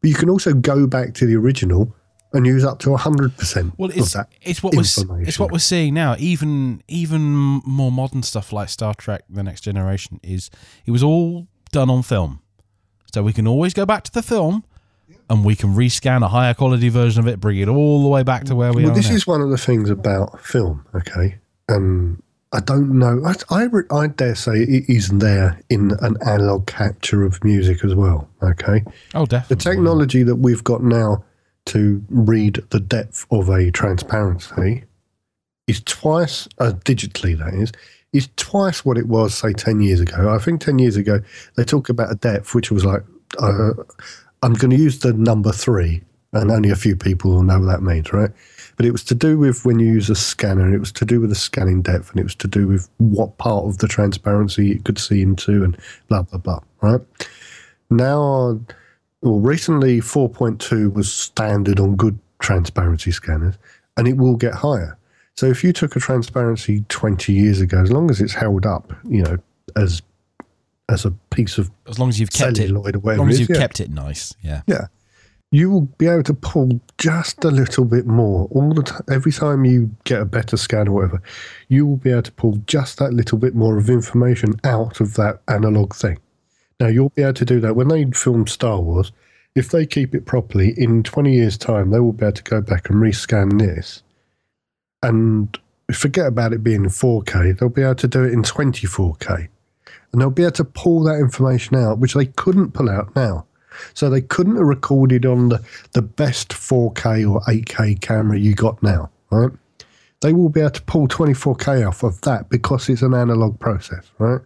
But 0.00 0.10
you 0.10 0.16
can 0.16 0.28
also 0.28 0.52
go 0.52 0.86
back 0.86 1.14
to 1.14 1.26
the 1.26 1.36
original 1.36 1.94
and 2.32 2.46
use 2.46 2.64
up 2.64 2.78
to 2.80 2.90
100% 2.90 3.72
Well, 3.78 3.90
of 3.90 3.96
it's 3.96 4.12
that. 4.12 4.28
it's 4.42 4.62
what 4.62 4.74
we're 4.74 4.82
it's 5.22 5.38
what 5.38 5.52
we're 5.52 5.58
seeing 5.58 5.94
now. 5.94 6.16
Even 6.18 6.82
even 6.88 7.22
more 7.64 7.92
modern 7.92 8.22
stuff 8.22 8.52
like 8.52 8.68
Star 8.68 8.94
Trek: 8.94 9.22
The 9.30 9.42
Next 9.42 9.62
Generation 9.62 10.20
is 10.22 10.50
it 10.84 10.90
was 10.90 11.02
all 11.02 11.46
done 11.72 11.88
on 11.88 12.02
film, 12.02 12.40
so 13.14 13.22
we 13.22 13.32
can 13.32 13.46
always 13.46 13.72
go 13.74 13.86
back 13.86 14.02
to 14.04 14.12
the 14.12 14.22
film. 14.22 14.64
And 15.28 15.44
we 15.44 15.56
can 15.56 15.74
rescan 15.74 16.22
a 16.22 16.28
higher 16.28 16.54
quality 16.54 16.88
version 16.88 17.18
of 17.20 17.26
it, 17.26 17.40
bring 17.40 17.58
it 17.58 17.66
all 17.66 18.00
the 18.04 18.08
way 18.08 18.22
back 18.22 18.44
to 18.44 18.54
where 18.54 18.72
we 18.72 18.84
well, 18.84 18.92
are 18.92 18.94
this 18.94 19.08
now. 19.08 19.16
is 19.16 19.26
one 19.26 19.40
of 19.40 19.50
the 19.50 19.58
things 19.58 19.90
about 19.90 20.40
film, 20.40 20.86
okay? 20.94 21.38
And 21.68 22.22
I 22.52 22.60
don't 22.60 22.98
know. 22.98 23.22
I, 23.24 23.34
I, 23.50 23.68
I 23.90 24.06
dare 24.06 24.34
say 24.34 24.62
it 24.62 24.88
is 24.88 25.08
there 25.08 25.60
in 25.68 25.92
an 26.00 26.16
analog 26.26 26.66
capture 26.66 27.24
of 27.24 27.42
music 27.42 27.84
as 27.84 27.94
well, 27.94 28.28
okay? 28.42 28.84
oh, 29.14 29.26
definitely. 29.26 29.56
The 29.56 29.62
technology 29.62 30.22
that 30.22 30.36
we've 30.36 30.64
got 30.64 30.82
now 30.82 31.24
to 31.66 32.04
read 32.08 32.62
the 32.70 32.80
depth 32.80 33.26
of 33.30 33.48
a 33.48 33.70
transparency 33.72 34.84
is 35.66 35.80
twice, 35.80 36.48
uh, 36.58 36.72
digitally 36.84 37.36
that 37.36 37.54
is, 37.54 37.72
is 38.12 38.28
twice 38.36 38.84
what 38.84 38.96
it 38.96 39.08
was, 39.08 39.34
say, 39.34 39.52
10 39.52 39.80
years 39.80 40.00
ago. 40.00 40.32
I 40.32 40.38
think 40.38 40.60
10 40.60 40.78
years 40.78 40.96
ago, 40.96 41.20
they 41.56 41.64
talk 41.64 41.88
about 41.88 42.12
a 42.12 42.14
depth 42.14 42.54
which 42.54 42.70
was 42.70 42.84
like, 42.84 43.02
uh, 43.40 43.70
I'm 44.42 44.54
going 44.54 44.70
to 44.70 44.76
use 44.76 45.00
the 45.00 45.12
number 45.12 45.50
three, 45.50 46.02
and 46.32 46.50
only 46.50 46.70
a 46.70 46.76
few 46.76 46.94
people 46.94 47.32
will 47.32 47.42
know 47.42 47.58
what 47.58 47.66
that 47.66 47.82
means, 47.82 48.12
right? 48.12 48.30
But 48.76 48.86
it 48.86 48.92
was 48.92 49.04
to 49.04 49.14
do 49.14 49.38
with 49.38 49.64
when 49.64 49.78
you 49.78 49.86
use 49.86 50.10
a 50.10 50.14
scanner, 50.14 50.74
it 50.74 50.78
was 50.78 50.92
to 50.92 51.04
do 51.04 51.20
with 51.20 51.30
the 51.30 51.36
scanning 51.36 51.82
depth, 51.82 52.10
and 52.10 52.20
it 52.20 52.24
was 52.24 52.34
to 52.36 52.48
do 52.48 52.66
with 52.66 52.88
what 52.98 53.38
part 53.38 53.64
of 53.64 53.78
the 53.78 53.88
transparency 53.88 54.72
it 54.72 54.84
could 54.84 54.98
see 54.98 55.22
into, 55.22 55.64
and 55.64 55.76
blah, 56.08 56.22
blah, 56.22 56.38
blah, 56.38 56.60
right? 56.82 57.00
Now, 57.88 58.60
well, 59.22 59.40
recently 59.40 60.00
4.2 60.00 60.92
was 60.92 61.12
standard 61.12 61.80
on 61.80 61.96
good 61.96 62.18
transparency 62.38 63.12
scanners, 63.12 63.54
and 63.96 64.06
it 64.06 64.16
will 64.16 64.36
get 64.36 64.54
higher. 64.54 64.98
So 65.36 65.46
if 65.46 65.62
you 65.62 65.72
took 65.72 65.96
a 65.96 66.00
transparency 66.00 66.84
20 66.88 67.32
years 67.32 67.60
ago, 67.60 67.80
as 67.80 67.92
long 67.92 68.10
as 68.10 68.20
it's 68.20 68.34
held 68.34 68.66
up, 68.66 68.92
you 69.04 69.22
know, 69.22 69.36
as 69.74 70.02
as 70.88 71.04
a 71.04 71.10
piece 71.30 71.58
of 71.58 71.70
as 71.88 71.98
long 71.98 72.08
as 72.08 72.20
you've 72.20 72.30
kept 72.30 72.58
it, 72.58 72.64
as 72.64 72.70
long 72.70 73.28
as 73.28 73.40
you've 73.40 73.50
yeah. 73.50 73.56
kept 73.56 73.80
it 73.80 73.90
nice, 73.90 74.34
yeah. 74.42 74.62
Yeah. 74.66 74.86
You 75.52 75.70
will 75.70 75.82
be 75.82 76.06
able 76.06 76.24
to 76.24 76.34
pull 76.34 76.80
just 76.98 77.44
a 77.44 77.50
little 77.50 77.84
bit 77.84 78.06
more 78.06 78.48
all 78.50 78.74
the 78.74 78.82
time. 78.82 79.04
Every 79.10 79.32
time 79.32 79.64
you 79.64 79.94
get 80.04 80.20
a 80.20 80.24
better 80.24 80.56
scan 80.56 80.88
or 80.88 80.92
whatever, 80.92 81.22
you 81.68 81.86
will 81.86 81.96
be 81.96 82.10
able 82.10 82.22
to 82.22 82.32
pull 82.32 82.56
just 82.66 82.98
that 82.98 83.14
little 83.14 83.38
bit 83.38 83.54
more 83.54 83.78
of 83.78 83.88
information 83.88 84.54
out 84.64 85.00
of 85.00 85.14
that 85.14 85.40
analog 85.48 85.94
thing. 85.94 86.18
Now 86.80 86.88
you'll 86.88 87.10
be 87.10 87.22
able 87.22 87.34
to 87.34 87.44
do 87.44 87.60
that 87.60 87.76
when 87.76 87.88
they 87.88 88.04
film 88.10 88.46
Star 88.46 88.80
Wars. 88.80 89.12
If 89.54 89.70
they 89.70 89.86
keep 89.86 90.14
it 90.14 90.26
properly, 90.26 90.74
in 90.76 91.02
20 91.02 91.32
years' 91.32 91.56
time, 91.56 91.90
they 91.90 92.00
will 92.00 92.12
be 92.12 92.26
able 92.26 92.32
to 92.32 92.42
go 92.42 92.60
back 92.60 92.90
and 92.90 93.00
rescan 93.00 93.58
this, 93.58 94.02
and 95.02 95.58
forget 95.90 96.26
about 96.26 96.52
it 96.52 96.62
being 96.62 96.84
4K. 96.84 97.58
They'll 97.58 97.70
be 97.70 97.82
able 97.82 97.94
to 97.94 98.08
do 98.08 98.24
it 98.24 98.34
in 98.34 98.42
24K, 98.42 99.48
and 100.12 100.20
they'll 100.20 100.28
be 100.28 100.42
able 100.42 100.52
to 100.52 100.64
pull 100.64 101.02
that 101.04 101.18
information 101.18 101.76
out, 101.76 101.98
which 101.98 102.12
they 102.12 102.26
couldn't 102.26 102.72
pull 102.72 102.90
out 102.90 103.16
now. 103.16 103.46
So 103.94 104.10
they 104.10 104.20
couldn't 104.20 104.56
have 104.56 104.66
recorded 104.66 105.26
on 105.26 105.48
the, 105.48 105.64
the 105.92 106.02
best 106.02 106.50
4K 106.50 107.30
or 107.30 107.40
8K 107.42 108.00
camera 108.00 108.38
you 108.38 108.54
got 108.54 108.82
now, 108.82 109.10
right? 109.30 109.50
They 110.20 110.32
will 110.32 110.48
be 110.48 110.60
able 110.60 110.70
to 110.70 110.82
pull 110.82 111.08
24K 111.08 111.86
off 111.86 112.02
of 112.02 112.20
that 112.22 112.48
because 112.48 112.88
it's 112.88 113.02
an 113.02 113.14
analog 113.14 113.58
process, 113.60 114.10
right? 114.18 114.40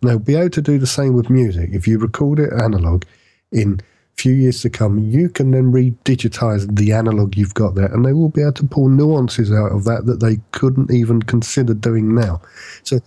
And 0.00 0.10
they'll 0.10 0.18
be 0.18 0.34
able 0.36 0.50
to 0.50 0.62
do 0.62 0.78
the 0.78 0.86
same 0.86 1.14
with 1.14 1.30
music. 1.30 1.70
If 1.72 1.88
you 1.88 1.98
record 1.98 2.38
it 2.38 2.52
analog 2.52 3.04
in 3.52 3.80
few 4.16 4.32
years 4.32 4.62
to 4.62 4.70
come, 4.70 4.98
you 4.98 5.28
can 5.28 5.50
then 5.50 5.72
re-digitize 5.72 6.74
the 6.76 6.92
analog 6.92 7.36
you've 7.36 7.54
got 7.54 7.74
there, 7.74 7.92
and 7.92 8.04
they 8.04 8.12
will 8.12 8.28
be 8.28 8.42
able 8.42 8.52
to 8.52 8.66
pull 8.66 8.88
nuances 8.88 9.52
out 9.52 9.72
of 9.72 9.84
that 9.84 10.06
that 10.06 10.20
they 10.20 10.38
couldn't 10.52 10.90
even 10.90 11.22
consider 11.22 11.74
doing 11.74 12.14
now. 12.14 12.40
So 12.84 13.00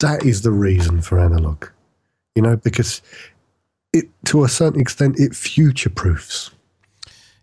that 0.00 0.24
is 0.24 0.42
the 0.42 0.50
reason 0.50 1.02
for 1.02 1.18
analog, 1.18 1.66
you 2.34 2.42
know, 2.42 2.56
because 2.56 3.00
it 3.94 4.08
to 4.26 4.44
a 4.44 4.48
certain 4.48 4.80
extent 4.80 5.18
it 5.18 5.34
future 5.34 5.90
proofs. 5.90 6.50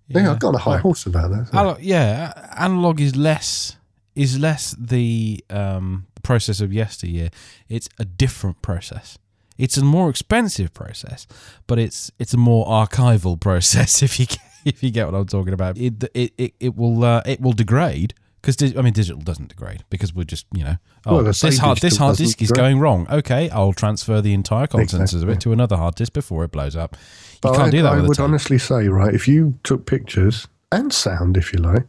Yeah, 0.07 0.31
I've 0.31 0.39
got 0.39 0.55
a 0.55 0.57
high 0.57 0.77
horse 0.77 1.05
about 1.05 1.31
that. 1.31 1.53
Analog, 1.53 1.79
yeah, 1.81 2.49
analog 2.57 2.99
is 2.99 3.15
less 3.15 3.77
is 4.13 4.37
less 4.37 4.75
the 4.77 5.43
um, 5.49 6.05
process 6.21 6.59
of 6.59 6.73
yesteryear. 6.73 7.29
It's 7.69 7.87
a 7.97 8.03
different 8.03 8.61
process. 8.61 9.17
It's 9.57 9.77
a 9.77 9.83
more 9.85 10.09
expensive 10.09 10.73
process, 10.73 11.27
but 11.65 11.79
it's 11.79 12.11
it's 12.19 12.33
a 12.33 12.37
more 12.37 12.65
archival 12.67 13.39
process. 13.47 14.03
If 14.03 14.19
you 14.19 14.25
get- 14.25 14.39
if 14.63 14.83
you 14.83 14.91
get 14.91 15.07
what 15.07 15.15
I'm 15.17 15.25
talking 15.25 15.53
about, 15.53 15.77
it 15.77 16.03
it 16.13 16.33
it, 16.37 16.53
it 16.59 16.75
will 16.75 17.03
uh, 17.03 17.21
it 17.25 17.41
will 17.41 17.53
degrade 17.53 18.13
Because 18.41 18.75
I 18.75 18.81
mean, 18.81 18.93
digital 18.93 19.21
doesn't 19.21 19.49
degrade 19.49 19.83
because 19.89 20.15
we're 20.15 20.23
just 20.23 20.47
you 20.51 20.63
know, 20.63 20.77
oh, 21.05 21.15
Well, 21.15 21.23
this 21.25 21.57
hard 21.59 21.77
this 21.79 21.97
hard 21.97 22.17
disk 22.17 22.41
is 22.41 22.51
going 22.51 22.79
wrong. 22.79 23.05
Okay, 23.09 23.49
I'll 23.51 23.73
transfer 23.73 24.19
the 24.21 24.33
entire 24.33 24.67
contents 24.67 25.13
of 25.13 25.29
it 25.29 25.39
to 25.41 25.51
another 25.51 25.77
hard 25.77 25.95
disk 25.95 26.13
before 26.13 26.43
it 26.43 26.51
blows 26.51 26.75
up. 26.75 26.95
You 26.95 27.37
But 27.41 27.55
can't 27.55 27.67
I, 27.67 27.71
do 27.71 27.81
that 27.83 27.93
I 27.93 28.01
would 28.01 28.19
honestly 28.19 28.57
say, 28.57 28.87
right, 28.87 29.13
if 29.13 29.27
you 29.27 29.59
took 29.63 29.85
pictures 29.85 30.47
and 30.71 30.91
sound, 30.91 31.37
if 31.37 31.53
you 31.53 31.59
like, 31.59 31.83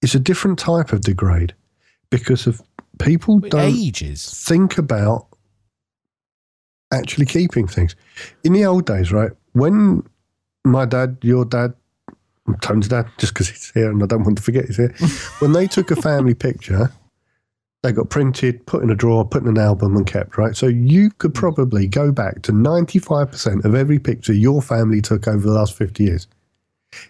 it's 0.00 0.14
a 0.14 0.20
different 0.20 0.58
type 0.58 0.92
of 0.92 1.02
degrade 1.02 1.54
because 2.10 2.46
of 2.46 2.62
people 2.98 3.38
don't 3.40 3.60
Ages. 3.60 4.32
think 4.46 4.78
about 4.78 5.26
actually 6.92 7.26
keeping 7.26 7.66
things. 7.66 7.94
In 8.44 8.52
the 8.52 8.64
old 8.64 8.86
days, 8.86 9.12
right, 9.12 9.32
when 9.52 10.02
my 10.64 10.84
dad, 10.84 11.18
your 11.22 11.44
dad, 11.44 11.74
Tone's 12.56 12.88
dad, 12.88 13.08
just 13.18 13.34
because 13.34 13.48
he's 13.48 13.70
here 13.72 13.90
and 13.90 14.02
I 14.02 14.06
don't 14.06 14.24
want 14.24 14.38
to 14.38 14.42
forget 14.42 14.66
he's 14.66 14.76
here, 14.76 14.94
when 15.38 15.52
they 15.52 15.66
took 15.66 15.90
a 15.90 15.96
family 15.96 16.34
picture, 16.34 16.92
they 17.82 17.92
got 17.92 18.10
printed, 18.10 18.66
put 18.66 18.82
in 18.82 18.90
a 18.90 18.94
drawer, 18.94 19.24
put 19.24 19.42
in 19.42 19.48
an 19.48 19.58
album, 19.58 19.96
and 19.96 20.06
kept, 20.06 20.36
right? 20.36 20.56
So 20.56 20.66
you 20.66 21.10
could 21.10 21.32
mm. 21.32 21.36
probably 21.36 21.86
go 21.86 22.10
back 22.10 22.42
to 22.42 22.52
95% 22.52 23.64
of 23.64 23.74
every 23.74 23.98
picture 23.98 24.32
your 24.32 24.60
family 24.60 25.00
took 25.00 25.28
over 25.28 25.46
the 25.46 25.52
last 25.52 25.76
50 25.76 26.02
years. 26.02 26.26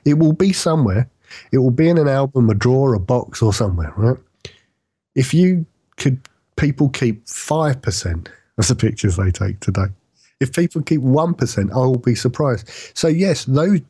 It 0.05 0.14
will 0.14 0.32
be 0.32 0.53
somewhere. 0.53 1.09
It 1.53 1.59
will 1.59 1.70
be 1.70 1.89
in 1.89 1.99
an 1.99 2.09
album, 2.09 2.51
a 2.51 2.55
drawer, 2.55 2.95
a 2.95 3.01
box, 3.01 3.41
or 3.43 3.53
somewhere, 3.53 3.93
right? 3.97 4.18
If 5.14 5.32
you 5.32 5.66
could, 5.97 6.20
people 6.57 6.89
keep 6.91 7.24
5% 7.26 8.28
of 8.59 8.68
the 8.68 8.74
pictures 8.74 9.16
they 9.16 9.30
take 9.30 9.61
today. 9.61 9.86
If 10.41 10.53
people 10.53 10.82
keep 10.82 11.01
1%, 11.01 11.72
I 11.72 11.76
will 11.76 11.99
be 11.99 12.14
surprised. 12.14 12.68
So, 12.95 13.09
yes, 13.09 13.45
those 13.47 13.80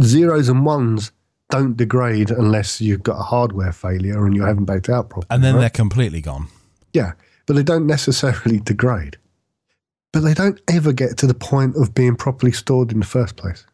zeros 0.00 0.48
and 0.48 0.64
ones 0.64 1.12
don't 1.50 1.76
degrade 1.76 2.30
unless 2.30 2.80
you've 2.80 3.02
got 3.02 3.18
a 3.18 3.22
hardware 3.22 3.72
failure 3.72 4.24
and 4.24 4.34
you 4.34 4.42
haven't 4.42 4.64
backed 4.64 4.88
out 4.88 5.10
properly. 5.10 5.26
And 5.30 5.44
then 5.44 5.54
right? 5.54 5.60
they're 5.60 5.70
completely 5.70 6.22
gone. 6.22 6.48
Yeah, 6.92 7.12
but 7.46 7.56
they 7.56 7.62
don't 7.62 7.86
necessarily 7.86 8.58
degrade. 8.64 9.18
But 10.12 10.20
they 10.20 10.34
don't 10.34 10.60
ever 10.68 10.92
get 10.92 11.16
to 11.18 11.26
the 11.26 11.34
point 11.34 11.76
of 11.76 11.94
being 11.94 12.16
properly 12.16 12.52
stored 12.52 12.92
in 12.92 13.00
the 13.00 13.06
first 13.06 13.36
place. 13.36 13.66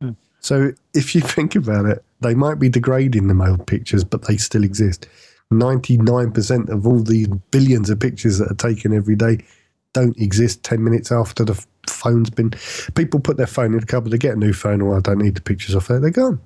Hmm. 0.00 0.12
So 0.40 0.72
if 0.92 1.14
you 1.14 1.20
think 1.36 1.56
about 1.56 1.86
it, 1.86 2.04
they 2.20 2.34
might 2.34 2.58
be 2.58 2.68
degrading 2.68 3.28
the 3.28 3.46
old 3.46 3.66
pictures, 3.66 4.04
but 4.04 4.26
they 4.26 4.36
still 4.36 4.64
exist. 4.64 5.08
99% 5.52 6.68
of 6.68 6.86
all 6.86 7.00
these 7.00 7.28
billions 7.50 7.90
of 7.90 8.00
pictures 8.00 8.38
that 8.38 8.50
are 8.50 8.54
taken 8.54 8.94
every 8.94 9.16
day 9.16 9.44
don't 9.92 10.18
exist 10.18 10.62
10 10.64 10.82
minutes 10.82 11.12
after 11.12 11.44
the 11.44 11.52
f- 11.52 11.66
phone's 11.90 12.30
been. 12.30 12.52
People 12.94 13.20
put 13.20 13.36
their 13.36 13.46
phone 13.46 13.72
in 13.72 13.80
the 13.80 13.86
cupboard, 13.86 14.10
they 14.10 14.18
get 14.18 14.34
a 14.34 14.38
new 14.38 14.52
phone, 14.52 14.80
or 14.80 14.96
I 14.96 15.00
don't 15.00 15.18
need 15.18 15.34
the 15.34 15.40
pictures 15.40 15.74
off 15.74 15.88
there, 15.88 16.00
they're 16.00 16.10
gone. 16.10 16.40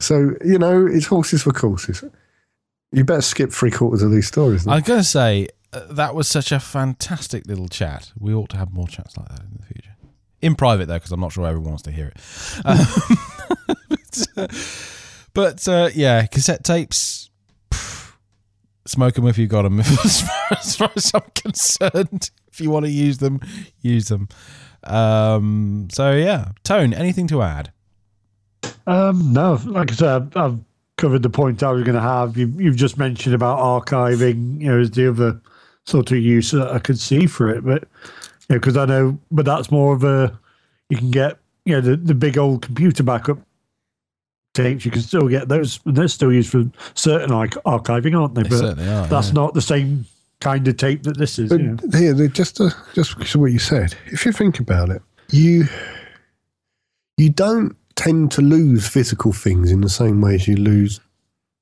So, 0.00 0.34
you 0.44 0.58
know, 0.58 0.86
it's 0.86 1.06
horses 1.06 1.42
for 1.42 1.52
courses. 1.52 2.04
You 2.92 3.04
better 3.04 3.22
skip 3.22 3.52
three 3.52 3.70
quarters 3.70 4.02
of 4.02 4.10
these 4.10 4.26
stories. 4.26 4.66
I'm 4.66 4.82
going 4.82 5.00
to 5.00 5.04
say 5.04 5.48
uh, 5.72 5.80
that 5.90 6.14
was 6.14 6.28
such 6.28 6.52
a 6.52 6.60
fantastic 6.60 7.46
little 7.46 7.68
chat. 7.68 8.12
We 8.18 8.34
ought 8.34 8.50
to 8.50 8.56
have 8.56 8.72
more 8.72 8.86
chats 8.86 9.16
like 9.16 9.28
that 9.28 9.40
in 9.40 9.56
the 9.58 9.66
future. 9.66 9.96
In 10.42 10.54
private, 10.54 10.86
though, 10.86 10.94
because 10.94 11.10
I'm 11.10 11.20
not 11.20 11.32
sure 11.32 11.46
everyone 11.46 11.70
wants 11.70 11.82
to 11.84 11.90
hear 11.90 12.08
it. 12.14 12.20
Um, 12.64 13.76
but 13.88 14.26
uh, 14.36 14.48
but, 15.32 15.68
uh, 15.68 15.90
yeah, 15.94 16.26
cassette 16.26 16.62
tapes, 16.62 17.30
smoke 18.86 19.14
them 19.14 19.26
if 19.26 19.38
you've 19.38 19.50
got 19.50 19.62
them. 19.62 19.80
As 19.80 20.20
far, 20.28 20.58
as 20.58 20.76
far 20.76 20.92
as 20.94 21.10
I'm 21.14 21.22
concerned, 21.34 22.30
if 22.54 22.60
you 22.60 22.70
want 22.70 22.86
to 22.86 22.90
use 22.90 23.18
them, 23.18 23.40
use 23.80 24.08
them. 24.08 24.28
Um, 24.84 25.88
so, 25.90 26.12
yeah. 26.12 26.52
Tone, 26.62 26.94
anything 26.94 27.26
to 27.28 27.42
add? 27.42 27.72
Um, 28.86 29.32
no, 29.32 29.60
like 29.64 29.90
I 29.92 29.94
said, 29.94 30.32
I've, 30.36 30.58
covered 30.96 31.24
the 31.24 31.30
point 31.30 31.60
I 31.60 31.72
was 31.72 31.82
going 31.82 31.96
to 31.96 32.00
have. 32.00 32.36
You, 32.36 32.52
you've 32.56 32.76
just 32.76 32.98
mentioned 32.98 33.34
about 33.34 33.58
archiving, 33.58 34.60
you 34.60 34.68
know, 34.68 34.78
as 34.78 34.92
the 34.92 35.10
other 35.10 35.40
sort 35.86 36.12
of 36.12 36.18
use 36.18 36.52
that 36.52 36.70
I 36.70 36.78
could 36.78 37.00
see 37.00 37.26
for 37.26 37.50
it. 37.50 37.64
But, 37.64 37.88
you 38.48 38.54
know, 38.54 38.60
because 38.60 38.76
I 38.76 38.84
know, 38.84 39.18
but 39.32 39.44
that's 39.44 39.72
more 39.72 39.92
of 39.92 40.04
a, 40.04 40.38
you 40.88 40.96
can 40.96 41.10
get, 41.10 41.38
you 41.64 41.74
know, 41.74 41.80
the, 41.80 41.96
the 41.96 42.14
big 42.14 42.38
old 42.38 42.62
computer 42.62 43.02
backup 43.02 43.38
tapes, 44.54 44.84
you 44.84 44.92
can 44.92 45.02
still 45.02 45.26
get 45.26 45.48
those, 45.48 45.80
and 45.84 45.96
they're 45.96 46.06
still 46.06 46.32
used 46.32 46.50
for 46.50 46.64
certain 46.94 47.30
like 47.30 47.50
archiving, 47.66 48.16
aren't 48.16 48.36
they? 48.36 48.44
But 48.44 48.52
certainly 48.52 48.88
are. 48.88 49.08
that's 49.08 49.28
yeah. 49.28 49.34
not 49.34 49.54
the 49.54 49.62
same 49.62 50.06
kind 50.44 50.68
of 50.68 50.76
tape 50.76 51.02
that 51.04 51.16
this 51.16 51.38
is. 51.38 51.48
But 51.48 51.60
you 51.60 51.66
know. 51.66 51.98
here, 51.98 52.28
just 52.28 52.60
uh, 52.60 52.70
just 52.94 53.16
because 53.16 53.34
of 53.34 53.40
what 53.40 53.52
you 53.52 53.58
said, 53.58 53.96
if 54.06 54.26
you 54.26 54.32
think 54.32 54.60
about 54.60 54.90
it, 54.90 55.02
you 55.30 55.64
you 57.16 57.30
don't 57.30 57.76
tend 57.96 58.30
to 58.32 58.42
lose 58.42 58.86
physical 58.86 59.32
things 59.32 59.70
in 59.70 59.80
the 59.80 59.88
same 59.88 60.20
way 60.20 60.34
as 60.34 60.46
you 60.46 60.56
lose 60.56 61.00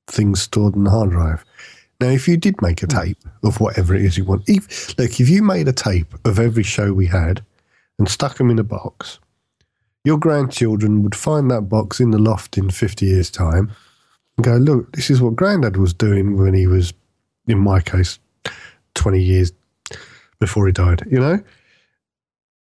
things 0.07 0.41
stored 0.41 0.75
in 0.75 0.83
the 0.83 0.89
hard 0.89 1.11
drive. 1.11 1.45
Now, 2.01 2.09
if 2.09 2.27
you 2.27 2.35
did 2.37 2.61
make 2.61 2.83
a 2.83 2.87
tape 2.87 3.23
of 3.43 3.61
whatever 3.61 3.95
it 3.95 4.03
is 4.03 4.17
you 4.17 4.25
want, 4.25 4.43
if, 4.47 4.97
look, 4.97 5.19
if 5.19 5.29
you 5.29 5.41
made 5.41 5.67
a 5.67 5.73
tape 5.73 6.13
of 6.25 6.39
every 6.39 6.63
show 6.63 6.91
we 6.91 7.05
had 7.05 7.45
and 7.97 8.09
stuck 8.09 8.37
them 8.37 8.49
in 8.49 8.59
a 8.59 8.63
box, 8.63 9.19
your 10.03 10.17
grandchildren 10.17 11.03
would 11.03 11.15
find 11.15 11.49
that 11.49 11.69
box 11.69 11.99
in 11.99 12.11
the 12.11 12.17
loft 12.17 12.57
in 12.57 12.69
50 12.71 13.05
years' 13.05 13.31
time 13.31 13.71
and 14.35 14.43
go, 14.43 14.57
look, 14.57 14.91
this 14.93 15.09
is 15.09 15.21
what 15.21 15.35
granddad 15.35 15.77
was 15.77 15.93
doing 15.93 16.35
when 16.35 16.53
he 16.53 16.67
was, 16.67 16.93
in 17.47 17.59
my 17.59 17.79
case, 17.79 18.19
20 18.95 19.21
years 19.21 19.53
before 20.39 20.65
he 20.65 20.71
died, 20.71 21.03
you 21.09 21.19
know? 21.19 21.41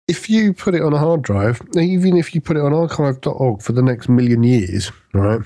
If 0.07 0.29
you 0.29 0.53
put 0.53 0.75
it 0.75 0.83
on 0.83 0.93
a 0.93 0.99
hard 0.99 1.23
drive, 1.23 1.63
even 1.77 2.17
if 2.17 2.35
you 2.35 2.41
put 2.41 2.57
it 2.57 2.63
on 2.63 2.75
archive.org 2.75 3.63
for 3.63 3.73
the 3.73 3.83
next 3.83 4.09
million 4.09 4.43
years, 4.43 4.93
right, 5.15 5.41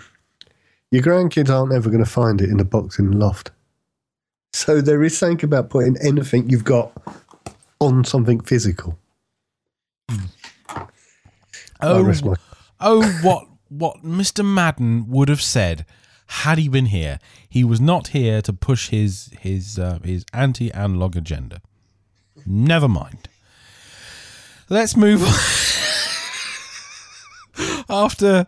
your 0.90 1.02
grandkids 1.02 1.48
aren't 1.48 1.72
ever 1.72 1.90
going 1.90 2.04
to 2.04 2.10
find 2.10 2.40
it 2.40 2.50
in 2.50 2.58
a 2.58 2.64
box 2.64 2.98
in 2.98 3.10
the 3.10 3.16
loft. 3.16 3.52
So 4.52 4.80
there 4.80 5.04
is 5.04 5.16
something 5.16 5.44
about 5.44 5.70
putting 5.70 5.96
anything 5.98 6.48
you've 6.48 6.64
got 6.64 6.92
on 7.78 8.04
something 8.04 8.40
physical. 8.40 8.98
Oh, 11.80 12.12
oh, 12.80 13.20
what 13.22 13.46
what 13.68 14.02
Mr. 14.02 14.44
Madden 14.44 15.08
would 15.08 15.28
have 15.28 15.42
said 15.42 15.84
had 16.28 16.58
he 16.58 16.68
been 16.68 16.86
here. 16.86 17.18
He 17.48 17.64
was 17.64 17.80
not 17.80 18.08
here 18.08 18.42
to 18.42 18.52
push 18.52 18.90
his 18.90 19.30
his 19.40 19.78
uh, 19.78 19.98
his 20.04 20.24
anti-analog 20.32 21.16
agenda. 21.16 21.60
Never 22.46 22.88
mind. 22.88 23.28
Let's 24.68 24.96
move 24.96 25.22
on. 25.22 25.34
After 28.04 28.46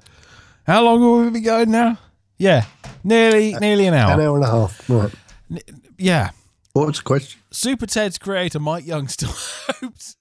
how 0.66 0.84
long 0.84 1.02
have 1.02 1.24
we 1.26 1.30
been 1.30 1.42
going 1.42 1.70
now? 1.70 1.98
Yeah, 2.38 2.66
nearly 3.02 3.54
nearly 3.54 3.86
an 3.86 3.94
hour. 3.94 4.12
An 4.12 4.20
hour. 4.20 4.26
hour 4.26 4.36
and 4.36 4.44
a 4.44 4.50
half. 4.50 4.88
Right. 4.88 5.12
Yeah. 5.98 6.30
What 6.72 6.86
was 6.86 6.98
the 6.98 7.02
question? 7.02 7.40
Super 7.50 7.86
Ted's 7.86 8.16
creator 8.18 8.60
Mike 8.60 8.86
Young 8.86 9.08
still 9.08 9.32
hopes 9.34 10.16